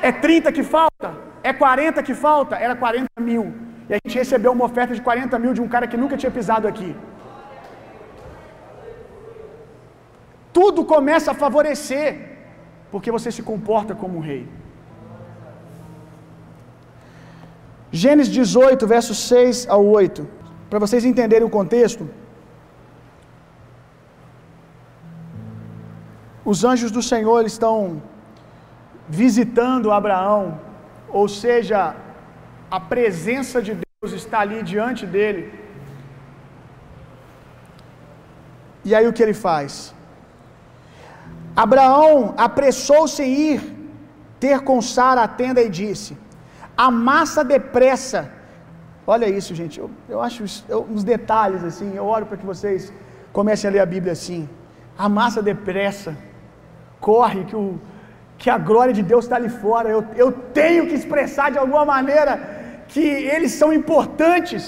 É 0.00 0.12
30 0.12 0.52
que 0.52 0.62
falta? 0.62 1.08
É 1.42 1.52
40 1.52 2.04
que 2.04 2.14
falta? 2.14 2.54
Era 2.54 2.76
40 2.76 3.20
mil. 3.20 3.52
E 3.88 3.94
a 3.94 3.98
gente 4.00 4.16
recebeu 4.16 4.52
uma 4.52 4.66
oferta 4.70 4.94
de 4.94 5.02
40 5.02 5.36
mil 5.40 5.52
de 5.52 5.60
um 5.60 5.66
cara 5.66 5.88
que 5.88 5.96
nunca 5.96 6.16
tinha 6.16 6.30
pisado 6.30 6.68
aqui. 6.68 6.94
Tudo 10.58 10.80
começa 10.92 11.28
a 11.32 11.38
favorecer, 11.42 12.06
porque 12.92 13.10
você 13.16 13.30
se 13.36 13.42
comporta 13.50 13.92
como 14.00 14.14
um 14.18 14.24
rei. 14.30 14.42
Gênesis 18.02 18.32
18, 18.38 18.86
versos 18.94 19.18
6 19.32 19.68
ao 19.74 19.84
8. 19.86 20.26
Para 20.70 20.80
vocês 20.84 21.04
entenderem 21.10 21.46
o 21.46 21.54
contexto. 21.58 22.04
Os 26.52 26.64
anjos 26.70 26.90
do 26.96 27.02
Senhor 27.10 27.42
estão 27.52 28.02
visitando 29.22 29.94
Abraão, 29.98 30.42
ou 31.20 31.26
seja, 31.42 31.80
a 32.78 32.80
presença 32.94 33.60
de 33.68 33.74
Deus 33.82 34.12
está 34.22 34.40
ali 34.46 34.58
diante 34.72 35.04
dele. 35.14 35.44
E 38.88 38.94
aí 38.94 39.06
o 39.06 39.14
que 39.18 39.24
ele 39.26 39.38
faz? 39.46 39.72
Abraão 41.64 42.34
apressou-se 42.46 43.20
em 43.22 43.32
ir 43.50 43.60
ter 44.42 44.58
com 44.66 44.80
Sara 44.80 45.22
a 45.24 45.30
tenda 45.40 45.60
e 45.66 45.70
disse: 45.80 46.12
Amassa 46.86 47.42
depressa. 47.54 48.20
Olha 49.14 49.28
isso, 49.38 49.52
gente. 49.60 49.76
Eu, 49.82 49.88
eu 50.12 50.20
acho 50.26 50.44
eu, 50.74 50.80
uns 50.92 51.02
detalhes 51.12 51.62
assim. 51.70 51.88
Eu 52.00 52.06
oro 52.16 52.26
para 52.26 52.38
que 52.40 52.46
vocês 52.52 52.92
comecem 53.38 53.68
a 53.68 53.72
ler 53.74 53.82
a 53.86 53.90
Bíblia 53.94 54.12
assim. 54.18 54.42
Amassa 55.06 55.42
depressa. 55.50 56.10
Corre, 57.08 57.42
que, 57.48 57.56
o, 57.56 57.66
que 58.40 58.48
a 58.56 58.58
glória 58.70 58.94
de 58.98 59.04
Deus 59.12 59.24
está 59.24 59.36
ali 59.40 59.52
fora. 59.64 59.88
Eu, 59.96 60.02
eu 60.24 60.30
tenho 60.60 60.86
que 60.88 60.96
expressar 61.00 61.50
de 61.54 61.58
alguma 61.58 61.84
maneira 61.94 62.32
que 62.92 63.06
eles 63.34 63.52
são 63.60 63.72
importantes. 63.80 64.64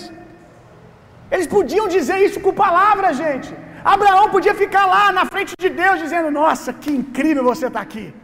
Eles 1.31 1.47
podiam 1.57 1.87
dizer 1.97 2.19
isso 2.27 2.41
com 2.41 2.63
palavras, 2.67 3.17
gente. 3.25 3.53
Abraão 3.85 4.31
podia 4.31 4.55
ficar 4.55 4.87
lá 4.87 5.13
na 5.13 5.25
frente 5.27 5.55
de 5.59 5.69
Deus 5.69 5.99
dizendo: 5.99 6.31
Nossa, 6.31 6.73
que 6.73 6.91
incrível 6.91 7.45
você 7.45 7.67
está 7.67 7.81
aqui. 7.81 8.15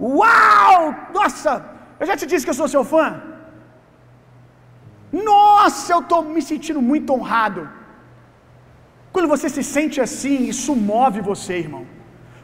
Uau! 0.00 0.94
Nossa, 1.12 1.64
eu 2.00 2.06
já 2.06 2.16
te 2.16 2.26
disse 2.26 2.44
que 2.44 2.50
eu 2.50 2.54
sou 2.54 2.68
seu 2.68 2.84
fã. 2.84 3.22
Nossa, 5.12 5.92
eu 5.92 6.00
estou 6.00 6.22
me 6.22 6.42
sentindo 6.42 6.80
muito 6.80 7.12
honrado. 7.12 7.68
Quando 9.12 9.28
você 9.28 9.48
se 9.48 9.62
sente 9.62 10.00
assim, 10.00 10.44
isso 10.44 10.74
move 10.74 11.20
você, 11.20 11.58
irmão. 11.58 11.86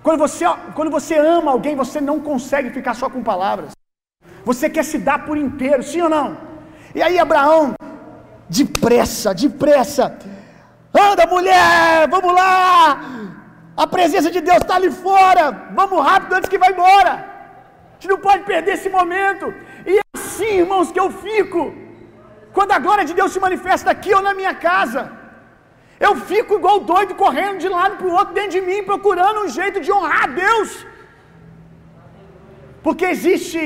Quando 0.03 0.19
você, 0.19 0.45
quando 0.75 0.91
você 0.91 1.17
ama 1.17 1.51
alguém, 1.51 1.75
você 1.75 2.01
não 2.01 2.21
consegue 2.21 2.71
ficar 2.71 2.95
só 2.95 3.09
com 3.09 3.23
palavras. 3.23 3.73
Você 4.45 4.69
quer 4.69 4.85
se 4.85 4.99
dar 4.99 5.25
por 5.27 5.37
inteiro, 5.37 5.83
sim 5.83 6.03
ou 6.03 6.09
não? 6.09 6.37
E 6.95 7.03
aí, 7.03 7.19
Abraão, 7.19 7.75
depressa, 8.49 9.35
depressa. 9.35 10.19
Anda, 10.93 11.27
mulher, 11.27 12.09
vamos 12.09 12.33
lá. 12.33 13.01
A 13.77 13.87
presença 13.87 14.31
de 14.31 14.41
Deus 14.41 14.59
está 14.59 14.77
ali 14.77 14.91
fora. 14.91 15.45
Vamos 15.75 16.05
rápido 16.05 16.35
antes 16.35 16.49
que 16.49 16.59
vá 16.59 16.69
embora. 16.71 17.13
A 17.13 17.95
gente 17.95 18.09
não 18.09 18.19
pode 18.19 18.43
perder 18.45 18.73
esse 18.75 18.89
momento. 18.89 19.53
E 19.87 19.99
é 19.99 20.03
assim, 20.17 20.53
irmãos, 20.65 20.91
que 20.91 21.01
eu 21.01 21.11
fico. 21.11 21.75
Quando 22.53 22.73
a 22.73 22.79
glória 22.79 23.05
de 23.05 23.15
Deus 23.15 23.33
se 23.33 23.41
manifesta 23.41 23.91
aqui 23.91 24.13
ou 24.15 24.23
na 24.23 24.35
minha 24.35 24.55
casa. 24.55 25.13
Eu 26.01 26.15
fico 26.17 26.55
igual 26.55 26.81
doido, 26.81 27.15
correndo 27.15 27.59
de 27.59 27.69
lado 27.69 27.97
para 27.97 28.07
o 28.07 28.13
outro 28.13 28.35
dentro 28.35 28.53
de 28.57 28.61
mim, 28.61 28.85
procurando 28.85 29.41
um 29.45 29.49
jeito 29.49 29.81
de 29.81 29.93
honrar 29.93 30.25
a 30.25 30.33
Deus. 30.45 30.87
Porque 32.83 33.05
existe 33.05 33.61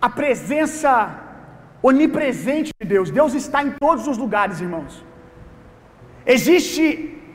a 0.00 0.10
presença 0.10 0.92
onipresente 1.82 2.70
de 2.80 2.86
Deus. 2.86 3.10
Deus 3.10 3.34
está 3.34 3.62
em 3.62 3.70
todos 3.70 4.06
os 4.06 4.18
lugares, 4.18 4.60
irmãos. 4.60 5.11
Existe 6.26 6.84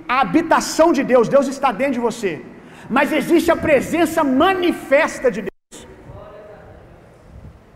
a 0.08 0.22
habitação 0.22 0.92
de 0.94 1.04
Deus, 1.04 1.28
Deus 1.28 1.48
está 1.48 1.72
dentro 1.72 1.94
de 1.94 2.00
você. 2.00 2.42
Mas 2.90 3.12
existe 3.12 3.52
a 3.52 3.58
presença 3.68 4.24
manifesta 4.24 5.30
de 5.30 5.42
Deus. 5.42 5.88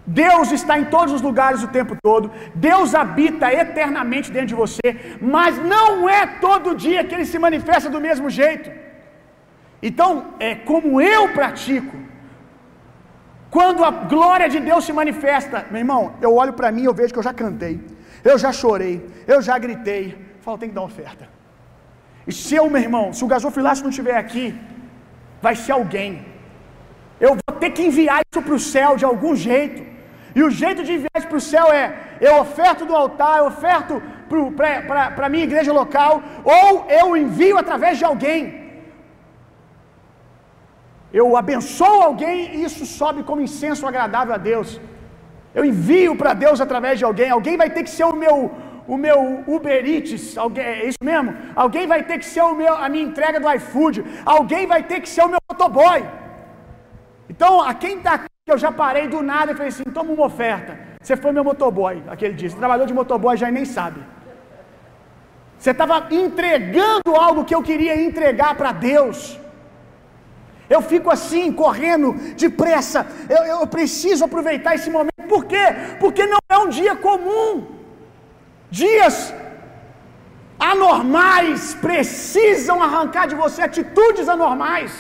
Deus 0.06 0.52
está 0.52 0.78
em 0.80 0.86
todos 0.86 1.14
os 1.14 1.22
lugares 1.22 1.64
o 1.64 1.68
tempo 1.68 1.96
todo. 2.02 2.32
Deus 2.56 2.96
habita 2.96 3.52
eternamente 3.54 4.32
dentro 4.32 4.48
de 4.48 4.56
você, 4.56 4.88
mas 5.22 5.58
não 5.74 6.10
é 6.10 6.26
todo 6.48 6.76
dia 6.76 7.04
que 7.04 7.14
ele 7.16 7.26
se 7.26 7.40
manifesta 7.40 7.90
do 7.90 8.02
mesmo 8.08 8.30
jeito. 8.30 8.70
Então, 9.82 10.36
é 10.40 10.54
como 10.56 11.02
eu 11.02 11.30
pratico. 11.30 11.98
Quando 13.50 13.84
a 13.84 13.92
glória 13.92 14.48
de 14.48 14.60
Deus 14.60 14.86
se 14.86 14.94
manifesta, 14.94 15.66
meu 15.70 15.80
irmão, 15.80 16.14
eu 16.22 16.34
olho 16.36 16.54
para 16.54 16.72
mim, 16.72 16.84
eu 16.86 16.94
vejo 16.94 17.14
que 17.14 17.20
eu 17.20 17.30
já 17.30 17.34
cantei, 17.34 17.82
eu 18.24 18.38
já 18.38 18.52
chorei, 18.52 19.06
eu 19.28 19.42
já 19.42 19.58
gritei. 19.58 20.31
Falo, 20.44 20.58
tem 20.62 20.70
que 20.70 20.76
dar 20.80 20.88
oferta. 20.92 21.26
E 22.30 22.32
se 22.42 22.54
eu, 22.60 22.66
meu 22.74 22.82
irmão, 22.88 23.06
se 23.18 23.24
o 23.26 23.32
gasofilácio 23.34 23.84
não 23.86 23.94
estiver 23.94 24.18
aqui, 24.24 24.46
vai 25.46 25.56
ser 25.64 25.74
alguém. 25.80 26.12
Eu 27.26 27.32
vou 27.40 27.56
ter 27.62 27.72
que 27.76 27.84
enviar 27.90 28.20
isso 28.28 28.42
para 28.48 28.58
o 28.60 28.64
céu 28.74 28.92
de 29.02 29.06
algum 29.12 29.34
jeito. 29.50 29.82
E 30.38 30.42
o 30.48 30.52
jeito 30.62 30.82
de 30.88 30.94
enviar 30.96 31.18
isso 31.20 31.32
para 31.32 31.42
o 31.44 31.48
céu 31.54 31.68
é: 31.82 31.86
eu 32.28 32.34
oferto 32.46 32.84
do 32.90 32.96
altar, 33.04 33.36
eu 33.40 33.48
oferto 33.54 33.96
para 34.58 35.26
a 35.28 35.32
minha 35.34 35.48
igreja 35.50 35.74
local, 35.82 36.14
ou 36.44 36.70
eu 37.00 37.06
envio 37.24 37.58
através 37.64 37.98
de 38.00 38.06
alguém. 38.12 38.42
Eu 41.20 41.28
abençoo 41.42 42.02
alguém 42.10 42.38
e 42.56 42.64
isso 42.68 42.86
sobe 43.00 43.22
como 43.30 43.46
incenso 43.48 43.88
agradável 43.92 44.34
a 44.34 44.42
Deus. 44.52 44.70
Eu 45.58 45.64
envio 45.72 46.14
para 46.22 46.34
Deus 46.46 46.60
através 46.66 46.98
de 47.00 47.06
alguém. 47.10 47.30
Alguém 47.30 47.58
vai 47.64 47.70
ter 47.76 47.84
que 47.86 47.96
ser 47.98 48.06
o 48.06 48.20
meu 48.24 48.38
o 48.88 48.98
meu 48.98 49.44
Uber 49.48 49.86
Eats, 49.86 50.38
alguém, 50.38 50.64
é 50.64 50.86
isso 50.86 50.98
mesmo? 51.04 51.36
Alguém 51.56 51.88
vai 51.88 52.04
ter 52.04 52.18
que 52.18 52.26
ser 52.26 52.42
o 52.42 52.56
meu, 52.56 52.74
a 52.76 52.90
minha 52.90 53.04
entrega 53.04 53.40
do 53.40 53.52
iFood. 53.54 54.04
Alguém 54.26 54.66
vai 54.68 54.84
ter 54.84 55.00
que 55.02 55.10
ser 55.10 55.24
o 55.24 55.30
meu 55.30 55.40
motoboy. 55.50 56.04
Então, 57.30 57.62
a 57.62 57.74
quem 57.74 57.98
está 57.98 58.14
aqui, 58.14 58.28
eu 58.48 58.58
já 58.58 58.72
parei 58.72 59.08
do 59.08 59.22
nada 59.22 59.52
e 59.52 59.56
falei 59.56 59.70
assim: 59.70 59.84
toma 59.84 60.12
uma 60.12 60.26
oferta. 60.26 60.78
Você 61.02 61.16
foi 61.16 61.32
meu 61.32 61.44
motoboy 61.44 62.04
aquele 62.08 62.34
dia. 62.34 62.50
Trabalhou 62.52 62.86
de 62.86 62.94
motoboy 62.94 63.38
já 63.38 63.50
nem 63.50 63.66
sabe. 63.66 64.02
Você 65.58 65.72
estava 65.72 66.08
entregando 66.10 67.16
algo 67.16 67.46
que 67.46 67.54
eu 67.54 67.62
queria 67.62 67.96
entregar 68.02 68.56
para 68.56 68.72
Deus. 68.72 69.40
Eu 70.70 70.82
fico 70.82 71.10
assim, 71.10 71.52
correndo 71.52 72.14
depressa. 72.36 73.06
Eu, 73.30 73.44
eu 73.44 73.68
preciso 73.68 74.26
aproveitar 74.26 74.74
esse 74.76 74.90
momento. 74.90 75.28
Por 75.28 75.46
quê? 75.46 75.66
Porque 76.00 76.26
não 76.26 76.40
é 76.50 76.58
um 76.58 76.70
dia 76.70 76.96
comum. 76.96 77.81
Dias 78.80 79.16
anormais 80.74 81.74
precisam 81.88 82.78
arrancar 82.88 83.26
de 83.32 83.36
você 83.44 83.62
atitudes 83.70 84.28
anormais. 84.36 84.92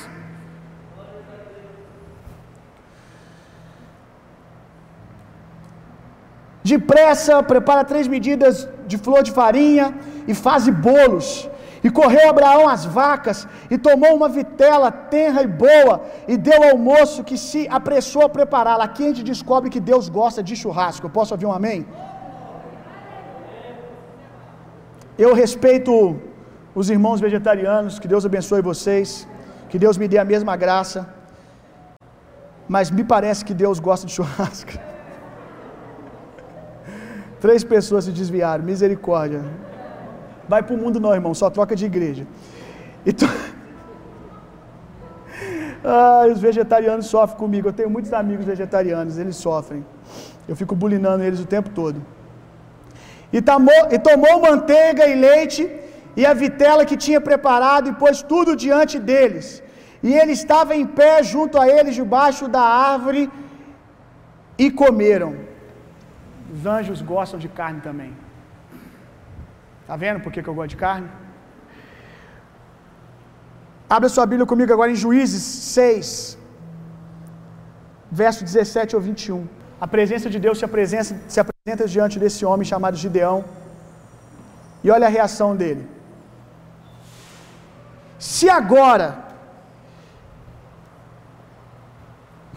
Depressa, 6.72 7.36
prepara 7.52 7.84
três 7.92 8.08
medidas 8.16 8.68
de 8.92 8.98
flor 9.06 9.22
de 9.28 9.32
farinha 9.40 9.88
e 10.28 10.34
faz 10.46 10.68
bolos. 10.88 11.30
E 11.86 11.90
correu 12.00 12.26
Abraão 12.30 12.66
às 12.74 12.84
vacas, 12.98 13.38
e 13.74 13.76
tomou 13.86 14.12
uma 14.16 14.30
vitela 14.30 14.90
tenra 14.92 15.42
e 15.42 15.48
boa, 15.48 15.94
e 16.32 16.38
deu 16.38 16.60
ao 16.68 16.78
moço 16.90 17.24
que 17.30 17.38
se 17.46 17.62
apressou 17.78 18.24
a 18.26 18.30
prepará-la. 18.30 18.84
Aqui 18.84 19.04
a 19.06 19.08
gente 19.08 19.24
descobre 19.24 19.72
que 19.74 19.80
Deus 19.80 20.08
gosta 20.08 20.44
de 20.50 20.56
churrasco. 20.56 21.08
Eu 21.08 21.14
posso 21.18 21.34
ouvir 21.34 21.48
um 21.48 21.56
amém? 21.60 21.80
Eu 25.24 25.32
respeito 25.42 25.94
os 26.80 26.88
irmãos 26.94 27.20
vegetarianos, 27.26 27.94
que 28.02 28.08
Deus 28.14 28.24
abençoe 28.30 28.62
vocês, 28.70 29.10
que 29.70 29.78
Deus 29.84 29.96
me 30.02 30.08
dê 30.12 30.18
a 30.22 30.26
mesma 30.32 30.54
graça, 30.64 31.00
mas 32.74 32.90
me 32.98 33.04
parece 33.14 33.42
que 33.48 33.56
Deus 33.64 33.78
gosta 33.88 34.06
de 34.08 34.14
churrasco. 34.18 34.74
Três 37.44 37.62
pessoas 37.74 38.06
se 38.06 38.12
desviaram, 38.20 38.64
misericórdia. 38.72 39.42
Vai 40.52 40.62
para 40.64 40.76
o 40.76 40.80
mundo 40.84 41.00
não, 41.00 41.14
irmão, 41.20 41.34
só 41.42 41.50
troca 41.58 41.76
de 41.76 41.86
igreja. 41.92 42.26
Então... 43.06 43.30
ah, 45.84 46.24
os 46.32 46.40
vegetarianos 46.48 47.06
sofrem 47.14 47.38
comigo. 47.44 47.68
Eu 47.70 47.74
tenho 47.74 47.92
muitos 47.96 48.12
amigos 48.22 48.46
vegetarianos, 48.54 49.20
eles 49.20 49.36
sofrem. 49.36 49.86
Eu 50.50 50.56
fico 50.56 50.76
bulinando 50.76 51.24
eles 51.24 51.40
o 51.40 51.48
tempo 51.56 51.70
todo. 51.82 52.02
E 53.38 53.42
tomou, 53.42 53.82
e 53.96 53.98
tomou 54.10 54.34
manteiga 54.48 55.04
e 55.12 55.16
leite 55.28 55.62
e 56.20 56.26
a 56.32 56.34
vitela 56.42 56.86
que 56.90 56.98
tinha 57.06 57.22
preparado 57.30 57.88
e 57.90 57.98
pôs 58.02 58.22
tudo 58.32 58.56
diante 58.66 58.98
deles. 59.10 59.64
E 60.08 60.12
ele 60.22 60.34
estava 60.42 60.76
em 60.80 60.86
pé 61.00 61.14
junto 61.34 61.56
a 61.62 61.68
eles 61.76 61.96
debaixo 62.02 62.48
da 62.56 62.64
árvore 62.94 63.24
e 64.58 64.70
comeram. 64.84 65.32
Os 66.54 66.66
anjos 66.76 67.02
gostam 67.14 67.40
de 67.44 67.50
carne 67.60 67.82
também. 67.88 68.12
Está 69.82 69.96
vendo 70.04 70.22
por 70.24 70.32
que, 70.34 70.44
que 70.44 70.52
eu 70.52 70.58
gosto 70.60 70.72
de 70.76 70.82
carne? 70.86 71.10
Abra 73.96 74.10
sua 74.16 74.26
Bíblia 74.32 74.48
comigo 74.52 74.72
agora 74.74 74.92
em 74.92 75.00
Juízes 75.04 75.44
6, 75.78 76.38
verso 78.22 78.44
17 78.52 78.96
ou 78.98 79.02
21. 79.02 79.48
A 79.86 79.88
presença 79.96 80.30
de 80.34 80.40
Deus 80.46 80.60
se 80.60 80.66
apresenta, 80.70 81.16
se 81.34 81.40
apresenta 81.64 81.88
diante 81.96 82.18
desse 82.22 82.44
homem 82.44 82.66
chamado 82.70 82.98
Gideão. 83.02 83.40
E 84.84 84.90
olha 84.94 85.06
a 85.08 85.14
reação 85.16 85.50
dele. 85.56 85.84
Se 88.18 88.50
agora. 88.50 89.08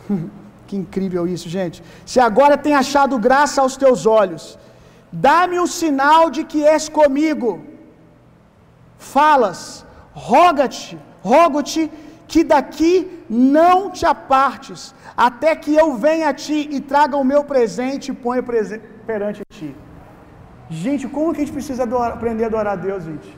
que 0.67 0.77
incrível 0.83 1.25
isso, 1.35 1.51
gente. 1.57 1.83
Se 2.07 2.19
agora 2.29 2.57
tem 2.57 2.75
achado 2.83 3.19
graça 3.29 3.61
aos 3.61 3.77
teus 3.83 4.07
olhos, 4.07 4.59
dá-me 5.13 5.61
um 5.61 5.67
sinal 5.67 6.31
de 6.31 6.45
que 6.45 6.65
és 6.75 6.89
comigo. 6.89 7.51
Falas, 8.97 9.85
roga-te, 10.15 10.99
rogo-te 11.23 11.83
que 12.27 12.43
daqui 12.43 13.25
não 13.29 13.91
te 13.91 14.05
apartes, 14.07 14.95
até 15.17 15.55
que 15.55 15.75
eu 15.75 15.95
venha 15.97 16.29
a 16.29 16.35
ti 16.35 16.69
e 16.71 16.81
traga 16.81 17.17
o 17.17 17.25
meu 17.33 17.45
presente 17.45 18.11
e 18.11 18.15
ponha 18.15 18.43
perante 19.07 19.43
ti. 19.51 19.75
Gente, 20.69 21.07
como 21.07 21.33
que 21.33 21.41
a 21.41 21.45
gente 21.45 21.53
precisa 21.59 21.83
adorar, 21.83 22.13
aprender 22.13 22.45
a 22.45 22.47
adorar 22.47 22.73
a 22.75 22.77
Deus, 22.77 23.05
gente? 23.05 23.31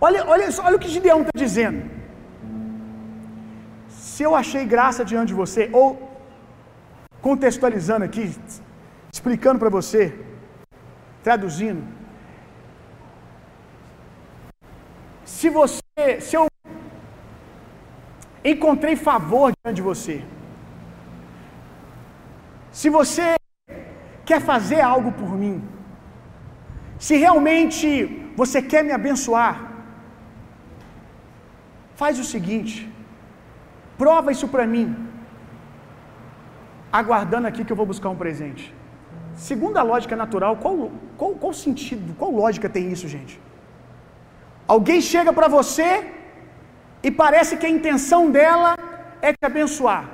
Olha, 0.00 0.24
olha, 0.26 0.48
olha 0.66 0.76
o 0.76 0.78
que 0.78 0.88
Gideão 0.88 1.20
está 1.22 1.32
dizendo. 1.34 1.90
Se 3.88 4.22
eu 4.22 4.34
achei 4.34 4.64
graça 4.64 5.04
diante 5.04 5.28
de 5.28 5.34
você, 5.34 5.68
ou 5.72 5.86
contextualizando 7.20 8.04
aqui, 8.04 8.24
explicando 9.12 9.58
para 9.58 9.68
você, 9.68 10.02
traduzindo. 11.22 11.82
Se 15.24 15.48
você, 15.50 16.20
se 16.20 16.36
eu 16.36 16.47
encontrei 18.50 18.94
favor 18.96 19.52
diante 19.52 19.76
de 19.76 19.82
você, 19.90 20.16
se 22.80 22.88
você 22.98 23.26
quer 24.28 24.40
fazer 24.40 24.80
algo 24.80 25.10
por 25.20 25.30
mim, 25.42 25.56
se 27.06 27.16
realmente 27.24 27.86
você 28.40 28.60
quer 28.70 28.82
me 28.88 28.92
abençoar, 28.92 29.54
faz 32.00 32.18
o 32.18 32.26
seguinte, 32.32 32.74
prova 34.02 34.30
isso 34.36 34.48
para 34.54 34.66
mim, 34.74 34.86
aguardando 37.00 37.48
aqui 37.48 37.64
que 37.64 37.72
eu 37.72 37.80
vou 37.80 37.86
buscar 37.86 38.10
um 38.10 38.20
presente. 38.24 38.74
Segundo 39.34 39.76
a 39.78 39.82
lógica 39.82 40.16
natural, 40.16 40.56
qual, 40.56 40.90
qual, 41.16 41.32
qual 41.42 41.52
sentido, 41.52 42.14
qual 42.20 42.30
lógica 42.30 42.68
tem 42.68 42.90
isso, 42.94 43.08
gente? 43.16 43.40
Alguém 44.66 45.00
chega 45.00 45.32
para 45.32 45.48
você 45.48 45.88
e 47.06 47.10
parece 47.10 47.56
que 47.56 47.66
a 47.66 47.74
intenção 47.78 48.30
dela 48.30 48.76
é 49.22 49.32
te 49.32 49.44
abençoar. 49.50 50.04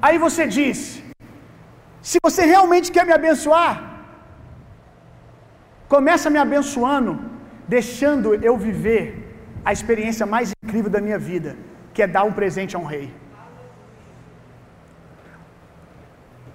Aí 0.00 0.18
você 0.18 0.46
diz: 0.46 0.78
se 2.10 2.18
você 2.26 2.44
realmente 2.54 2.92
quer 2.92 3.04
me 3.06 3.14
abençoar, 3.20 3.74
começa 5.94 6.28
me 6.34 6.40
abençoando, 6.46 7.12
deixando 7.76 8.34
eu 8.48 8.56
viver 8.56 9.04
a 9.64 9.72
experiência 9.76 10.24
mais 10.34 10.52
incrível 10.64 10.90
da 10.96 11.00
minha 11.06 11.18
vida, 11.18 11.56
que 11.92 12.02
é 12.02 12.06
dar 12.06 12.24
um 12.24 12.34
presente 12.40 12.76
a 12.76 12.78
um 12.78 12.88
rei. 12.94 13.06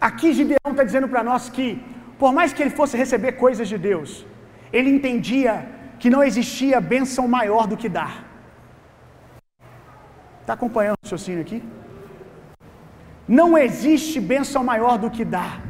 Aqui 0.10 0.34
Gideão 0.34 0.72
está 0.72 0.84
dizendo 0.84 1.08
para 1.08 1.24
nós 1.24 1.50
que, 1.56 1.68
por 2.18 2.32
mais 2.38 2.54
que 2.54 2.62
ele 2.64 2.78
fosse 2.80 2.96
receber 2.98 3.34
coisas 3.34 3.68
de 3.68 3.78
Deus, 3.78 4.26
ele 4.74 4.90
entendia 4.90 5.54
que 6.00 6.10
não 6.10 6.24
existia 6.24 6.82
bênção 6.94 7.28
maior 7.28 7.68
do 7.68 7.78
que 7.78 7.90
dar. 7.90 8.31
Está 10.42 10.54
acompanhando 10.54 10.96
o 10.96 11.06
raciocínio 11.06 11.42
aqui? 11.42 11.64
Não 13.28 13.58
existe 13.58 14.20
bênção 14.20 14.64
maior 14.64 14.98
do 14.98 15.10
que 15.10 15.24
dar. 15.24 15.62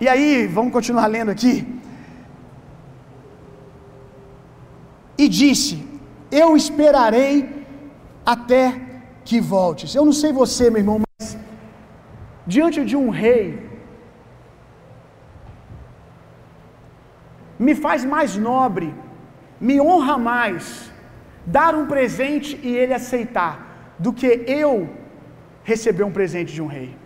E 0.00 0.08
aí, 0.08 0.46
vamos 0.46 0.72
continuar 0.72 1.06
lendo 1.06 1.30
aqui. 1.30 1.80
E 5.16 5.28
disse: 5.28 5.86
Eu 6.30 6.56
esperarei 6.56 7.66
até 8.24 8.62
que 9.24 9.40
voltes. 9.40 9.94
Eu 9.94 10.04
não 10.04 10.12
sei 10.12 10.32
você, 10.32 10.70
meu 10.70 10.80
irmão, 10.80 11.00
mas 11.04 11.36
diante 12.46 12.84
de 12.84 12.96
um 12.96 13.10
rei, 13.10 13.70
me 17.58 17.74
faz 17.74 18.04
mais 18.04 18.36
nobre, 18.36 18.94
me 19.60 19.80
honra 19.80 20.16
mais 20.18 20.89
dar 21.46 21.74
um 21.74 21.86
presente 21.86 22.58
e 22.62 22.76
ele 22.76 22.94
aceitar, 22.94 23.94
do 23.98 24.12
que 24.12 24.44
eu 24.46 24.88
receber 25.62 26.04
um 26.04 26.12
presente 26.12 26.52
de 26.52 26.62
um 26.62 26.66
rei. 26.66 26.96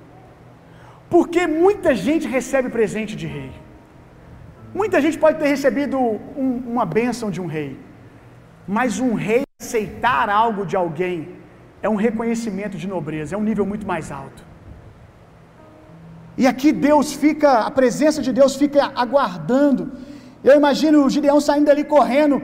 Porque 1.09 1.47
muita 1.47 1.95
gente 1.95 2.27
recebe 2.27 2.69
presente 2.69 3.15
de 3.15 3.27
rei. 3.27 3.53
Muita 4.75 5.01
gente 5.01 5.19
pode 5.19 5.39
ter 5.39 5.47
recebido 5.47 5.99
um, 5.99 6.63
uma 6.67 6.85
bênção 6.85 7.31
de 7.31 7.41
um 7.41 7.47
rei, 7.47 7.79
mas 8.67 8.99
um 8.99 9.15
rei 9.15 9.43
aceitar 9.61 10.29
algo 10.29 10.67
de 10.67 10.77
alguém 10.77 11.29
é 11.81 11.89
um 11.89 11.95
reconhecimento 11.95 12.77
de 12.77 12.89
nobreza, 12.89 13.35
é 13.35 13.39
um 13.39 13.43
nível 13.51 13.67
muito 13.73 13.87
mais 13.87 14.11
alto. 14.11 14.43
E 16.37 16.47
aqui 16.47 16.73
Deus 16.73 17.13
fica, 17.13 17.51
a 17.69 17.71
presença 17.71 18.21
de 18.21 18.33
Deus 18.33 18.57
fica 18.57 18.91
aguardando. 18.97 19.93
Eu 20.43 20.57
imagino 20.57 21.05
o 21.05 21.11
Gideão 21.11 21.41
saindo 21.41 21.71
ali 21.71 21.85
correndo, 21.85 22.43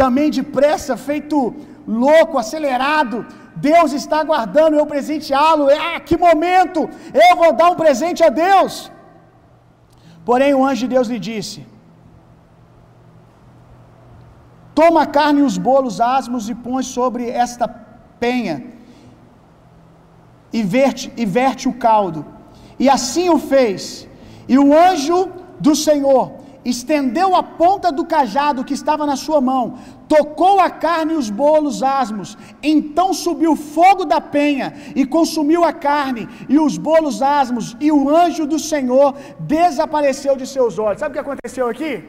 também 0.00 0.28
depressa, 0.38 1.02
feito 1.08 1.36
louco, 2.04 2.40
acelerado. 2.42 3.16
Deus 3.70 3.90
está 4.00 4.16
aguardando 4.20 4.76
eu 4.76 4.86
presenteá-lo. 4.94 5.64
Ah, 5.86 5.98
que 6.08 6.16
momento! 6.26 6.80
Eu 7.28 7.32
vou 7.40 7.50
dar 7.60 7.70
um 7.72 7.80
presente 7.82 8.22
a 8.28 8.30
Deus. 8.44 8.74
Porém, 10.28 10.52
o 10.54 10.64
anjo 10.68 10.82
de 10.84 10.92
Deus 10.94 11.08
lhe 11.12 11.20
disse: 11.30 11.58
Toma 14.78 15.02
a 15.04 15.10
carne 15.18 15.40
e 15.42 15.48
os 15.50 15.58
bolos 15.68 15.96
asmos 16.16 16.48
e 16.52 16.56
põe 16.66 16.82
sobre 16.96 17.24
esta 17.44 17.66
penha, 18.24 18.56
e 20.58 20.62
verte, 20.74 21.06
e 21.22 21.24
verte 21.38 21.64
o 21.72 21.78
caldo. 21.86 22.20
E 22.82 22.88
assim 22.96 23.28
o 23.36 23.38
fez. 23.52 23.82
E 24.52 24.56
o 24.64 24.68
anjo 24.88 25.18
do 25.66 25.74
Senhor 25.86 26.24
estendeu 26.68 27.34
a 27.34 27.42
ponta 27.42 27.90
do 27.90 28.04
cajado 28.04 28.64
que 28.64 28.74
estava 28.74 29.06
na 29.06 29.16
sua 29.16 29.40
mão, 29.40 29.78
tocou 30.08 30.60
a 30.60 30.70
carne 30.70 31.14
e 31.14 31.16
os 31.16 31.30
bolos 31.30 31.82
asmos. 31.82 32.36
Então 32.62 33.12
subiu 33.14 33.54
fogo 33.56 34.04
da 34.04 34.20
penha 34.20 34.74
e 34.94 35.06
consumiu 35.06 35.64
a 35.64 35.72
carne 35.72 36.28
e 36.48 36.58
os 36.58 36.76
bolos 36.76 37.22
asmos, 37.22 37.76
e 37.80 37.90
o 37.90 38.08
anjo 38.08 38.46
do 38.46 38.58
Senhor 38.58 39.14
desapareceu 39.40 40.36
de 40.36 40.46
seus 40.46 40.78
olhos. 40.78 41.00
Sabe 41.00 41.12
o 41.12 41.14
que 41.14 41.26
aconteceu 41.26 41.68
aqui? 41.68 42.04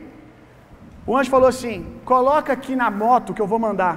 O 1.08 1.16
anjo 1.18 1.30
falou 1.30 1.48
assim: 1.48 1.86
coloca 2.04 2.52
aqui 2.54 2.76
na 2.76 2.92
moto 2.92 3.34
que 3.34 3.42
eu 3.42 3.48
vou 3.48 3.60
mandar. 3.60 3.96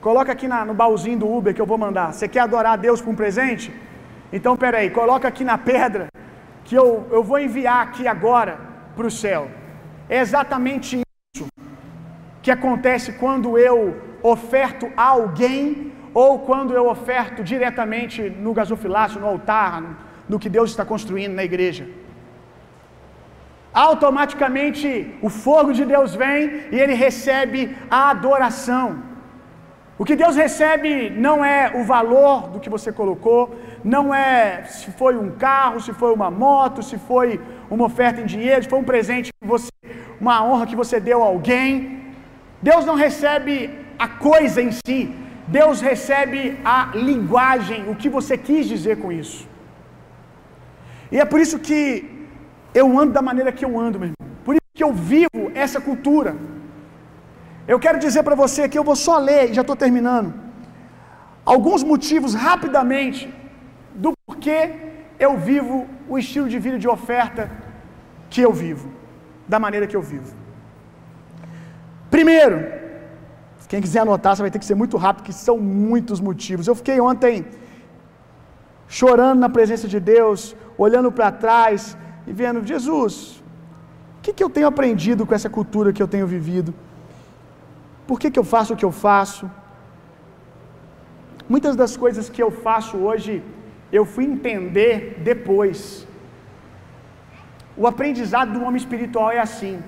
Coloca 0.00 0.30
aqui 0.32 0.46
na, 0.46 0.64
no 0.64 0.74
baúzinho 0.74 1.18
do 1.18 1.28
Uber 1.36 1.54
que 1.54 1.60
eu 1.60 1.66
vou 1.66 1.78
mandar. 1.78 2.12
Você 2.12 2.28
quer 2.28 2.40
adorar 2.40 2.74
a 2.74 2.76
Deus 2.76 3.00
com 3.00 3.10
um 3.10 3.16
presente? 3.16 3.72
Então 4.32 4.56
peraí, 4.56 4.90
coloca 4.90 5.26
aqui 5.26 5.44
na 5.44 5.56
pedra 5.56 6.08
que 6.64 6.74
eu, 6.74 7.06
eu 7.10 7.22
vou 7.22 7.38
enviar 7.38 7.80
aqui 7.86 8.06
agora 8.06 8.75
para 8.96 9.06
o 9.06 9.10
céu. 9.10 9.42
É 10.08 10.18
exatamente 10.26 11.00
isso 11.34 11.46
que 12.42 12.50
acontece 12.50 13.12
quando 13.22 13.58
eu 13.58 13.78
oferto 14.22 14.90
a 14.96 15.08
alguém 15.18 15.92
ou 16.14 16.38
quando 16.48 16.72
eu 16.72 16.88
oferto 16.88 17.44
diretamente 17.52 18.18
no 18.44 18.54
gasofilácio, 18.54 19.20
no 19.20 19.26
altar, 19.26 19.82
no 20.28 20.38
que 20.42 20.48
Deus 20.56 20.70
está 20.70 20.84
construindo 20.92 21.34
na 21.34 21.44
igreja. 21.44 21.86
Automaticamente 23.72 24.88
o 25.20 25.28
fogo 25.28 25.72
de 25.78 25.84
Deus 25.84 26.14
vem 26.14 26.40
e 26.72 26.76
ele 26.82 26.94
recebe 26.94 27.76
a 27.90 28.10
adoração. 28.10 28.86
O 29.98 30.04
que 30.04 30.16
Deus 30.16 30.36
recebe 30.36 31.10
não 31.10 31.44
é 31.44 31.72
o 31.74 31.82
valor 31.84 32.48
do 32.48 32.60
que 32.60 32.70
você 32.76 32.90
colocou, 32.92 33.54
não 33.82 34.14
é 34.14 34.64
se 34.64 34.90
foi 34.90 35.16
um 35.16 35.30
carro, 35.30 35.80
se 35.80 35.92
foi 35.92 36.12
uma 36.12 36.30
moto, 36.30 36.82
se 36.82 36.98
foi 36.98 37.40
uma 37.70 37.84
oferta 37.84 38.20
em 38.20 38.26
dinheiro, 38.26 38.68
foi 38.68 38.78
um 38.78 38.84
presente 38.92 39.30
que 39.32 39.46
você, 39.46 39.70
uma 40.20 40.44
honra 40.44 40.66
que 40.66 40.76
você 40.76 40.98
deu 41.00 41.22
a 41.22 41.26
alguém. 41.26 41.70
Deus 42.62 42.84
não 42.84 42.94
recebe 42.94 43.56
a 43.98 44.08
coisa 44.08 44.60
em 44.62 44.72
si, 44.72 45.14
Deus 45.46 45.80
recebe 45.80 46.58
a 46.64 46.90
linguagem, 46.94 47.88
o 47.90 47.94
que 47.94 48.08
você 48.08 48.36
quis 48.36 48.66
dizer 48.66 48.96
com 49.02 49.10
isso. 49.12 49.48
E 51.10 51.18
é 51.18 51.24
por 51.24 51.40
isso 51.40 51.58
que 51.58 51.82
eu 52.74 52.86
ando 52.98 53.12
da 53.12 53.22
maneira 53.22 53.52
que 53.52 53.64
eu 53.64 53.78
ando, 53.78 53.98
meu 53.98 54.08
irmão. 54.08 54.34
Por 54.44 54.54
isso 54.54 54.70
que 54.74 54.84
eu 54.84 54.92
vivo 54.92 55.42
essa 55.54 55.80
cultura. 55.80 56.36
Eu 57.66 57.78
quero 57.78 57.98
dizer 57.98 58.22
para 58.22 58.34
você 58.34 58.68
que 58.68 58.78
eu 58.78 58.84
vou 58.84 58.96
só 58.96 59.18
ler, 59.18 59.50
e 59.50 59.54
já 59.54 59.62
estou 59.62 59.76
terminando, 59.76 60.34
alguns 61.44 61.82
motivos 61.82 62.34
rapidamente 62.34 63.32
do 63.94 64.12
porquê 64.26 64.58
eu 65.18 65.36
vivo 65.36 65.86
o 66.08 66.18
estilo 66.18 66.48
de 66.48 66.58
vida 66.58 66.78
de 66.78 66.88
oferta 66.88 67.50
que 68.30 68.40
eu 68.40 68.52
vivo, 68.52 68.88
da 69.48 69.58
maneira 69.58 69.86
que 69.86 69.96
eu 69.96 70.02
vivo. 70.02 70.34
Primeiro, 72.10 72.58
quem 73.68 73.80
quiser 73.80 74.00
anotar, 74.00 74.34
você 74.34 74.42
vai 74.42 74.50
ter 74.50 74.58
que 74.58 74.70
ser 74.70 74.76
muito 74.82 74.96
rápido, 74.96 75.24
que 75.24 75.32
são 75.32 75.58
muitos 75.58 76.20
motivos. 76.20 76.66
Eu 76.66 76.74
fiquei 76.74 77.00
ontem 77.00 77.44
chorando 78.86 79.40
na 79.40 79.48
presença 79.48 79.88
de 79.88 79.98
Deus, 79.98 80.54
olhando 80.78 81.10
para 81.10 81.30
trás 81.32 81.96
e 82.26 82.32
vendo, 82.32 82.64
Jesus, 82.64 83.42
o 84.18 84.22
que, 84.22 84.32
que 84.32 84.44
eu 84.44 84.50
tenho 84.50 84.68
aprendido 84.68 85.26
com 85.26 85.34
essa 85.34 85.50
cultura 85.50 85.92
que 85.92 86.02
eu 86.02 86.08
tenho 86.14 86.26
vivido? 86.26 86.72
Por 88.06 88.20
que, 88.20 88.30
que 88.30 88.38
eu 88.38 88.44
faço 88.44 88.74
o 88.74 88.76
que 88.76 88.84
eu 88.84 88.92
faço? 88.92 89.50
Muitas 91.48 91.74
das 91.80 91.96
coisas 91.96 92.28
que 92.28 92.42
eu 92.42 92.50
faço 92.50 92.96
hoje, 92.96 93.42
eu 93.96 94.04
fui 94.04 94.24
entender 94.24 94.94
depois. 95.30 96.06
O 97.76 97.86
aprendizado 97.86 98.52
do 98.52 98.62
homem 98.64 98.76
espiritual 98.76 99.30
é 99.30 99.38
assim. 99.38 99.82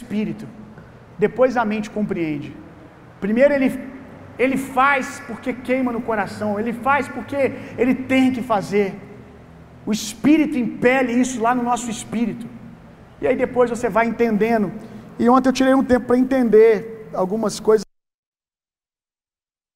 Espírito. 0.00 0.46
Depois 1.18 1.56
a 1.56 1.64
mente 1.64 1.90
compreende. 1.90 2.54
Primeiro 3.20 3.54
ele 3.54 3.68
ele 4.36 4.56
faz 4.56 5.20
porque 5.28 5.52
queima 5.52 5.92
no 5.92 6.02
coração, 6.02 6.58
ele 6.58 6.72
faz 6.72 7.06
porque 7.08 7.52
ele 7.78 7.94
tem 7.94 8.32
que 8.32 8.42
fazer. 8.42 8.88
O 9.86 9.92
espírito 9.92 10.58
impele 10.58 11.12
isso 11.12 11.40
lá 11.40 11.54
no 11.54 11.62
nosso 11.62 11.88
espírito. 11.88 12.46
E 13.20 13.28
aí 13.28 13.36
depois 13.36 13.70
você 13.70 13.88
vai 13.88 14.06
entendendo. 14.06 14.72
E 15.18 15.28
ontem 15.28 15.48
eu 15.48 15.52
tirei 15.52 15.74
um 15.74 15.84
tempo 15.84 16.06
para 16.06 16.18
entender 16.18 17.08
algumas 17.14 17.60
coisas 17.60 17.84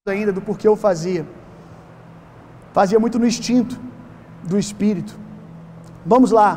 ainda 0.08 0.32
do 0.32 0.40
porquê 0.40 0.66
eu 0.68 0.76
fazia. 0.76 1.26
Fazia 2.72 2.98
muito 2.98 3.18
no 3.18 3.26
instinto 3.26 3.78
do 4.42 4.58
espírito. 4.58 5.18
Vamos 6.04 6.30
lá. 6.30 6.50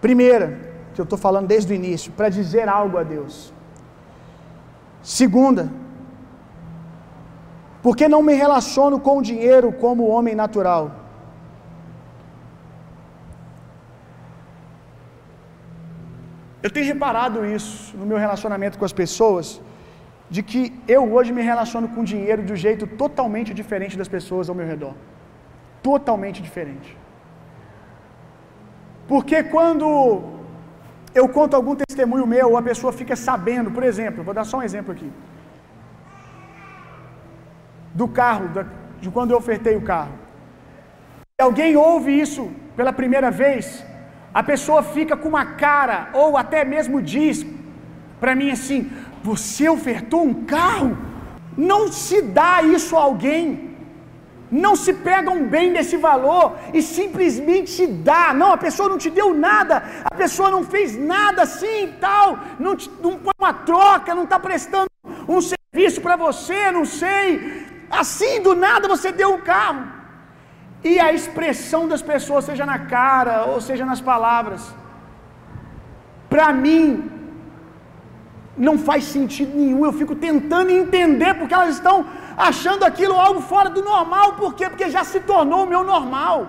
Primeira, 0.00 0.46
que 0.94 1.00
eu 1.00 1.04
estou 1.04 1.18
falando 1.18 1.46
desde 1.46 1.72
o 1.72 1.76
início, 1.76 2.12
para 2.12 2.28
dizer 2.28 2.68
algo 2.68 2.98
a 2.98 3.02
Deus. 3.02 3.52
Segunda, 5.02 5.70
porque 7.82 8.08
não 8.08 8.22
me 8.22 8.34
relaciono 8.34 9.00
com 9.00 9.18
o 9.18 9.22
dinheiro 9.22 9.72
como 9.72 10.06
homem 10.06 10.34
natural. 10.34 10.92
Eu 16.62 16.70
tenho 16.70 16.86
reparado 16.86 17.44
isso 17.44 17.96
no 17.96 18.06
meu 18.06 18.18
relacionamento 18.18 18.78
com 18.78 18.84
as 18.84 18.92
pessoas, 18.92 19.60
de 20.34 20.42
que 20.50 20.60
eu 20.96 21.02
hoje 21.14 21.30
me 21.36 21.42
relaciono 21.52 21.88
com 21.94 22.10
dinheiro 22.12 22.42
de 22.46 22.52
um 22.54 22.60
jeito 22.66 22.84
totalmente 23.02 23.50
diferente 23.58 23.98
das 24.00 24.10
pessoas 24.14 24.48
ao 24.48 24.54
meu 24.58 24.66
redor. 24.72 24.94
Totalmente 25.88 26.38
diferente. 26.46 26.90
Porque 29.10 29.38
quando 29.54 29.86
eu 31.20 31.26
conto 31.36 31.54
algum 31.58 31.74
testemunho 31.82 32.26
meu, 32.34 32.56
a 32.60 32.62
pessoa 32.70 32.92
fica 33.00 33.14
sabendo, 33.28 33.70
por 33.76 33.84
exemplo, 33.90 34.24
vou 34.28 34.36
dar 34.38 34.46
só 34.52 34.56
um 34.60 34.66
exemplo 34.68 34.92
aqui. 34.94 35.10
Do 38.00 38.08
carro, 38.20 38.46
de 39.02 39.10
quando 39.10 39.32
eu 39.32 39.40
ofertei 39.42 39.76
o 39.76 39.86
carro. 39.92 40.14
Se 41.34 41.42
alguém 41.48 41.76
ouve 41.76 42.10
isso 42.24 42.50
pela 42.74 42.92
primeira 43.00 43.30
vez, 43.44 43.84
a 44.40 44.42
pessoa 44.42 44.82
fica 44.96 45.14
com 45.14 45.28
uma 45.34 45.46
cara, 45.66 45.98
ou 46.14 46.38
até 46.38 46.64
mesmo 46.64 47.02
diz 47.02 47.44
para 48.18 48.34
mim 48.34 48.50
assim: 48.50 48.90
Você 49.22 49.68
ofertou 49.68 50.24
um 50.24 50.34
carro? 50.44 50.96
Não 51.56 51.92
se 51.92 52.22
dá 52.22 52.62
isso 52.62 52.96
a 52.96 53.02
alguém. 53.02 53.72
Não 54.50 54.76
se 54.76 54.92
pega 54.92 55.30
um 55.30 55.44
bem 55.48 55.72
desse 55.72 55.96
valor 55.96 56.56
e 56.74 56.82
simplesmente 56.82 57.70
se 57.70 57.86
dá. 57.86 58.34
Não, 58.34 58.52
a 58.52 58.58
pessoa 58.58 58.88
não 58.88 58.98
te 58.98 59.08
deu 59.08 59.32
nada, 59.32 59.82
a 60.04 60.14
pessoa 60.14 60.50
não 60.50 60.62
fez 60.62 60.94
nada 60.94 61.42
assim 61.42 61.84
e 61.84 61.92
tal, 61.98 62.38
não, 62.58 62.76
te, 62.76 62.90
não 63.02 63.16
põe 63.16 63.32
uma 63.38 63.54
troca, 63.54 64.14
não 64.14 64.24
está 64.24 64.38
prestando 64.38 64.88
um 65.26 65.40
serviço 65.40 66.02
para 66.02 66.16
você, 66.16 66.70
não 66.70 66.84
sei. 66.84 67.66
Assim 67.90 68.42
do 68.42 68.54
nada 68.54 68.86
você 68.86 69.10
deu 69.10 69.32
um 69.34 69.40
carro. 69.40 69.84
E 70.84 71.00
a 71.00 71.12
expressão 71.12 71.88
das 71.88 72.02
pessoas, 72.02 72.44
seja 72.44 72.66
na 72.66 72.78
cara 72.80 73.44
ou 73.46 73.58
seja 73.58 73.86
nas 73.86 74.02
palavras, 74.02 74.62
para 76.28 76.52
mim, 76.52 77.10
não 78.56 78.78
faz 78.78 79.04
sentido 79.04 79.56
nenhum. 79.56 79.84
Eu 79.84 79.92
fico 79.92 80.14
tentando 80.14 80.70
entender 80.70 81.34
porque 81.34 81.54
elas 81.54 81.74
estão 81.76 82.06
achando 82.36 82.84
aquilo 82.84 83.14
algo 83.14 83.40
fora 83.40 83.70
do 83.70 83.82
normal. 83.82 84.34
Por 84.34 84.54
quê? 84.54 84.68
Porque 84.68 84.90
já 84.90 85.04
se 85.04 85.20
tornou 85.20 85.64
o 85.64 85.68
meu 85.68 85.82
normal. 85.82 86.48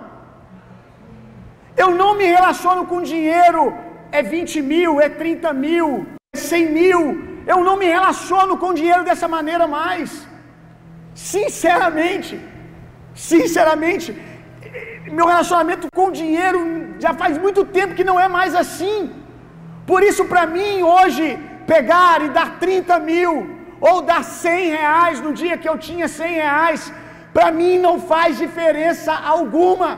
Eu 1.75 1.91
não 1.91 2.15
me 2.15 2.25
relaciono 2.25 2.85
com 2.85 3.01
dinheiro, 3.01 3.73
é 4.11 4.21
20 4.21 4.61
mil, 4.61 5.01
é 5.01 5.09
30 5.09 5.53
mil, 5.53 6.05
é 6.35 6.37
100 6.37 6.71
mil. 6.71 7.01
Eu 7.47 7.63
não 7.63 7.75
me 7.77 7.85
relaciono 7.85 8.57
com 8.57 8.73
dinheiro 8.73 9.03
dessa 9.03 9.27
maneira 9.27 9.67
mais. 9.67 10.27
Sinceramente. 11.13 12.39
Sinceramente, 13.15 14.15
meu 15.11 15.27
relacionamento 15.27 15.87
com 15.93 16.11
dinheiro 16.11 16.59
já 16.99 17.13
faz 17.13 17.37
muito 17.37 17.63
tempo 17.63 17.95
que 17.95 18.03
não 18.03 18.19
é 18.19 18.27
mais 18.27 18.55
assim. 18.55 19.11
Por 19.85 20.01
isso, 20.01 20.25
para 20.25 20.45
mim, 20.47 20.81
hoje, 20.81 21.37
pegar 21.71 22.21
e 22.21 22.29
dar 22.29 22.59
30 22.59 22.99
mil, 22.99 23.33
ou 23.79 24.01
dar 24.01 24.23
100 24.23 24.69
reais 24.69 25.19
no 25.25 25.33
dia 25.33 25.57
que 25.57 25.69
eu 25.71 25.77
tinha 25.77 26.07
100 26.07 26.33
reais, 26.33 26.93
para 27.33 27.51
mim 27.51 27.77
não 27.77 27.95
faz 27.99 28.37
diferença 28.37 29.13
alguma. 29.35 29.91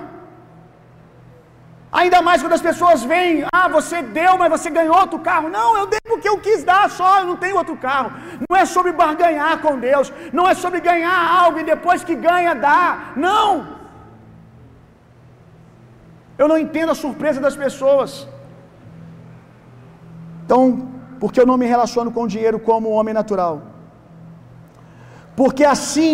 Ainda 2.00 2.22
mais 2.28 2.42
quando 2.42 2.58
as 2.58 2.66
pessoas 2.70 3.04
veem, 3.12 3.46
ah, 3.58 3.68
você 3.76 4.02
deu, 4.02 4.32
mas 4.40 4.50
você 4.56 4.70
ganhou 4.78 4.96
outro 5.04 5.20
carro. 5.28 5.48
Não, 5.58 5.68
eu 5.80 5.86
dei 5.92 6.00
porque 6.12 6.28
eu 6.28 6.38
quis 6.46 6.62
dar 6.72 6.90
só, 6.90 7.12
eu 7.20 7.28
não 7.30 7.38
tenho 7.44 7.56
outro 7.62 7.78
carro. 7.78 8.12
Não 8.50 8.58
é 8.62 8.66
sobre 8.66 8.92
barganhar 9.04 9.54
com 9.60 9.80
Deus, 9.80 10.12
não 10.38 10.46
é 10.52 10.54
sobre 10.64 10.82
ganhar 10.90 11.18
algo 11.42 11.60
e 11.60 11.64
depois 11.64 12.04
que 12.04 12.16
ganha, 12.16 12.54
dá. 12.54 13.14
Não. 13.16 13.50
Eu 16.38 16.48
não 16.52 16.58
entendo 16.58 16.92
a 16.92 17.02
surpresa 17.04 17.40
das 17.40 17.56
pessoas. 17.56 18.28
Então, 20.44 20.95
porque 21.26 21.42
eu 21.42 21.48
não 21.50 21.58
me 21.62 21.68
relaciono 21.74 22.10
com 22.16 22.24
o 22.24 22.32
dinheiro 22.34 22.58
como 22.68 22.96
homem 22.96 23.14
natural. 23.20 23.54
Porque 25.40 25.64
assim, 25.76 26.14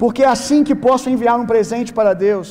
porque 0.00 0.22
é 0.24 0.30
assim 0.36 0.60
que 0.68 0.74
posso 0.86 1.06
enviar 1.12 1.34
um 1.42 1.50
presente 1.52 1.92
para 1.98 2.14
Deus. 2.26 2.48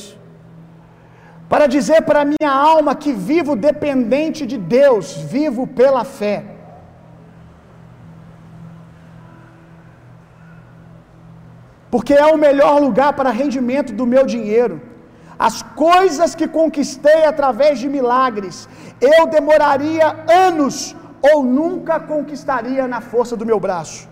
para 1.50 1.66
dizer 1.74 1.98
para 2.08 2.20
a 2.22 2.28
minha 2.30 2.52
alma 2.72 2.92
que 3.02 3.12
vivo 3.30 3.52
dependente 3.68 4.40
de 4.50 4.58
Deus, 4.78 5.04
vivo 5.36 5.62
pela 5.80 6.02
fé. 6.18 6.36
Porque 11.94 12.14
é 12.24 12.28
o 12.34 12.42
melhor 12.46 12.76
lugar 12.86 13.10
para 13.18 13.38
rendimento 13.42 13.92
do 14.00 14.06
meu 14.14 14.24
dinheiro. 14.34 14.76
As 15.48 15.58
coisas 15.86 16.30
que 16.38 16.48
conquistei 16.60 17.20
através 17.32 17.74
de 17.82 17.88
milagres, 17.96 18.56
eu 19.12 19.20
demoraria 19.38 20.08
anos 20.46 20.76
ou 21.30 21.42
nunca 21.42 21.98
conquistaria 21.98 22.86
na 22.86 23.00
força 23.00 23.36
do 23.36 23.46
meu 23.50 23.58
braço. 23.66 24.08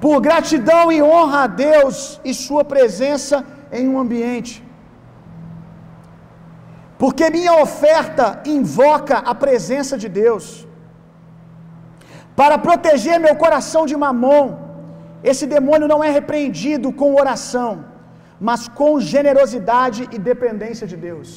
Por 0.00 0.20
gratidão 0.20 0.84
e 0.92 1.02
honra 1.02 1.40
a 1.44 1.46
Deus 1.46 2.20
e 2.24 2.32
Sua 2.34 2.64
presença 2.64 3.44
em 3.72 3.88
um 3.88 3.98
ambiente. 3.98 4.54
Porque 6.98 7.28
minha 7.36 7.54
oferta 7.62 8.26
invoca 8.56 9.16
a 9.18 9.34
presença 9.34 9.96
de 10.02 10.08
Deus. 10.08 10.44
Para 12.40 12.56
proteger 12.66 13.18
meu 13.26 13.34
coração 13.44 13.82
de 13.90 13.96
mamon, 14.04 14.46
esse 15.30 15.46
demônio 15.46 15.88
não 15.92 16.02
é 16.04 16.10
repreendido 16.10 16.92
com 16.92 17.18
oração, 17.22 17.70
mas 18.48 18.62
com 18.68 19.00
generosidade 19.00 20.08
e 20.14 20.18
dependência 20.30 20.86
de 20.92 20.96
Deus. 21.08 21.30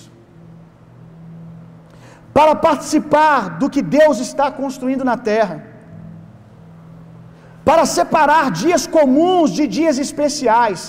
Para 2.37 2.53
participar 2.67 3.39
do 3.59 3.67
que 3.73 3.81
Deus 3.99 4.17
está 4.27 4.47
construindo 4.59 5.03
na 5.09 5.17
terra. 5.29 5.57
Para 7.69 7.85
separar 7.97 8.45
dias 8.63 8.83
comuns 8.97 9.49
de 9.57 9.65
dias 9.77 9.97
especiais, 10.05 10.81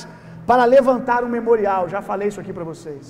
para 0.51 0.65
levantar 0.75 1.21
um 1.27 1.33
memorial. 1.39 1.83
Já 1.95 2.03
falei 2.11 2.29
isso 2.31 2.43
aqui 2.43 2.53
para 2.59 2.69
vocês. 2.73 3.07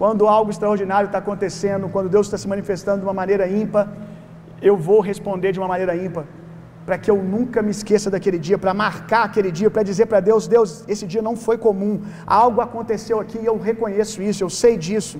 Quando 0.00 0.28
algo 0.36 0.52
extraordinário 0.54 1.08
está 1.10 1.18
acontecendo, 1.24 1.90
quando 1.96 2.08
Deus 2.14 2.26
está 2.28 2.38
se 2.44 2.48
manifestando 2.54 3.00
de 3.02 3.06
uma 3.08 3.18
maneira 3.22 3.46
ímpar, 3.62 3.84
eu 4.70 4.76
vou 4.88 5.00
responder 5.10 5.50
de 5.52 5.60
uma 5.62 5.70
maneira 5.74 5.94
ímpar, 6.06 6.24
para 6.86 6.96
que 7.02 7.10
eu 7.12 7.18
nunca 7.34 7.60
me 7.66 7.72
esqueça 7.76 8.08
daquele 8.14 8.38
dia, 8.46 8.58
para 8.64 8.72
marcar 8.86 9.22
aquele 9.28 9.50
dia, 9.58 9.70
para 9.74 9.84
dizer 9.90 10.06
para 10.06 10.20
Deus: 10.30 10.48
Deus, 10.56 10.70
esse 10.94 11.06
dia 11.12 11.22
não 11.28 11.36
foi 11.46 11.58
comum, 11.68 11.94
algo 12.42 12.60
aconteceu 12.68 13.18
aqui 13.24 13.38
e 13.42 13.46
eu 13.52 13.58
reconheço 13.70 14.22
isso, 14.30 14.42
eu 14.46 14.50
sei 14.64 14.76
disso. 14.88 15.18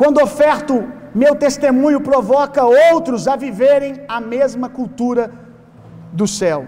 Quando 0.00 0.22
oferto, 0.26 0.74
meu 1.22 1.34
testemunho 1.44 2.00
provoca 2.08 2.62
outros 2.94 3.22
a 3.32 3.34
viverem 3.44 3.94
a 4.16 4.18
mesma 4.34 4.68
cultura 4.68 5.24
do 6.20 6.26
céu. 6.40 6.60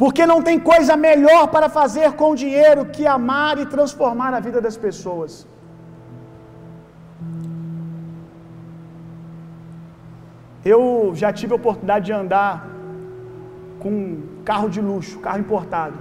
Porque 0.00 0.24
não 0.30 0.40
tem 0.48 0.58
coisa 0.72 0.96
melhor 0.96 1.42
para 1.54 1.68
fazer 1.68 2.08
com 2.20 2.30
o 2.32 2.38
dinheiro 2.42 2.86
que 2.96 3.06
amar 3.18 3.54
e 3.62 3.66
transformar 3.66 4.32
a 4.34 4.40
vida 4.46 4.60
das 4.66 4.76
pessoas. 4.86 5.46
Eu 10.72 10.82
já 11.22 11.32
tive 11.38 11.52
a 11.52 11.60
oportunidade 11.62 12.06
de 12.06 12.12
andar 12.12 12.50
com 13.82 13.90
um 14.00 14.22
carro 14.50 14.68
de 14.74 14.80
luxo, 14.80 15.24
carro 15.28 15.40
importado. 15.46 15.96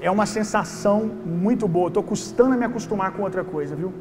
É 0.00 0.10
uma 0.10 0.26
sensação 0.38 0.98
muito 1.44 1.68
boa. 1.76 1.88
Estou 1.88 2.02
custando 2.02 2.54
a 2.54 2.58
me 2.62 2.66
acostumar 2.70 3.12
com 3.12 3.22
outra 3.28 3.44
coisa, 3.44 3.74
viu? 3.82 3.92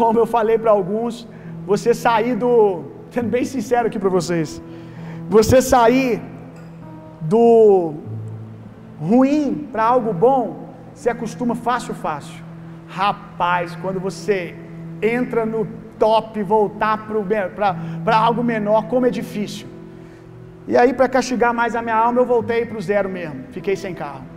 Como 0.00 0.18
eu 0.18 0.26
falei 0.26 0.58
para 0.58 0.70
alguns, 0.78 1.26
você 1.66 1.92
sair 1.94 2.34
do. 2.36 2.54
Sendo 3.10 3.30
bem 3.36 3.44
sincero 3.44 3.86
aqui 3.88 3.98
para 3.98 4.10
vocês. 4.18 4.62
Você 5.28 5.62
sair 5.62 6.20
do 7.20 7.94
ruim 9.00 9.68
para 9.72 9.84
algo 9.84 10.12
bom, 10.12 10.40
se 10.94 11.08
acostuma 11.08 11.54
fácil, 11.54 11.94
fácil. 11.94 12.44
Rapaz, 12.88 13.76
quando 13.82 14.00
você 14.00 14.54
entra 15.02 15.44
no 15.44 15.66
top, 15.98 16.42
voltar 16.42 17.06
para 18.04 18.16
algo 18.16 18.42
menor, 18.42 18.86
como 18.86 19.06
é 19.06 19.10
difícil. 19.10 19.66
E 20.68 20.76
aí, 20.76 20.92
para 20.92 21.08
castigar 21.08 21.54
mais 21.54 21.76
a 21.76 21.82
minha 21.82 21.96
alma, 21.96 22.20
eu 22.20 22.26
voltei 22.26 22.66
para 22.66 22.78
o 22.78 22.82
zero 22.82 23.08
mesmo. 23.08 23.44
Fiquei 23.50 23.76
sem 23.76 23.94
carro. 23.94 24.35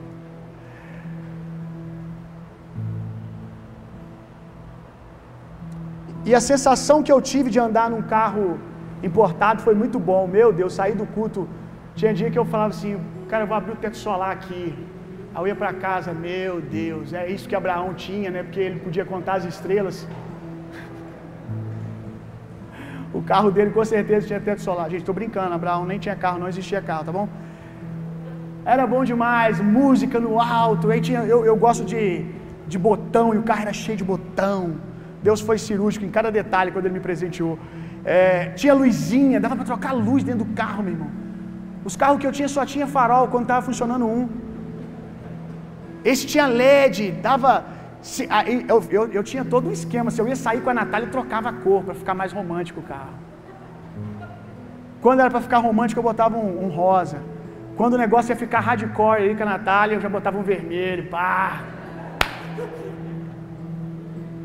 E 6.26 6.36
a 6.36 6.41
sensação 6.41 7.01
que 7.01 7.11
eu 7.11 7.22
tive 7.22 7.49
de 7.49 7.59
andar 7.59 7.89
num 7.89 8.01
carro 8.01 8.59
importado 9.01 9.61
foi 9.61 9.74
muito 9.74 9.99
bom. 9.99 10.28
Meu 10.28 10.51
Deus, 10.51 10.74
saí 10.74 10.93
do 10.93 11.05
culto. 11.05 11.47
Tinha 11.95 12.13
dia 12.13 12.30
que 12.30 12.38
eu 12.38 12.45
falava 12.45 12.70
assim, 12.70 12.99
cara, 13.28 13.43
eu 13.43 13.47
vou 13.47 13.57
abrir 13.57 13.74
o 13.74 13.76
teto 13.76 13.97
solar 13.97 14.32
aqui. 14.32 14.76
Aí 15.34 15.41
eu 15.41 15.47
ia 15.47 15.55
para 15.55 15.72
casa, 15.74 16.11
meu 16.13 16.59
Deus, 16.59 17.13
é 17.13 17.30
isso 17.30 17.47
que 17.47 17.55
Abraão 17.55 17.93
tinha, 17.93 18.30
né? 18.32 18.43
Porque 18.43 18.59
ele 18.59 18.80
podia 18.80 19.05
contar 19.05 19.36
as 19.36 19.45
estrelas. 19.45 20.07
O 23.11 23.24
carro 23.24 23.49
dele 23.49 23.72
com 23.72 23.84
certeza 23.84 24.28
tinha 24.28 24.39
teto 24.39 24.61
solar. 24.61 24.88
Gente, 24.88 25.03
tô 25.03 25.13
brincando, 25.13 25.51
Abraão 25.51 25.84
nem 25.84 25.97
tinha 25.97 26.15
carro, 26.15 26.38
não 26.38 26.47
existia 26.47 26.80
carro, 26.80 27.05
tá 27.05 27.11
bom? 27.11 27.28
Era 28.63 28.86
bom 28.86 29.03
demais, 29.03 29.59
música 29.59 30.20
no 30.20 30.39
alto. 30.39 30.91
Aí 30.91 31.01
tinha, 31.01 31.22
eu, 31.22 31.43
eu 31.43 31.55
gosto 31.55 31.84
de, 31.84 32.24
de 32.67 32.78
botão 32.78 33.34
e 33.34 33.38
o 33.39 33.41
carro 33.41 33.61
era 33.61 33.74
cheio 33.74 33.97
de 33.97 34.03
botão. 34.03 34.76
Deus 35.28 35.41
foi 35.41 35.57
cirúrgico 35.57 36.05
em 36.05 36.09
cada 36.17 36.32
detalhe 36.32 36.72
quando 36.72 36.86
ele 36.86 36.97
me 36.99 36.99
presenteou. 37.07 37.57
É, 38.03 38.49
tinha 38.59 38.74
luzinha, 38.74 39.39
dava 39.39 39.55
para 39.55 39.65
trocar 39.65 39.91
luz 39.91 40.24
dentro 40.24 40.45
do 40.45 40.53
carro, 40.53 40.84
meu 40.84 40.93
irmão. 40.93 41.11
Os 41.84 41.95
carros 41.95 42.20
que 42.20 42.28
eu 42.28 42.32
tinha 42.32 42.47
só 42.47 42.65
tinha 42.65 42.88
farol 42.88 43.28
quando 43.28 43.43
estava 43.43 43.61
funcionando 43.61 44.05
um. 44.05 44.30
Esse 46.03 46.26
tinha 46.26 46.45
LED, 46.47 47.11
dava. 47.11 47.65
Se, 48.01 48.28
eu, 48.67 48.84
eu, 48.89 49.07
eu, 49.11 49.24
tinha 49.24 49.43
todo 49.43 49.67
um 49.70 49.72
esquema. 49.72 50.09
Se 50.09 50.22
eu 50.22 50.28
ia 50.28 50.36
sair 50.36 50.61
com 50.61 50.70
a 50.70 50.74
Natália, 50.74 51.05
eu 51.07 51.11
trocava 51.11 51.49
a 51.49 51.53
cor 51.53 51.84
para 51.84 51.93
ficar 51.93 52.13
mais 52.13 52.32
romântico 52.32 52.80
o 52.80 52.84
carro. 52.84 53.13
Quando 55.01 55.20
era 55.20 55.30
para 55.30 55.41
ficar 55.41 55.57
romântico, 55.59 55.99
eu 55.99 56.03
botava 56.03 56.38
um, 56.38 56.65
um, 56.65 56.70
rosa. 56.70 57.20
Quando 57.76 57.93
o 57.93 57.97
negócio 57.97 58.32
ia 58.32 58.36
ficar 58.36 58.59
hardcore 58.61 59.24
aí 59.24 59.36
com 59.36 59.43
a 59.43 59.45
Natália, 59.45 59.95
eu 59.95 60.01
já 60.01 60.09
botava 60.09 60.38
um 60.38 60.43
vermelho. 60.43 61.07
Pá. 61.07 61.61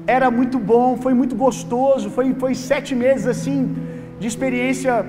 Era 0.07 0.31
muito 0.31 0.59
bom, 0.59 0.97
foi 0.97 1.15
muito 1.15 1.35
gostoso. 1.35 2.11
Foi, 2.11 2.35
foi 2.35 2.55
sete 2.55 2.95
meses 2.95 3.27
assim 3.27 3.75
de 4.21 4.27
experiência 4.27 5.05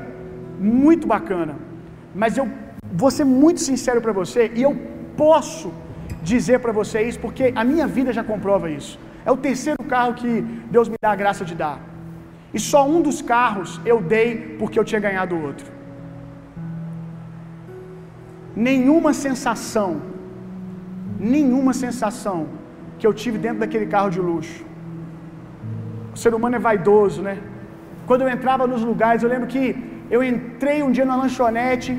muito 0.59 1.07
bacana. 1.07 1.55
Mas 2.13 2.37
eu 2.37 2.47
vou 2.91 3.11
ser 3.11 3.25
muito 3.25 3.59
sincero 3.59 4.01
para 4.01 4.13
você 4.21 4.51
e 4.55 4.61
eu 4.61 4.73
posso 5.17 5.73
dizer 6.23 6.59
para 6.59 6.71
você 6.71 7.01
isso 7.09 7.19
porque 7.19 7.51
a 7.55 7.63
minha 7.63 7.87
vida 7.87 8.11
já 8.13 8.23
comprova 8.23 8.69
isso. 8.69 8.97
É 9.25 9.31
o 9.31 9.37
terceiro 9.37 9.83
carro 9.83 10.13
que 10.13 10.29
Deus 10.75 10.87
me 10.87 10.97
dá 11.01 11.11
a 11.11 11.15
graça 11.23 11.43
de 11.43 11.55
dar. 11.55 11.77
E 12.53 12.59
só 12.59 12.87
um 12.87 13.01
dos 13.07 13.21
carros 13.21 13.81
eu 13.85 14.01
dei 14.01 14.55
porque 14.59 14.79
eu 14.79 14.85
tinha 14.89 15.01
ganhado 15.07 15.35
o 15.35 15.41
outro. 15.47 15.67
Nenhuma 18.55 19.11
sensação, 19.13 19.89
nenhuma 21.19 21.73
sensação 21.73 22.37
que 22.97 23.05
eu 23.05 23.13
tive 23.13 23.37
dentro 23.37 23.59
daquele 23.59 23.87
carro 23.95 24.09
de 24.09 24.21
luxo. 24.21 24.63
O 26.15 26.17
ser 26.23 26.33
humano 26.37 26.55
é 26.59 26.61
vaidoso, 26.67 27.21
né? 27.27 27.35
Quando 28.07 28.21
eu 28.21 28.29
entrava 28.35 28.65
nos 28.73 28.81
lugares, 28.89 29.21
eu 29.21 29.29
lembro 29.33 29.47
que 29.53 29.63
eu 30.15 30.23
entrei 30.31 30.77
um 30.87 30.91
dia 30.97 31.05
na 31.11 31.15
lanchonete 31.21 31.91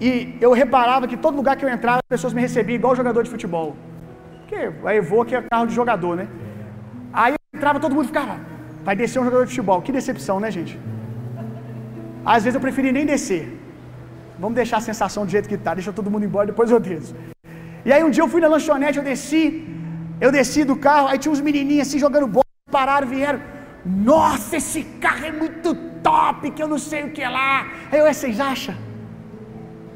e 0.00 0.10
eu 0.40 0.52
reparava 0.62 1.08
que 1.10 1.16
todo 1.24 1.40
lugar 1.40 1.56
que 1.56 1.64
eu 1.64 1.72
entrava, 1.76 1.98
as 2.04 2.10
pessoas 2.14 2.32
me 2.36 2.40
recebiam 2.46 2.76
igual 2.80 2.94
jogador 3.02 3.22
de 3.26 3.30
futebol. 3.34 3.68
Porque 4.40 4.60
a 4.88 4.94
Evoque 5.00 5.34
é 5.34 5.42
carro 5.42 5.66
de 5.70 5.74
jogador, 5.80 6.14
né? 6.20 6.26
Aí 7.12 7.32
eu 7.32 7.58
entrava, 7.58 7.80
todo 7.80 7.94
mundo 7.96 8.06
ficava, 8.12 8.36
vai 8.84 8.94
descer 9.02 9.18
um 9.20 9.24
jogador 9.24 9.44
de 9.46 9.50
futebol. 9.52 9.80
Que 9.82 9.92
decepção, 9.98 10.38
né, 10.44 10.50
gente? 10.56 10.78
Às 12.24 12.44
vezes 12.44 12.54
eu 12.54 12.60
preferi 12.66 12.92
nem 12.98 13.06
descer. 13.12 13.42
Vamos 14.38 14.54
deixar 14.54 14.78
a 14.78 14.86
sensação 14.90 15.24
do 15.26 15.30
jeito 15.30 15.48
que 15.48 15.56
tá, 15.56 15.74
deixa 15.74 15.92
todo 15.92 16.10
mundo 16.10 16.24
embora, 16.28 16.46
depois 16.52 16.70
eu 16.70 16.80
desço. 16.80 17.14
E 17.84 17.92
aí 17.92 18.02
um 18.04 18.10
dia 18.10 18.22
eu 18.22 18.28
fui 18.28 18.40
na 18.40 18.48
lanchonete, 18.48 18.98
eu 18.98 19.04
desci, 19.04 19.42
eu 20.20 20.30
desci 20.38 20.62
do 20.64 20.76
carro, 20.76 21.08
aí 21.08 21.18
tinha 21.18 21.32
uns 21.32 21.40
menininhos 21.40 21.86
assim 21.86 21.98
jogando 21.98 22.26
bola, 22.26 22.43
pararam, 22.76 23.08
vieram. 23.14 23.40
Nossa, 24.12 24.56
esse 24.60 24.82
carro 25.04 25.26
é 25.32 25.34
muito 25.42 25.68
top, 26.08 26.50
que 26.54 26.62
eu 26.64 26.70
não 26.74 26.80
sei 26.90 27.00
o 27.04 27.10
que 27.14 27.22
é 27.28 27.30
lá. 27.40 27.52
Aí 27.90 27.98
eu, 28.00 28.06
vocês 28.12 28.38
acham? 28.52 28.74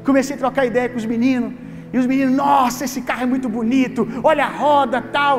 Comecei 0.07 0.35
a 0.35 0.39
trocar 0.43 0.65
ideia 0.71 0.87
com 0.91 0.99
os 1.03 1.07
meninos. 1.13 1.51
E 1.93 1.97
os 2.01 2.07
meninos, 2.11 2.35
nossa, 2.45 2.85
esse 2.87 3.01
carro 3.09 3.23
é 3.27 3.29
muito 3.35 3.49
bonito. 3.57 4.07
Olha 4.31 4.45
a 4.45 4.51
roda, 4.63 5.01
tal. 5.17 5.35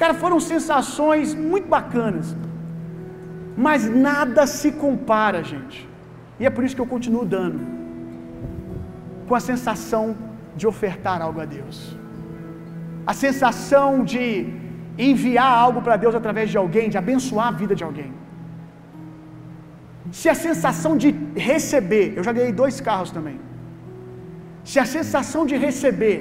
Cara, 0.00 0.14
foram 0.22 0.38
sensações 0.54 1.34
muito 1.52 1.68
bacanas. 1.76 2.28
Mas 3.66 3.88
nada 4.08 4.46
se 4.58 4.70
compara, 4.84 5.42
gente. 5.52 5.78
E 6.40 6.44
é 6.48 6.50
por 6.50 6.62
isso 6.64 6.76
que 6.76 6.84
eu 6.86 6.92
continuo 6.94 7.24
dando. 7.36 7.60
Com 9.28 9.34
a 9.40 9.42
sensação 9.52 10.04
de 10.58 10.66
ofertar 10.72 11.22
algo 11.22 11.40
a 11.40 11.46
Deus. 11.58 11.78
A 13.06 13.14
sensação 13.26 14.04
de 14.12 14.26
enviar 14.98 15.50
algo 15.64 15.80
para 15.82 15.96
Deus 15.96 16.14
através 16.14 16.50
de 16.50 16.58
alguém, 16.62 16.88
de 16.88 16.98
abençoar 16.98 17.48
a 17.48 17.56
vida 17.62 17.74
de 17.74 17.84
alguém. 17.84 18.12
Se 20.10 20.28
a 20.28 20.34
sensação 20.34 20.96
de 20.96 21.10
receber, 21.34 22.14
eu 22.16 22.24
já 22.24 22.32
ganhei 22.32 22.52
dois 22.52 22.80
carros 22.80 23.10
também. 23.10 23.38
Se 24.64 24.78
a 24.78 24.86
sensação 24.86 25.44
de 25.50 25.56
receber 25.56 26.18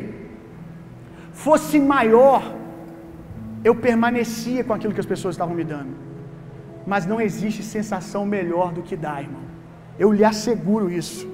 fosse 1.32 1.80
maior, 1.80 2.41
eu 3.63 3.76
permanecia 3.88 4.63
com 4.63 4.73
aquilo 4.73 4.93
que 4.93 5.03
as 5.05 5.11
pessoas 5.13 5.36
estavam 5.36 5.55
me 5.55 5.63
dando. 5.63 5.93
Mas 6.86 7.05
não 7.11 7.19
existe 7.19 7.63
sensação 7.63 8.26
melhor 8.26 8.71
do 8.71 8.84
que 8.88 8.95
dar, 8.95 9.23
irmão. 9.23 9.45
Eu 9.97 10.11
lhe 10.11 10.23
asseguro 10.23 10.91
isso. 10.91 11.28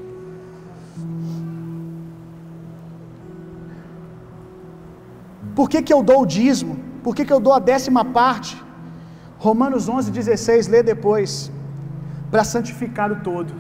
Por 5.57 5.69
que, 5.69 5.81
que 5.81 5.93
eu 5.93 6.01
dou 6.01 6.21
o 6.21 6.25
dízimo? 6.25 6.90
Por 7.03 7.15
que, 7.15 7.25
que 7.25 7.33
eu 7.33 7.39
dou 7.39 7.53
a 7.53 7.59
décima 7.59 8.03
parte? 8.19 8.53
Romanos 9.37 9.89
11, 9.89 10.11
16, 10.11 10.67
lê 10.67 10.81
depois. 10.83 11.51
Para 12.29 12.43
santificar 12.43 13.11
o 13.11 13.17
todo. 13.29 13.53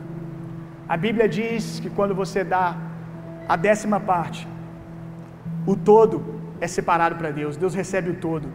A 0.87 0.95
Bíblia 1.05 1.27
diz 1.27 1.79
que 1.81 1.89
quando 1.89 2.13
você 2.21 2.43
dá 2.43 2.65
a 3.47 3.55
décima 3.55 3.99
parte, 3.99 4.47
o 5.65 5.75
todo 5.75 6.15
é 6.59 6.67
separado 6.67 7.15
para 7.15 7.31
Deus, 7.31 7.57
Deus 7.57 7.73
recebe 7.73 8.09
o 8.11 8.15
todo. 8.15 8.47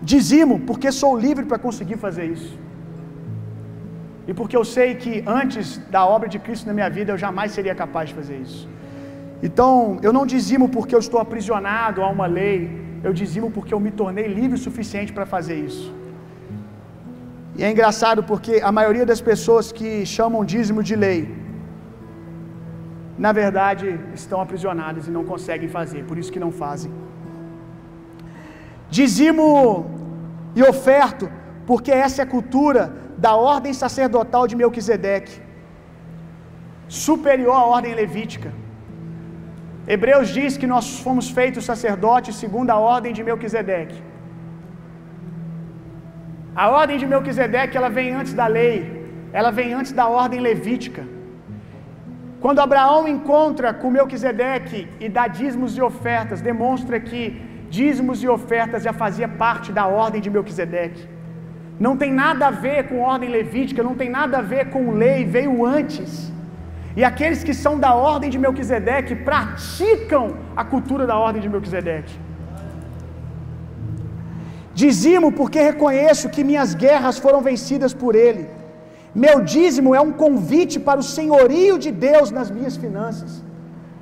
Dizimo, 0.00 0.60
porque 0.60 0.90
sou 0.92 1.18
livre 1.18 1.44
para 1.44 1.58
conseguir 1.58 1.96
fazer 1.96 2.26
isso. 2.36 2.52
E 4.28 4.34
porque 4.34 4.56
eu 4.56 4.64
sei 4.76 4.94
que 4.94 5.12
antes 5.26 5.78
da 5.94 6.04
obra 6.04 6.28
de 6.28 6.38
Cristo 6.38 6.66
na 6.66 6.74
minha 6.78 6.90
vida 6.90 7.12
eu 7.12 7.18
jamais 7.26 7.52
seria 7.52 7.74
capaz 7.74 8.10
de 8.10 8.14
fazer 8.14 8.36
isso. 8.46 8.68
Então, 9.42 9.98
eu 10.02 10.12
não 10.12 10.26
dizimo 10.26 10.68
porque 10.68 10.94
eu 10.94 10.98
estou 10.98 11.20
aprisionado 11.20 12.02
a 12.02 12.08
uma 12.08 12.26
lei, 12.26 12.58
eu 13.06 13.12
dizimo 13.12 13.50
porque 13.50 13.72
eu 13.72 13.80
me 13.80 13.90
tornei 13.90 14.26
livre 14.26 14.56
o 14.58 14.64
suficiente 14.68 15.12
para 15.12 15.26
fazer 15.26 15.56
isso. 15.68 15.94
E 17.56 17.64
é 17.64 17.70
engraçado 17.70 18.22
porque 18.30 18.60
a 18.62 18.72
maioria 18.78 19.06
das 19.10 19.20
pessoas 19.20 19.70
que 19.72 20.06
chamam 20.06 20.44
dízimo 20.44 20.82
de 20.82 20.96
lei, 21.04 21.20
na 23.26 23.32
verdade, 23.32 23.86
estão 24.14 24.40
aprisionadas 24.40 25.06
e 25.08 25.10
não 25.10 25.24
conseguem 25.24 25.68
fazer, 25.68 26.04
por 26.04 26.16
isso 26.18 26.32
que 26.34 26.38
não 26.44 26.52
fazem. 26.52 26.92
Dizimo 28.90 29.46
e 30.54 30.62
oferto, 30.62 31.30
porque 31.66 31.90
essa 31.90 32.22
é 32.22 32.24
a 32.24 32.32
cultura 32.36 32.92
da 33.26 33.34
ordem 33.34 33.72
sacerdotal 33.72 34.46
de 34.46 34.56
Melquisedeque, 34.60 35.34
superior 36.88 37.54
à 37.54 37.64
ordem 37.64 37.94
levítica. 37.94 38.52
Hebreus 39.94 40.28
diz 40.38 40.56
que 40.60 40.68
nós 40.72 40.86
fomos 41.04 41.26
feitos 41.38 41.64
sacerdotes 41.70 42.36
segundo 42.42 42.70
a 42.74 42.78
ordem 42.94 43.12
de 43.16 43.22
Melquisedeque. 43.28 43.98
A 46.62 46.66
ordem 46.80 46.98
de 47.02 47.06
Melquisedeque, 47.12 47.76
ela 47.78 47.90
vem 47.98 48.08
antes 48.20 48.34
da 48.40 48.46
lei, 48.58 48.76
ela 49.32 49.50
vem 49.58 49.72
antes 49.72 49.92
da 50.00 50.06
ordem 50.22 50.40
levítica. 50.48 51.04
Quando 52.42 52.60
Abraão 52.60 53.08
encontra 53.08 53.72
com 53.72 53.90
Melquisedeque 53.90 54.80
e 55.00 55.08
dá 55.08 55.26
dízimos 55.26 55.76
e 55.76 55.82
ofertas, 55.90 56.40
demonstra 56.40 57.00
que 57.00 57.20
dízimos 57.70 58.22
e 58.22 58.28
ofertas 58.28 58.82
já 58.82 58.92
fazia 58.92 59.28
parte 59.44 59.72
da 59.78 59.86
ordem 59.86 60.20
de 60.20 60.30
Melquisedeque. 60.30 61.08
Não 61.80 61.96
tem 61.96 62.12
nada 62.12 62.48
a 62.48 62.50
ver 62.50 62.88
com 62.88 63.00
ordem 63.00 63.30
levítica, 63.30 63.82
não 63.82 63.94
tem 63.94 64.10
nada 64.10 64.38
a 64.38 64.42
ver 64.42 64.64
com 64.70 64.92
lei, 64.92 65.24
veio 65.24 65.64
antes. 65.64 66.32
E 66.96 67.04
aqueles 67.04 67.42
que 67.44 67.54
são 67.54 67.78
da 67.78 67.94
ordem 67.94 68.30
de 68.30 68.38
Melquisedeque 68.38 69.14
praticam 69.14 70.34
a 70.56 70.64
cultura 70.64 71.06
da 71.06 71.16
ordem 71.16 71.42
de 71.42 71.48
Melquisedeque. 71.48 72.14
Dizimo 74.74 75.32
porque 75.32 75.60
reconheço 75.60 76.30
que 76.34 76.44
minhas 76.44 76.72
guerras 76.74 77.18
foram 77.18 77.40
vencidas 77.40 77.92
por 77.92 78.14
ele. 78.14 78.46
Meu 79.14 79.36
dízimo 79.40 79.94
é 79.94 80.00
um 80.00 80.12
convite 80.12 80.78
para 80.78 81.00
o 81.00 81.02
senhorio 81.02 81.78
de 81.78 81.90
Deus 81.90 82.30
nas 82.30 82.50
minhas 82.50 82.76
finanças. 82.76 83.42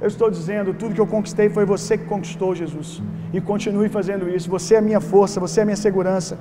Eu 0.00 0.08
estou 0.08 0.30
dizendo, 0.30 0.74
tudo 0.74 0.94
que 0.94 1.00
eu 1.00 1.06
conquistei 1.06 1.48
foi 1.48 1.64
você 1.64 1.96
que 1.96 2.04
conquistou, 2.04 2.54
Jesus. 2.54 3.02
E 3.32 3.40
continue 3.40 3.88
fazendo 3.88 4.28
isso. 4.28 4.50
Você 4.50 4.74
é 4.74 4.78
a 4.78 4.82
minha 4.82 5.00
força, 5.00 5.40
você 5.40 5.60
é 5.60 5.62
a 5.62 5.66
minha 5.66 5.76
segurança. 5.76 6.38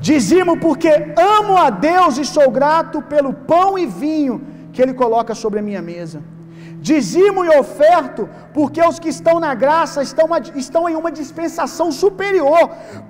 Dizimo 0.00 0.58
porque 0.58 0.90
amo 1.38 1.56
a 1.56 1.70
Deus 1.70 2.18
e 2.18 2.24
sou 2.26 2.50
grato 2.50 3.00
pelo 3.00 3.32
pão 3.32 3.78
e 3.78 3.86
vinho 3.86 4.42
que 4.74 4.82
Ele 4.84 4.94
coloca 5.02 5.34
sobre 5.42 5.58
a 5.60 5.66
minha 5.68 5.82
mesa. 5.92 6.20
Dizimo 6.90 7.40
e 7.46 7.50
oferto, 7.62 8.22
porque 8.56 8.80
os 8.90 8.98
que 9.02 9.10
estão 9.16 9.36
na 9.44 9.52
graça 9.64 10.02
estão, 10.08 10.26
estão 10.64 10.82
em 10.90 10.96
uma 11.02 11.10
dispensação 11.20 11.88
superior, 12.02 12.64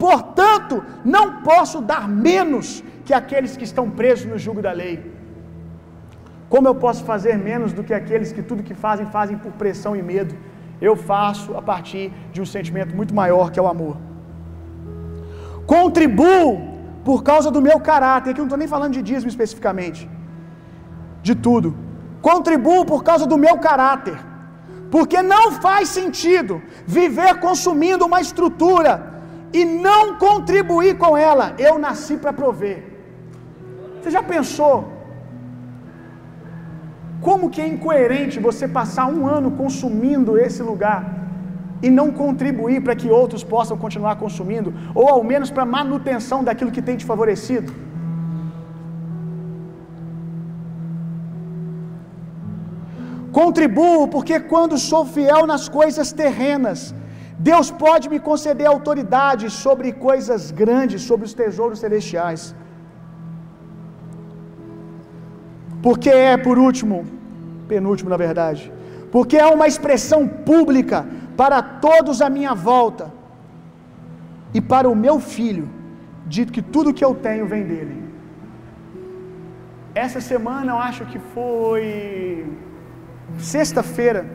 portanto, 0.06 0.76
não 1.16 1.26
posso 1.50 1.80
dar 1.92 2.04
menos 2.30 2.66
que 3.06 3.14
aqueles 3.20 3.56
que 3.56 3.66
estão 3.70 3.86
presos 4.00 4.26
no 4.32 4.38
jugo 4.46 4.62
da 4.66 4.72
lei. 4.82 4.96
Como 6.52 6.68
eu 6.70 6.74
posso 6.84 7.02
fazer 7.12 7.36
menos 7.50 7.72
do 7.72 7.82
que 7.86 7.94
aqueles 8.00 8.30
que 8.36 8.42
tudo 8.48 8.66
que 8.68 8.76
fazem, 8.84 9.06
fazem 9.06 9.36
por 9.44 9.52
pressão 9.62 9.96
e 10.00 10.02
medo? 10.12 10.34
Eu 10.88 10.94
faço 11.10 11.56
a 11.60 11.62
partir 11.70 12.12
de 12.32 12.40
um 12.42 12.48
sentimento 12.54 12.94
muito 12.94 13.14
maior 13.22 13.50
que 13.50 13.58
é 13.58 13.62
o 13.62 13.70
amor. 13.74 13.96
Contribuo 15.66 16.50
por 17.08 17.22
causa 17.30 17.50
do 17.50 17.60
meu 17.68 17.78
caráter, 17.80 18.30
aqui 18.30 18.40
eu 18.40 18.44
não 18.44 18.50
estou 18.50 18.62
nem 18.62 18.68
falando 18.74 18.92
de 18.98 19.02
dízimo 19.02 19.30
especificamente, 19.34 20.08
de 21.28 21.34
tudo 21.46 21.68
contribuo 22.28 22.82
por 22.90 23.00
causa 23.08 23.26
do 23.32 23.38
meu 23.44 23.56
caráter. 23.68 24.18
Porque 24.94 25.18
não 25.34 25.44
faz 25.66 25.84
sentido 25.98 26.54
viver 26.98 27.32
consumindo 27.46 28.06
uma 28.10 28.20
estrutura 28.26 28.92
e 29.58 29.62
não 29.88 30.02
contribuir 30.26 30.94
com 31.02 31.12
ela. 31.30 31.46
Eu 31.68 31.74
nasci 31.86 32.14
para 32.22 32.32
prover. 32.40 32.78
Você 33.96 34.10
já 34.16 34.22
pensou? 34.34 34.76
Como 37.26 37.50
que 37.52 37.60
é 37.64 37.68
incoerente 37.74 38.44
você 38.48 38.66
passar 38.78 39.06
um 39.16 39.22
ano 39.36 39.50
consumindo 39.62 40.38
esse 40.46 40.62
lugar 40.70 41.02
e 41.86 41.90
não 41.98 42.08
contribuir 42.22 42.80
para 42.84 42.96
que 43.00 43.10
outros 43.20 43.42
possam 43.54 43.76
continuar 43.84 44.16
consumindo, 44.24 44.72
ou 44.94 45.06
ao 45.14 45.22
menos 45.30 45.50
para 45.54 45.72
manutenção 45.78 46.38
daquilo 46.48 46.74
que 46.76 46.86
tem 46.88 46.96
te 47.00 47.06
favorecido? 47.12 47.70
Contribuo 53.38 54.02
porque 54.14 54.36
quando 54.52 54.74
sou 54.90 55.02
fiel 55.14 55.42
nas 55.52 55.64
coisas 55.78 56.08
terrenas, 56.20 56.80
Deus 57.48 57.68
pode 57.84 58.04
me 58.12 58.18
conceder 58.28 58.66
autoridade 58.66 59.44
sobre 59.64 59.88
coisas 60.06 60.42
grandes, 60.60 61.02
sobre 61.08 61.26
os 61.28 61.34
tesouros 61.40 61.80
celestiais. 61.84 62.42
Porque 65.86 66.10
é, 66.10 66.36
por 66.46 66.56
último, 66.66 66.96
penúltimo 67.72 68.08
na 68.14 68.18
verdade, 68.26 68.72
porque 69.14 69.36
é 69.44 69.48
uma 69.56 69.66
expressão 69.72 70.20
pública 70.50 70.98
para 71.40 71.60
todos 71.86 72.22
à 72.26 72.30
minha 72.36 72.54
volta 72.54 73.06
e 74.58 74.60
para 74.72 74.88
o 74.92 74.94
meu 75.06 75.16
filho, 75.36 75.66
dito 76.34 76.52
que 76.56 76.62
tudo 76.74 76.94
que 76.98 77.04
eu 77.08 77.14
tenho 77.26 77.46
vem 77.54 77.64
dele. 77.70 77.96
Essa 80.04 80.20
semana 80.32 80.68
eu 80.74 80.78
acho 80.88 81.02
que 81.10 81.18
foi 81.34 82.46
Sexta-feira, 83.38 84.26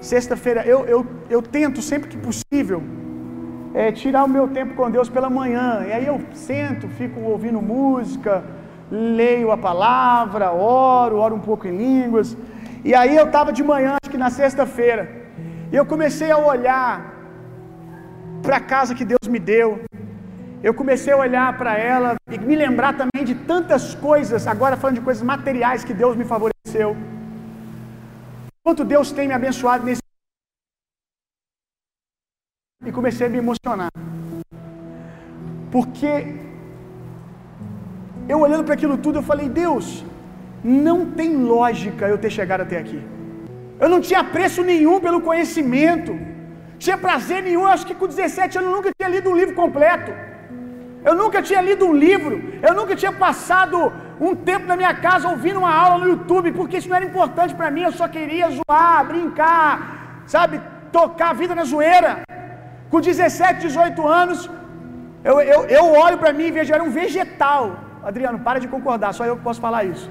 sexta-feira, 0.00 0.64
eu, 0.66 0.84
eu, 0.86 1.06
eu 1.28 1.42
tento 1.42 1.82
sempre 1.82 2.08
que 2.08 2.16
possível 2.16 2.82
é, 3.74 3.92
tirar 3.92 4.24
o 4.24 4.28
meu 4.28 4.48
tempo 4.48 4.74
com 4.74 4.90
Deus 4.90 5.08
pela 5.08 5.28
manhã. 5.28 5.84
E 5.86 5.92
aí 5.92 6.06
eu 6.06 6.20
sento, 6.32 6.88
fico 6.88 7.20
ouvindo 7.20 7.60
música, 7.60 8.42
leio 8.90 9.50
a 9.50 9.58
palavra, 9.58 10.52
oro, 10.52 11.16
oro 11.16 11.34
um 11.34 11.40
pouco 11.40 11.66
em 11.66 11.76
línguas. 11.76 12.36
E 12.84 12.94
aí 12.94 13.16
eu 13.16 13.26
estava 13.26 13.52
de 13.52 13.62
manhã, 13.62 13.96
acho 14.02 14.10
que 14.10 14.18
na 14.18 14.30
sexta-feira, 14.30 15.10
e 15.72 15.76
eu 15.76 15.84
comecei 15.84 16.30
a 16.30 16.38
olhar 16.38 17.14
para 18.42 18.56
a 18.56 18.60
casa 18.60 18.94
que 18.94 19.04
Deus 19.04 19.28
me 19.28 19.38
deu. 19.38 19.80
Eu 20.62 20.72
comecei 20.72 21.12
a 21.12 21.16
olhar 21.16 21.56
para 21.58 21.76
ela 21.76 22.16
e 22.30 22.38
me 22.38 22.56
lembrar 22.56 22.94
também 22.96 23.24
de 23.24 23.34
tantas 23.34 23.94
coisas, 23.94 24.46
agora 24.46 24.76
falando 24.76 24.96
de 24.96 25.02
coisas 25.02 25.22
materiais 25.22 25.84
que 25.84 25.92
Deus 25.92 26.16
me 26.16 26.24
favoreceu. 26.24 26.96
Quanto 28.66 28.84
Deus 28.92 29.12
tem 29.16 29.28
me 29.28 29.34
abençoado 29.34 29.84
nesse. 29.86 30.02
E 32.84 32.90
comecei 32.96 33.24
a 33.26 33.30
me 33.30 33.38
emocionar. 33.38 33.90
Porque 35.74 36.12
eu 38.28 38.40
olhando 38.40 38.64
para 38.64 38.74
aquilo 38.74 38.96
tudo, 39.04 39.20
eu 39.20 39.22
falei: 39.30 39.48
Deus, 39.48 40.04
não 40.64 40.98
tem 41.12 41.36
lógica 41.52 42.08
eu 42.08 42.18
ter 42.24 42.32
chegado 42.38 42.62
até 42.62 42.76
aqui. 42.78 43.00
Eu 43.78 43.88
não 43.88 44.00
tinha 44.00 44.24
preço 44.24 44.64
nenhum 44.64 44.98
pelo 45.06 45.20
conhecimento, 45.20 46.12
tinha 46.76 46.98
prazer 46.98 47.44
nenhum. 47.44 47.64
Acho 47.74 47.86
que 47.86 47.94
com 47.94 48.08
17 48.08 48.58
anos 48.58 48.70
eu 48.70 48.76
nunca 48.76 48.90
tinha 48.98 49.08
lido 49.08 49.30
um 49.30 49.36
livro 49.36 49.54
completo. 49.54 50.10
Eu 51.04 51.14
nunca 51.14 51.40
tinha 51.40 51.62
lido 51.68 51.86
um 51.86 51.94
livro, 52.06 52.36
eu 52.68 52.74
nunca 52.74 52.96
tinha 52.96 53.12
passado 53.12 53.92
um 54.20 54.34
tempo 54.34 54.66
na 54.66 54.76
minha 54.76 54.94
casa 54.94 55.28
ouvindo 55.28 55.58
uma 55.58 55.74
aula 55.74 56.04
no 56.04 56.10
YouTube, 56.12 56.52
porque 56.52 56.78
isso 56.78 56.88
não 56.88 56.96
era 56.96 57.04
importante 57.04 57.54
para 57.54 57.70
mim, 57.70 57.82
eu 57.82 57.92
só 57.92 58.08
queria 58.08 58.48
zoar, 58.50 59.06
brincar, 59.06 60.22
sabe, 60.26 60.60
tocar 60.90 61.30
a 61.30 61.32
vida 61.34 61.54
na 61.54 61.64
zoeira. 61.64 62.22
Com 62.90 63.00
17, 63.00 63.60
18 63.60 64.06
anos, 64.06 64.50
eu, 65.22 65.40
eu, 65.40 65.64
eu 65.64 65.84
olho 65.92 66.18
para 66.18 66.32
mim 66.32 66.44
e 66.44 66.50
vejo, 66.50 66.72
era 66.72 66.82
um 66.82 66.90
vegetal. 66.90 67.80
Adriano, 68.02 68.38
para 68.38 68.58
de 68.58 68.68
concordar, 68.68 69.12
só 69.12 69.24
eu 69.26 69.36
que 69.36 69.42
posso 69.42 69.60
falar 69.60 69.84
isso. 69.84 70.08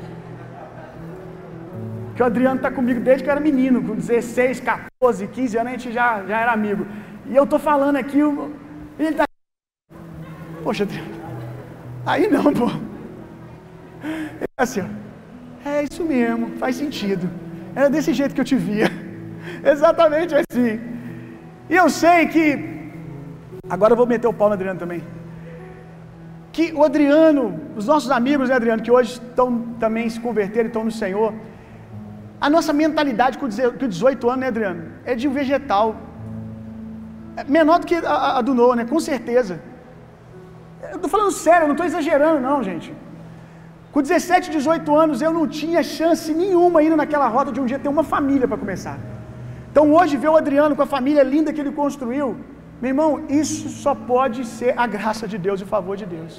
que 2.16 2.22
o 2.22 2.26
Adriano 2.26 2.58
está 2.58 2.70
comigo 2.70 3.00
desde 3.00 3.24
que 3.24 3.30
eu 3.30 3.32
era 3.32 3.42
menino, 3.42 3.82
com 3.82 3.96
16, 3.96 4.60
14, 4.60 5.28
15 5.28 5.58
anos 5.58 5.68
a 5.68 5.76
gente 5.78 5.92
já, 5.92 6.24
já 6.26 6.40
era 6.42 6.52
amigo. 6.52 6.86
E 7.26 7.36
eu 7.36 7.48
tô 7.48 7.58
falando 7.58 7.96
aqui, 7.96 8.20
ele 9.00 9.16
tá. 9.16 9.24
Poxa, 10.64 10.84
Adriano, 10.84 11.10
aí 12.06 12.28
não, 12.28 12.54
pô. 12.54 12.95
Tá 14.56 14.64
assim, 14.64 14.82
ó. 14.82 15.70
É 15.70 15.84
isso 15.84 16.04
mesmo, 16.04 16.58
faz 16.58 16.76
sentido. 16.76 17.30
Era 17.76 17.90
desse 17.90 18.14
jeito 18.14 18.36
que 18.36 18.42
eu 18.42 18.46
te 18.46 18.56
via. 18.56 18.90
Exatamente 19.74 20.36
assim. 20.36 20.80
E 21.70 21.76
eu 21.76 21.90
sei 21.90 22.28
que. 22.28 22.42
Agora 23.70 23.94
eu 23.94 23.98
vou 23.98 24.06
meter 24.06 24.28
o 24.28 24.34
pau 24.34 24.48
no 24.48 24.54
Adriano 24.54 24.80
também. 24.80 25.04
Que 26.52 26.72
o 26.74 26.84
Adriano, 26.84 27.60
os 27.76 27.88
nossos 27.88 28.12
amigos, 28.12 28.50
né, 28.50 28.56
Adriano, 28.56 28.82
que 28.82 28.92
hoje 28.92 29.14
estão 29.14 29.48
também 29.80 30.10
se 30.10 30.20
converteram, 30.20 30.68
estão 30.68 30.86
no 30.86 30.92
Senhor. 30.92 31.34
A 32.40 32.50
nossa 32.50 32.72
mentalidade 32.72 33.38
com 33.38 33.48
18 33.48 34.30
anos, 34.30 34.40
né, 34.40 34.48
Adriano? 34.48 34.84
É 35.04 35.16
de 35.16 35.28
um 35.28 35.34
vegetal. 35.34 35.96
É 37.36 37.44
menor 37.44 37.80
do 37.80 37.88
que 37.88 37.96
a, 37.96 38.38
a 38.38 38.42
do 38.42 38.54
Noah, 38.54 38.76
né? 38.78 38.86
Com 38.86 39.00
certeza. 39.00 39.60
Eu 40.94 41.00
tô 41.00 41.08
falando 41.08 41.32
sério, 41.32 41.64
eu 41.64 41.68
não 41.68 41.74
estou 41.74 41.86
exagerando, 41.86 42.40
não, 42.40 42.64
gente. 42.64 42.94
Com 43.96 44.02
17, 44.02 44.52
18 44.52 44.94
anos, 45.04 45.22
eu 45.26 45.32
não 45.36 45.44
tinha 45.58 45.82
chance 45.98 46.30
nenhuma 46.40 46.80
indo 46.86 46.98
naquela 47.02 47.28
roda 47.36 47.50
de 47.56 47.60
um 47.62 47.68
dia 47.70 47.78
ter 47.84 47.92
uma 47.96 48.04
família 48.14 48.46
para 48.50 48.58
começar. 48.64 48.98
Então 49.72 49.84
hoje 49.98 50.18
ver 50.24 50.32
o 50.32 50.36
Adriano 50.40 50.76
com 50.78 50.84
a 50.86 50.90
família 50.96 51.24
linda 51.34 51.54
que 51.54 51.62
ele 51.64 51.72
construiu, 51.72 52.26
meu 52.82 52.90
irmão, 52.94 53.12
isso 53.42 53.70
só 53.84 53.94
pode 54.10 54.40
ser 54.56 54.72
a 54.84 54.86
graça 54.96 55.26
de 55.34 55.38
Deus 55.46 55.62
e 55.62 55.64
o 55.68 55.70
favor 55.76 55.96
de 56.02 56.06
Deus. 56.16 56.34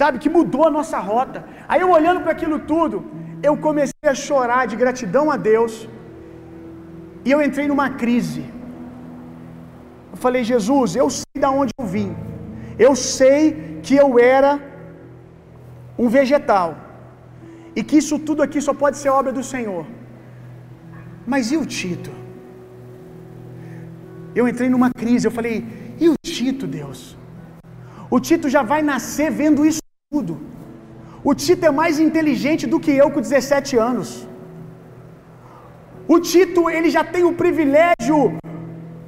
Sabe, 0.00 0.22
que 0.22 0.30
mudou 0.36 0.64
a 0.68 0.70
nossa 0.78 0.98
rota. 1.10 1.44
Aí 1.68 1.82
eu 1.82 1.90
olhando 1.98 2.22
para 2.22 2.32
aquilo 2.36 2.58
tudo, 2.72 3.04
eu 3.48 3.54
comecei 3.66 4.08
a 4.14 4.14
chorar 4.14 4.62
de 4.70 4.76
gratidão 4.84 5.26
a 5.30 5.36
Deus. 5.50 5.74
E 7.26 7.30
eu 7.34 7.42
entrei 7.48 7.68
numa 7.72 7.90
crise. 7.90 8.46
Eu 10.12 10.18
falei, 10.24 10.42
Jesus, 10.52 10.96
eu 10.96 11.10
sei 11.10 11.38
de 11.42 11.50
onde 11.60 11.74
eu 11.78 11.86
vim. 11.98 12.10
Eu 12.86 12.94
sei 12.96 13.38
que 13.82 13.94
eu 13.94 14.10
era 14.18 14.52
um 15.98 16.08
vegetal. 16.08 16.76
E 17.74 17.82
que 17.82 17.98
isso 18.02 18.18
tudo 18.18 18.42
aqui 18.42 18.60
só 18.60 18.72
pode 18.72 18.96
ser 18.98 19.10
obra 19.10 19.32
do 19.32 19.42
Senhor. 19.42 19.84
Mas 21.26 21.52
e 21.52 21.56
o 21.56 21.66
Tito? 21.66 22.12
Eu 24.34 24.46
entrei 24.50 24.68
numa 24.68 24.90
crise, 24.90 25.26
eu 25.26 25.30
falei, 25.30 25.56
e 26.00 26.08
o 26.08 26.14
Tito, 26.24 26.66
Deus? 26.66 27.16
O 28.10 28.18
Tito 28.20 28.48
já 28.48 28.62
vai 28.62 28.80
nascer 28.82 29.30
vendo 29.30 29.66
isso 29.66 29.82
tudo. 30.10 30.40
O 31.22 31.34
Tito 31.34 31.66
é 31.66 31.70
mais 31.70 31.98
inteligente 31.98 32.66
do 32.66 32.80
que 32.80 32.92
eu 32.92 33.10
com 33.10 33.20
17 33.20 33.76
anos. 33.76 34.26
O 36.06 36.18
Tito, 36.20 36.70
ele 36.70 36.88
já 36.88 37.04
tem 37.04 37.24
o 37.24 37.34
privilégio 37.34 38.38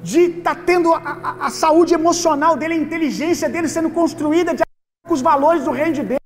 de 0.03 0.21
estar 0.21 0.55
tá 0.55 0.61
tendo 0.69 0.93
a, 0.93 0.99
a, 0.99 1.45
a, 1.47 1.49
saúde 1.49 1.93
emocional 1.93 2.55
dele, 2.55 2.75
a 2.75 2.77
inteligência 2.77 3.47
dele 3.49 3.67
sendo 3.67 3.89
construída 3.89 4.53
de 4.53 4.61
acordo 4.61 5.07
com 5.07 5.13
os 5.13 5.21
valores 5.21 5.63
do 5.63 5.71
reino 5.71 5.93
de 5.93 6.03
Deus. 6.03 6.20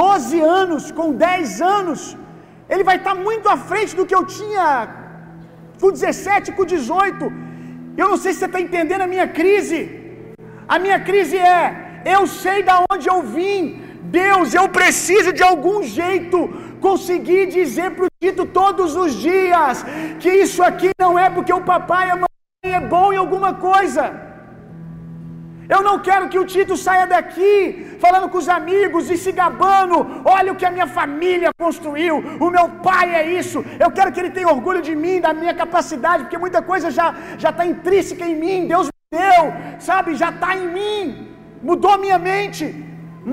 12 0.00 0.40
anos, 0.60 0.82
com 0.98 1.08
10 1.12 1.60
anos, 1.76 2.00
ele 2.72 2.84
vai 2.88 2.96
estar 3.00 3.14
muito 3.28 3.46
à 3.54 3.56
frente 3.70 3.94
do 3.98 4.06
que 4.08 4.16
eu 4.18 4.24
tinha 4.38 4.66
com 5.80 5.90
17, 5.90 6.52
com 6.56 6.64
18. 6.64 7.32
Eu 8.00 8.08
não 8.12 8.18
sei 8.22 8.32
se 8.32 8.38
você 8.40 8.48
está 8.50 8.60
entendendo 8.66 9.02
a 9.06 9.12
minha 9.14 9.28
crise. 9.38 9.80
A 10.74 10.78
minha 10.84 11.00
crise 11.08 11.36
é: 11.36 11.62
eu 12.16 12.22
sei 12.42 12.58
da 12.68 12.76
onde 12.92 13.08
eu 13.14 13.20
vim. 13.36 13.60
Deus, 14.20 14.54
eu 14.60 14.66
preciso 14.80 15.30
de 15.38 15.42
algum 15.50 15.78
jeito 15.82 16.38
conseguir 16.86 17.42
dizer 17.58 17.88
para 17.96 18.06
o 18.06 18.12
Tito 18.22 18.44
todos 18.60 18.96
os 19.02 19.12
dias 19.28 19.84
que 20.22 20.30
isso 20.44 20.62
aqui 20.70 20.90
não 21.04 21.12
é 21.24 21.28
porque 21.34 21.52
o 21.52 21.66
papai 21.72 22.08
e 22.08 22.10
a 22.12 22.16
mãe 22.22 22.72
é 22.80 22.80
bom 22.94 23.12
em 23.12 23.20
alguma 23.24 23.52
coisa. 23.68 24.29
Eu 25.74 25.80
não 25.86 25.96
quero 26.06 26.28
que 26.30 26.38
o 26.42 26.46
Tito 26.52 26.76
saia 26.84 27.06
daqui 27.14 27.52
falando 28.04 28.28
com 28.32 28.38
os 28.42 28.48
amigos 28.58 29.04
e 29.14 29.16
se 29.24 29.32
gabando. 29.40 29.96
Olha 30.36 30.52
o 30.52 30.58
que 30.60 30.66
a 30.68 30.72
minha 30.76 30.88
família 30.98 31.50
construiu. 31.64 32.16
O 32.44 32.48
meu 32.56 32.66
pai 32.88 33.06
é 33.20 33.22
isso. 33.40 33.58
Eu 33.84 33.90
quero 33.96 34.12
que 34.12 34.20
ele 34.22 34.34
tenha 34.36 34.54
orgulho 34.56 34.82
de 34.88 34.94
mim, 35.02 35.24
da 35.26 35.32
minha 35.40 35.54
capacidade, 35.62 36.24
porque 36.24 36.42
muita 36.44 36.60
coisa 36.70 36.88
já 36.98 37.06
já 37.44 37.50
está 37.52 37.64
intrínseca 37.72 38.24
em 38.30 38.36
mim. 38.44 38.66
Deus 38.74 38.86
me 38.94 39.18
deu, 39.18 39.44
sabe? 39.90 40.16
Já 40.22 40.30
está 40.36 40.50
em 40.62 40.66
mim. 40.78 41.02
Mudou 41.68 42.02
minha 42.06 42.18
mente. 42.30 42.64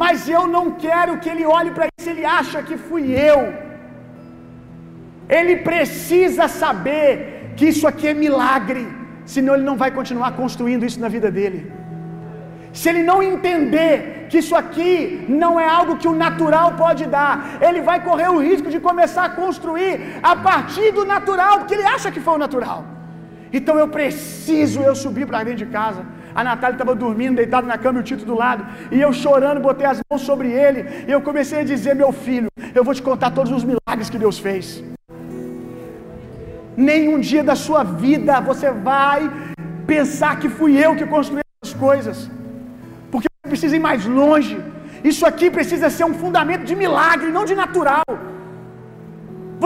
Mas 0.02 0.28
eu 0.38 0.44
não 0.56 0.66
quero 0.86 1.18
que 1.22 1.30
ele 1.34 1.46
olhe 1.58 1.72
para 1.78 1.88
isso. 1.98 2.10
Ele 2.14 2.26
acha 2.40 2.62
que 2.68 2.78
fui 2.88 3.04
eu. 3.32 3.42
Ele 5.38 5.56
precisa 5.70 6.46
saber 6.62 7.08
que 7.58 7.66
isso 7.74 7.86
aqui 7.92 8.08
é 8.14 8.14
milagre. 8.26 8.86
Senão 9.34 9.56
ele 9.56 9.70
não 9.72 9.78
vai 9.84 9.92
continuar 10.00 10.32
construindo 10.42 10.86
isso 10.90 11.00
na 11.06 11.10
vida 11.16 11.32
dele. 11.38 11.60
Se 12.80 12.88
ele 12.90 13.02
não 13.10 13.20
entender 13.32 13.92
que 14.30 14.38
isso 14.42 14.56
aqui 14.62 14.90
não 15.44 15.52
é 15.64 15.68
algo 15.78 15.98
que 16.02 16.10
o 16.12 16.18
natural 16.26 16.68
pode 16.82 17.04
dar, 17.16 17.34
ele 17.68 17.82
vai 17.88 17.98
correr 18.08 18.30
o 18.34 18.42
risco 18.48 18.70
de 18.74 18.80
começar 18.88 19.24
a 19.26 19.32
construir 19.42 19.94
a 20.32 20.34
partir 20.48 20.92
do 20.98 21.04
natural, 21.14 21.54
porque 21.60 21.74
ele 21.78 21.88
acha 21.96 22.12
que 22.16 22.22
foi 22.26 22.36
o 22.36 22.44
natural. 22.46 22.80
Então 23.58 23.76
eu 23.84 23.88
preciso 23.88 24.80
eu 24.90 24.94
subir 25.04 25.26
para 25.26 25.44
dentro 25.48 25.66
de 25.66 25.70
casa. 25.80 26.04
A 26.36 26.44
Natália 26.50 26.76
estava 26.76 26.94
dormindo, 26.94 27.38
deitada 27.42 27.66
na 27.66 27.80
cama 27.80 27.98
e 27.98 28.02
o 28.02 28.08
Tito 28.10 28.26
do 28.32 28.36
lado. 28.44 28.64
E 28.92 29.02
eu 29.06 29.12
chorando, 29.24 29.60
botei 29.70 29.88
as 29.94 30.00
mãos 30.08 30.22
sobre 30.30 30.50
ele. 30.66 30.82
E 31.08 31.12
eu 31.12 31.22
comecei 31.30 31.62
a 31.62 31.70
dizer: 31.74 31.96
Meu 31.96 32.12
filho, 32.28 32.50
eu 32.76 32.84
vou 32.84 32.94
te 32.94 33.02
contar 33.10 33.32
todos 33.32 33.52
os 33.58 33.64
milagres 33.72 34.12
que 34.12 34.20
Deus 34.20 34.38
fez. 34.38 34.84
Nenhum 36.92 37.20
dia 37.20 37.44
da 37.44 37.56
sua 37.56 37.84
vida 37.84 38.40
você 38.40 38.70
vai 38.92 39.22
pensar 39.96 40.34
que 40.40 40.48
fui 40.48 40.74
eu 40.86 40.96
que 40.96 41.08
construí 41.08 41.42
as 41.66 41.74
coisas 41.74 42.37
precisa 43.52 43.76
ir 43.78 43.84
mais 43.90 44.06
longe. 44.20 44.58
Isso 45.12 45.26
aqui 45.30 45.48
precisa 45.58 45.90
ser 45.98 46.06
um 46.12 46.16
fundamento 46.24 46.66
de 46.70 46.76
milagre, 46.84 47.36
não 47.38 47.46
de 47.50 47.56
natural. 47.64 48.10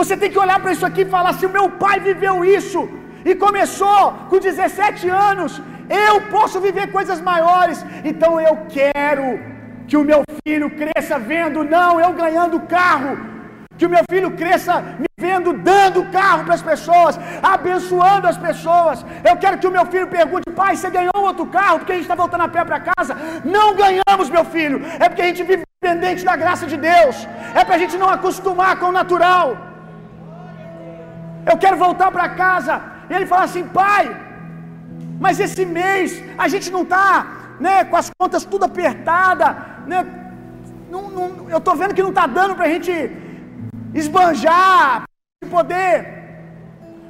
Você 0.00 0.16
tem 0.20 0.30
que 0.32 0.42
olhar 0.44 0.58
para 0.62 0.72
isso 0.74 0.86
aqui 0.88 1.02
e 1.02 1.12
falar: 1.16 1.32
se 1.34 1.46
o 1.48 1.54
meu 1.56 1.66
pai 1.84 1.96
viveu 2.08 2.36
isso 2.58 2.82
e 3.30 3.34
começou 3.46 4.00
com 4.28 4.38
17 4.38 5.08
anos, 5.30 5.60
eu 6.08 6.14
posso 6.36 6.60
viver 6.66 6.86
coisas 6.96 7.20
maiores. 7.30 7.84
Então 8.10 8.32
eu 8.48 8.54
quero 8.78 9.26
que 9.88 9.96
o 9.96 10.04
meu 10.10 10.22
filho 10.40 10.68
cresça 10.80 11.18
vendo, 11.18 11.64
não 11.76 12.00
eu 12.00 12.12
ganhando 12.22 12.66
carro, 12.78 13.12
que 13.82 13.86
o 13.90 13.94
meu 13.96 14.04
filho 14.12 14.30
cresça 14.40 14.74
me 15.02 15.08
vendo 15.24 15.52
dando 15.70 16.00
carro 16.18 16.42
para 16.46 16.56
as 16.58 16.64
pessoas, 16.70 17.14
abençoando 17.54 18.28
as 18.32 18.38
pessoas. 18.46 19.04
Eu 19.28 19.34
quero 19.42 19.58
que 19.60 19.68
o 19.70 19.74
meu 19.76 19.84
filho 19.92 20.08
pergunte: 20.18 20.48
pai, 20.60 20.72
você 20.76 20.88
ganhou 20.98 21.18
outro 21.30 21.46
carro 21.56 21.78
porque 21.78 21.94
a 21.94 21.96
gente 21.96 22.08
está 22.08 22.18
voltando 22.22 22.44
a 22.44 22.52
pé 22.56 22.62
para 22.68 22.78
casa? 22.90 23.16
Não 23.56 23.68
ganhamos, 23.82 24.28
meu 24.36 24.44
filho. 24.54 24.78
É 25.02 25.08
porque 25.08 25.24
a 25.24 25.28
gente 25.30 25.42
vive 25.50 25.64
dependente 25.80 26.24
da 26.28 26.36
graça 26.42 26.64
de 26.72 26.76
Deus. 26.90 27.16
É 27.60 27.64
para 27.64 27.74
a 27.78 27.82
gente 27.82 27.96
não 28.02 28.10
acostumar 28.18 28.72
com 28.80 28.90
o 28.90 28.98
natural. 29.00 29.46
Eu 31.50 31.56
quero 31.64 31.76
voltar 31.86 32.10
para 32.16 32.28
casa. 32.44 32.74
E 33.10 33.14
ele 33.16 33.26
fala 33.32 33.44
assim: 33.50 33.64
pai, 33.80 34.04
mas 35.24 35.40
esse 35.46 35.66
mês 35.78 36.22
a 36.44 36.46
gente 36.52 36.70
não 36.76 36.84
está 36.88 37.08
né, 37.66 37.76
com 37.90 37.96
as 38.02 38.10
contas 38.20 38.44
tudo 38.52 38.64
apertada. 38.70 39.48
Né, 39.90 40.00
não, 40.92 41.02
não, 41.18 41.28
eu 41.50 41.58
estou 41.58 41.74
vendo 41.82 41.96
que 41.96 42.06
não 42.06 42.14
está 42.14 42.26
dando 42.38 42.54
para 42.54 42.66
a 42.66 42.72
gente 42.76 42.94
esbanjar, 43.94 45.04
poder 45.50 46.22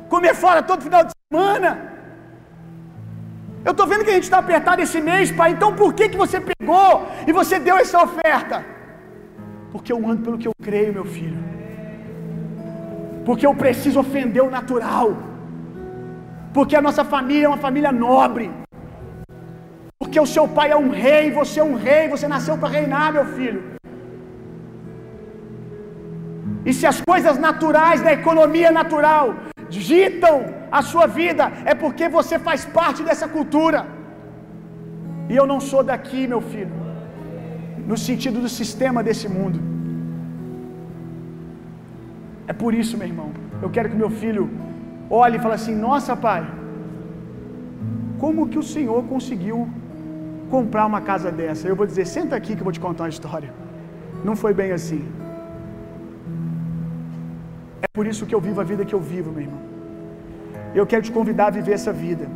comer 0.09 0.35
fora 0.35 0.63
todo 0.63 0.83
final 0.83 1.05
de 1.05 1.13
semana. 1.33 1.93
Eu 3.65 3.73
estou 3.73 3.87
vendo 3.87 4.05
que 4.05 4.11
a 4.11 4.15
gente 4.15 4.25
está 4.25 4.39
apertado 4.39 4.83
esse 4.83 5.01
mês, 5.01 5.31
pai. 5.31 5.53
Então 5.53 5.75
por 5.75 5.95
que, 5.95 6.09
que 6.09 6.17
você 6.17 6.41
pegou 6.41 7.07
e 7.27 7.33
você 7.33 7.59
deu 7.59 7.77
essa 7.77 8.03
oferta? 8.03 8.65
Porque 9.71 9.93
eu 9.93 9.99
ando 10.07 10.23
pelo 10.23 10.39
que 10.39 10.49
eu 10.49 10.53
creio, 10.61 10.93
meu 10.93 11.05
filho. 11.05 11.39
Porque 13.25 13.47
eu 13.47 13.55
preciso 13.55 14.01
ofender 14.01 14.43
o 14.43 14.51
natural. 14.51 15.17
Porque 16.53 16.77
a 16.77 16.83
nossa 16.83 17.05
família 17.05 17.47
é 17.47 17.49
uma 17.49 17.57
família 17.57 17.93
nobre. 17.93 18.51
Porque 19.99 20.19
o 20.21 20.27
seu 20.27 20.47
pai 20.49 20.73
é 20.73 20.77
um 20.77 20.91
rei, 20.91 21.31
você 21.31 21.61
é 21.61 21.65
um 21.65 21.75
rei, 21.75 22.09
você 22.09 22.27
nasceu 22.29 22.59
para 22.59 22.69
reinar, 22.69 23.13
meu 23.13 23.25
filho. 23.25 23.72
E 26.65 26.73
se 26.79 26.87
as 26.87 27.01
coisas 27.01 27.39
naturais 27.47 28.01
da 28.07 28.13
economia 28.21 28.71
natural 28.71 29.35
ditam 29.69 30.37
a 30.71 30.81
sua 30.91 31.07
vida, 31.07 31.45
é 31.65 31.75
porque 31.75 32.09
você 32.09 32.39
faz 32.39 32.65
parte 32.65 33.03
dessa 33.09 33.27
cultura. 33.37 33.81
E 35.31 35.37
eu 35.41 35.47
não 35.53 35.61
sou 35.61 35.83
daqui, 35.83 36.27
meu 36.33 36.41
filho, 36.53 36.75
no 37.91 37.97
sentido 37.97 38.41
do 38.41 38.49
sistema 38.49 39.03
desse 39.03 39.29
mundo. 39.37 39.59
É 42.47 42.53
por 42.53 42.73
isso, 42.75 42.97
meu 42.97 43.09
irmão, 43.13 43.31
eu 43.65 43.71
quero 43.71 43.89
que 43.91 43.97
meu 44.03 44.11
filho 44.23 44.45
olhe 45.09 45.37
e 45.37 45.41
fale 45.41 45.55
assim: 45.55 45.75
Nossa, 45.75 46.15
pai, 46.27 46.43
como 48.23 48.49
que 48.49 48.59
o 48.59 48.69
senhor 48.75 49.01
conseguiu 49.05 49.69
comprar 50.51 50.85
uma 50.87 51.01
casa 51.01 51.31
dessa? 51.41 51.67
Eu 51.67 51.77
vou 51.81 51.87
dizer: 51.87 52.07
Senta 52.07 52.37
aqui 52.37 52.55
que 52.55 52.61
eu 52.63 52.69
vou 52.71 52.73
te 52.73 52.81
contar 52.81 53.05
uma 53.05 53.15
história. 53.17 53.53
Não 54.25 54.37
foi 54.37 54.53
bem 54.55 54.73
assim. 54.73 55.03
É 57.87 57.89
por 57.97 58.07
isso 58.11 58.27
que 58.29 58.35
eu 58.37 58.41
vivo 58.41 58.61
a 58.61 58.65
vida 58.73 58.85
que 58.85 58.95
eu 58.99 59.03
vivo, 59.13 59.31
meu 59.33 59.43
irmão. 59.47 59.61
Eu 60.75 60.87
quero 60.91 61.03
te 61.07 61.13
convidar 61.19 61.47
a 61.49 61.55
viver 61.59 61.75
essa 61.81 61.93
vida. 61.93 62.27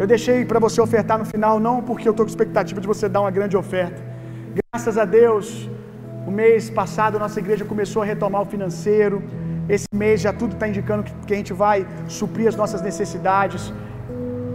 Eu 0.00 0.06
deixei 0.06 0.38
para 0.50 0.60
você 0.66 0.80
ofertar 0.80 1.18
no 1.22 1.26
final, 1.32 1.60
não 1.60 1.76
porque 1.88 2.06
eu 2.08 2.12
estou 2.12 2.24
com 2.24 2.30
expectativa 2.34 2.80
de 2.80 2.88
você 2.92 3.08
dar 3.14 3.20
uma 3.24 3.32
grande 3.38 3.56
oferta. 3.62 4.00
Graças 4.58 4.96
a 4.96 5.04
Deus, 5.04 5.68
o 6.26 6.30
mês 6.30 6.70
passado 6.70 7.18
nossa 7.24 7.38
igreja 7.44 7.64
começou 7.72 8.02
a 8.02 8.06
retomar 8.12 8.42
o 8.42 8.46
financeiro. 8.54 9.22
Esse 9.68 9.88
mês 10.02 10.20
já 10.20 10.32
tudo 10.32 10.54
está 10.54 10.66
indicando 10.72 11.02
que, 11.02 11.12
que 11.26 11.34
a 11.34 11.36
gente 11.36 11.52
vai 11.52 11.86
suprir 12.08 12.48
as 12.48 12.56
nossas 12.56 12.80
necessidades. 12.88 13.72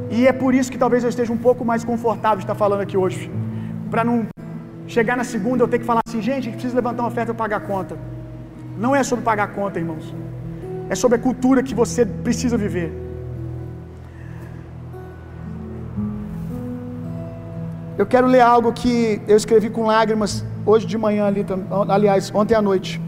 E 0.09 0.25
é 0.25 0.33
por 0.33 0.53
isso 0.55 0.71
que 0.71 0.77
talvez 0.77 1.03
eu 1.03 1.09
esteja 1.09 1.31
um 1.31 1.43
pouco 1.47 1.63
mais 1.63 1.83
confortável 1.83 2.37
de 2.37 2.43
estar 2.43 2.55
falando 2.55 2.81
aqui 2.81 2.97
hoje. 2.97 3.29
Para 3.91 4.03
não 4.03 4.17
chegar 4.87 5.15
na 5.15 5.23
segunda 5.23 5.63
eu 5.63 5.67
ter 5.67 5.79
que 5.79 5.85
falar 5.85 6.01
assim, 6.07 6.21
gente, 6.21 6.39
a 6.39 6.45
gente 6.45 6.53
precisa 6.53 6.75
levantar 6.75 7.03
uma 7.03 7.09
oferta 7.09 7.33
para 7.33 7.43
pagar 7.43 7.57
a 7.57 7.67
conta. 7.73 7.95
Não 8.77 8.95
é 8.95 9.03
sobre 9.03 9.23
pagar 9.25 9.47
conta, 9.57 9.79
irmãos. 9.79 10.13
É 10.89 10.95
sobre 10.95 11.17
a 11.17 11.21
cultura 11.21 11.63
que 11.63 11.73
você 11.73 12.05
precisa 12.05 12.57
viver. 12.57 12.89
Eu 17.97 18.05
quero 18.05 18.27
ler 18.27 18.41
algo 18.41 18.71
que 18.71 19.19
eu 19.27 19.35
escrevi 19.35 19.69
com 19.71 19.87
lágrimas 19.87 20.45
hoje 20.65 20.85
de 20.85 20.97
manhã 20.97 21.25
ali, 21.25 21.43
aliás, 21.89 22.31
ontem 22.33 22.53
à 22.53 22.61
noite. 22.61 23.01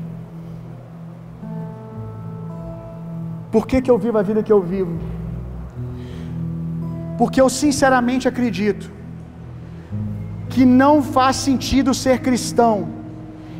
Por 3.51 3.67
que, 3.67 3.81
que 3.81 3.91
eu 3.91 3.97
vivo 3.97 4.17
a 4.17 4.23
vida 4.23 4.41
que 4.41 4.51
eu 4.51 4.61
vivo? 4.61 4.97
Porque 7.19 7.39
eu 7.39 7.49
sinceramente 7.49 8.27
acredito 8.27 8.91
que 10.49 10.65
não 10.65 11.03
faz 11.03 11.35
sentido 11.35 11.93
ser 11.93 12.19
cristão 12.19 12.89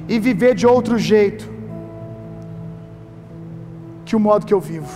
e 0.08 0.18
viver 0.18 0.56
de 0.56 0.66
outro 0.66 0.98
jeito 0.98 1.59
que 4.10 4.16
o 4.16 4.20
modo 4.28 4.46
que 4.50 4.56
eu 4.58 4.60
vivo. 4.60 4.94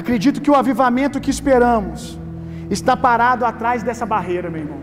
Acredito 0.00 0.40
que 0.44 0.50
o 0.50 0.56
avivamento 0.62 1.20
que 1.24 1.30
esperamos 1.30 2.00
está 2.76 2.94
parado 3.08 3.44
atrás 3.50 3.84
dessa 3.88 4.04
barreira, 4.14 4.50
meu 4.50 4.62
irmão. 4.62 4.80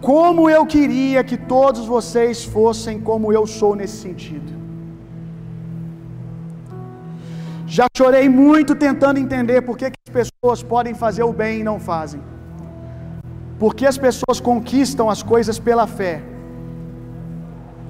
Como 0.00 0.48
eu 0.48 0.64
queria 0.74 1.24
que 1.24 1.36
todos 1.36 1.86
vocês 1.94 2.44
fossem 2.56 3.00
como 3.08 3.32
eu 3.32 3.46
sou 3.46 3.72
nesse 3.80 3.96
sentido. 4.06 4.52
Já 7.66 7.86
chorei 7.96 8.28
muito 8.28 8.76
tentando 8.76 9.18
entender 9.18 9.62
por 9.62 9.76
que, 9.76 9.86
as 9.86 10.12
pessoas 10.20 10.62
podem 10.62 10.94
fazer 10.94 11.24
o 11.24 11.32
bem 11.32 11.60
e 11.60 11.64
não 11.64 11.80
fazem. 11.80 12.20
Por 13.58 13.74
que 13.74 13.86
as 13.92 13.98
pessoas 13.98 14.38
conquistam 14.38 15.10
as 15.10 15.22
coisas 15.22 15.58
pela 15.58 15.86
fé 15.98 16.33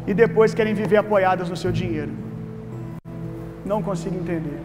e 0.06 0.12
depois 0.12 0.54
querem 0.54 0.74
viver 0.74 0.98
apoiadas 0.98 1.48
no 1.48 1.56
seu 1.56 1.72
dinheiro. 1.72 2.12
Não 3.64 3.82
consigo 3.82 4.16
entender. 4.16 4.60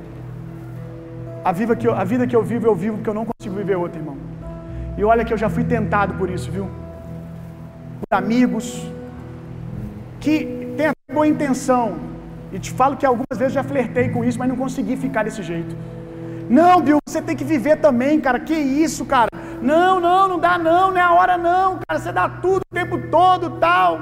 A, 1.43 1.51
vida 1.51 1.75
que 1.75 1.87
eu, 1.87 1.95
a 1.95 2.03
vida 2.03 2.27
que 2.27 2.35
eu 2.35 2.43
vivo, 2.43 2.67
eu 2.67 2.75
vivo 2.75 2.97
porque 2.97 3.09
eu 3.09 3.13
não 3.13 3.25
consigo 3.25 3.55
viver 3.55 3.75
outra, 3.75 3.99
irmão. 3.99 4.17
E 4.97 5.03
olha 5.03 5.23
que 5.23 5.33
eu 5.33 5.37
já 5.37 5.49
fui 5.49 5.63
tentado 5.63 6.13
por 6.15 6.29
isso, 6.29 6.51
viu? 6.51 6.67
Por 8.01 8.17
amigos 8.17 8.91
que 10.19 10.73
têm 10.75 10.87
a 10.87 11.13
boa 11.13 11.27
intenção. 11.27 11.97
E 12.51 12.59
te 12.59 12.71
falo 12.71 12.97
que 12.97 13.05
algumas 13.05 13.37
vezes 13.37 13.53
já 13.53 13.63
flertei 13.63 14.09
com 14.09 14.25
isso, 14.25 14.37
mas 14.37 14.49
não 14.49 14.57
consegui 14.57 14.97
ficar 14.97 15.23
desse 15.23 15.41
jeito. 15.41 15.75
Não, 16.49 16.81
Bill, 16.81 16.97
você 17.07 17.21
tem 17.21 17.35
que 17.35 17.43
viver 17.43 17.77
também, 17.77 18.19
cara. 18.19 18.39
Que 18.39 18.55
isso, 18.55 19.05
cara? 19.05 19.29
Não, 19.61 19.99
não, 19.99 20.27
não 20.27 20.39
dá 20.39 20.57
não, 20.57 20.91
não 20.91 20.97
é 20.97 21.01
a 21.01 21.13
hora 21.13 21.37
não, 21.37 21.79
cara. 21.87 21.99
Você 21.99 22.11
dá 22.11 22.27
tudo 22.27 22.61
o 22.69 22.75
tempo 22.75 22.97
todo, 23.09 23.51
tal. 23.51 24.01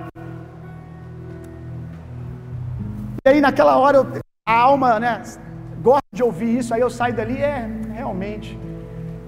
Aí 3.28 3.42
naquela 3.42 3.78
hora 3.78 3.98
eu, 3.98 4.08
a 4.48 4.54
alma, 4.54 5.00
né, 5.00 5.22
gosta 5.82 6.08
de 6.12 6.24
ouvir 6.24 6.58
isso, 6.58 6.74
aí 6.74 6.82
eu 6.82 6.90
saio 6.90 7.16
dali, 7.16 7.38
é, 7.42 7.70
realmente. 7.94 8.58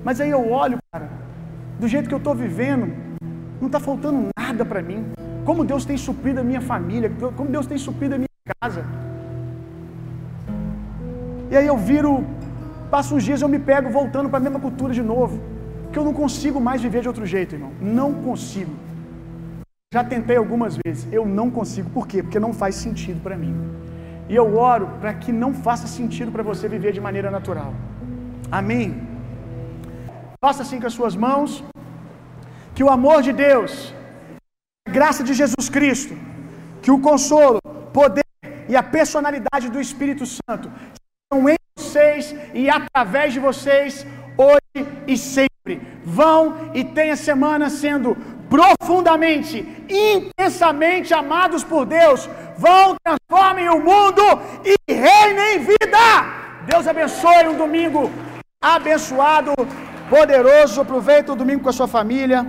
Mas 0.04 0.22
aí 0.22 0.30
eu 0.30 0.52
olho, 0.52 0.78
cara, 0.92 1.10
do 1.80 1.88
jeito 1.88 2.08
que 2.08 2.14
eu 2.14 2.20
estou 2.20 2.36
vivendo, 2.36 2.94
não 3.60 3.68
está 3.68 3.80
faltando 3.80 4.30
nada 4.38 4.66
para 4.66 4.82
mim. 4.82 5.06
Como 5.46 5.66
Deus 5.66 5.86
tem 5.86 5.98
suprido 5.98 6.40
a 6.40 6.44
minha 6.44 6.62
família, 6.62 7.12
como 7.36 7.50
Deus 7.50 7.66
tem 7.66 7.78
suprido 7.78 8.16
a 8.16 8.18
minha 8.18 8.28
casa. 8.62 8.86
E 11.52 11.58
aí 11.58 11.66
eu 11.66 11.78
viro, 11.78 12.26
passo 12.92 13.16
uns 13.16 13.24
dias 13.24 13.42
eu 13.42 13.50
me 13.50 13.60
pego 13.60 13.90
voltando 13.90 14.30
para 14.30 14.38
a 14.38 14.42
mesma 14.42 14.60
cultura 14.60 14.94
de 14.94 15.02
novo. 15.02 15.42
Que 15.92 15.98
eu 15.98 16.04
não 16.04 16.14
consigo 16.14 16.62
mais 16.62 16.82
viver 16.82 17.02
de 17.02 17.08
outro 17.08 17.26
jeito, 17.26 17.56
irmão. 17.56 17.72
Não 17.82 18.14
consigo. 18.14 18.72
Já 19.92 20.04
tentei 20.04 20.38
algumas 20.38 20.78
vezes, 20.86 21.08
eu 21.12 21.26
não 21.26 21.50
consigo. 21.50 21.90
Por 21.90 22.08
quê? 22.08 22.22
Porque 22.22 22.40
não 22.40 22.54
faz 22.54 22.76
sentido 22.76 23.20
para 23.24 23.36
mim. 23.36 23.56
E 24.32 24.36
eu 24.42 24.48
oro 24.74 24.88
para 25.02 25.14
que 25.22 25.32
não 25.44 25.52
faça 25.66 25.88
sentido 25.98 26.32
para 26.36 26.44
você 26.52 26.66
viver 26.76 26.92
de 26.98 27.02
maneira 27.08 27.30
natural. 27.38 27.72
Amém. 28.60 28.88
Faça 30.46 30.62
assim 30.64 30.80
com 30.80 30.88
as 30.92 30.98
suas 31.00 31.16
mãos. 31.28 31.52
Que 32.76 32.84
o 32.88 32.92
amor 32.98 33.20
de 33.28 33.34
Deus, 33.34 33.72
a 34.88 34.92
graça 34.98 35.22
de 35.30 35.34
Jesus 35.42 35.68
Cristo, 35.78 36.14
que 36.84 36.92
o 36.96 37.00
consolo, 37.08 37.60
poder 38.00 38.30
e 38.72 38.76
a 38.82 38.84
personalidade 38.98 39.68
do 39.74 39.82
Espírito 39.88 40.26
Santo 40.38 40.68
sejam 40.80 41.50
em 41.50 41.58
vocês 41.78 42.36
e 42.54 42.70
através 42.70 43.34
de 43.34 43.40
vocês 43.48 44.06
hoje 44.46 44.88
e 45.08 45.18
sempre. 45.18 45.76
Vão 46.20 46.72
e 46.74 46.84
tenha 46.84 47.16
semana 47.30 47.70
sendo 47.70 48.16
profundamente, 48.50 49.66
intensamente 49.90 51.14
amados 51.14 51.64
por 51.64 51.86
Deus, 51.86 52.28
vão, 52.58 52.96
transformem 53.04 53.70
o 53.70 53.80
mundo 53.80 54.24
e 54.66 54.94
reinem 54.94 55.60
vida. 55.60 56.06
Deus 56.66 56.88
abençoe 56.88 57.48
um 57.48 57.58
domingo 57.58 58.12
abençoado, 58.62 59.54
poderoso. 60.10 60.82
Aproveita 60.82 61.32
o 61.32 61.36
domingo 61.36 61.64
com 61.64 61.70
a 61.70 61.74
sua 61.74 61.88
família. 61.88 62.46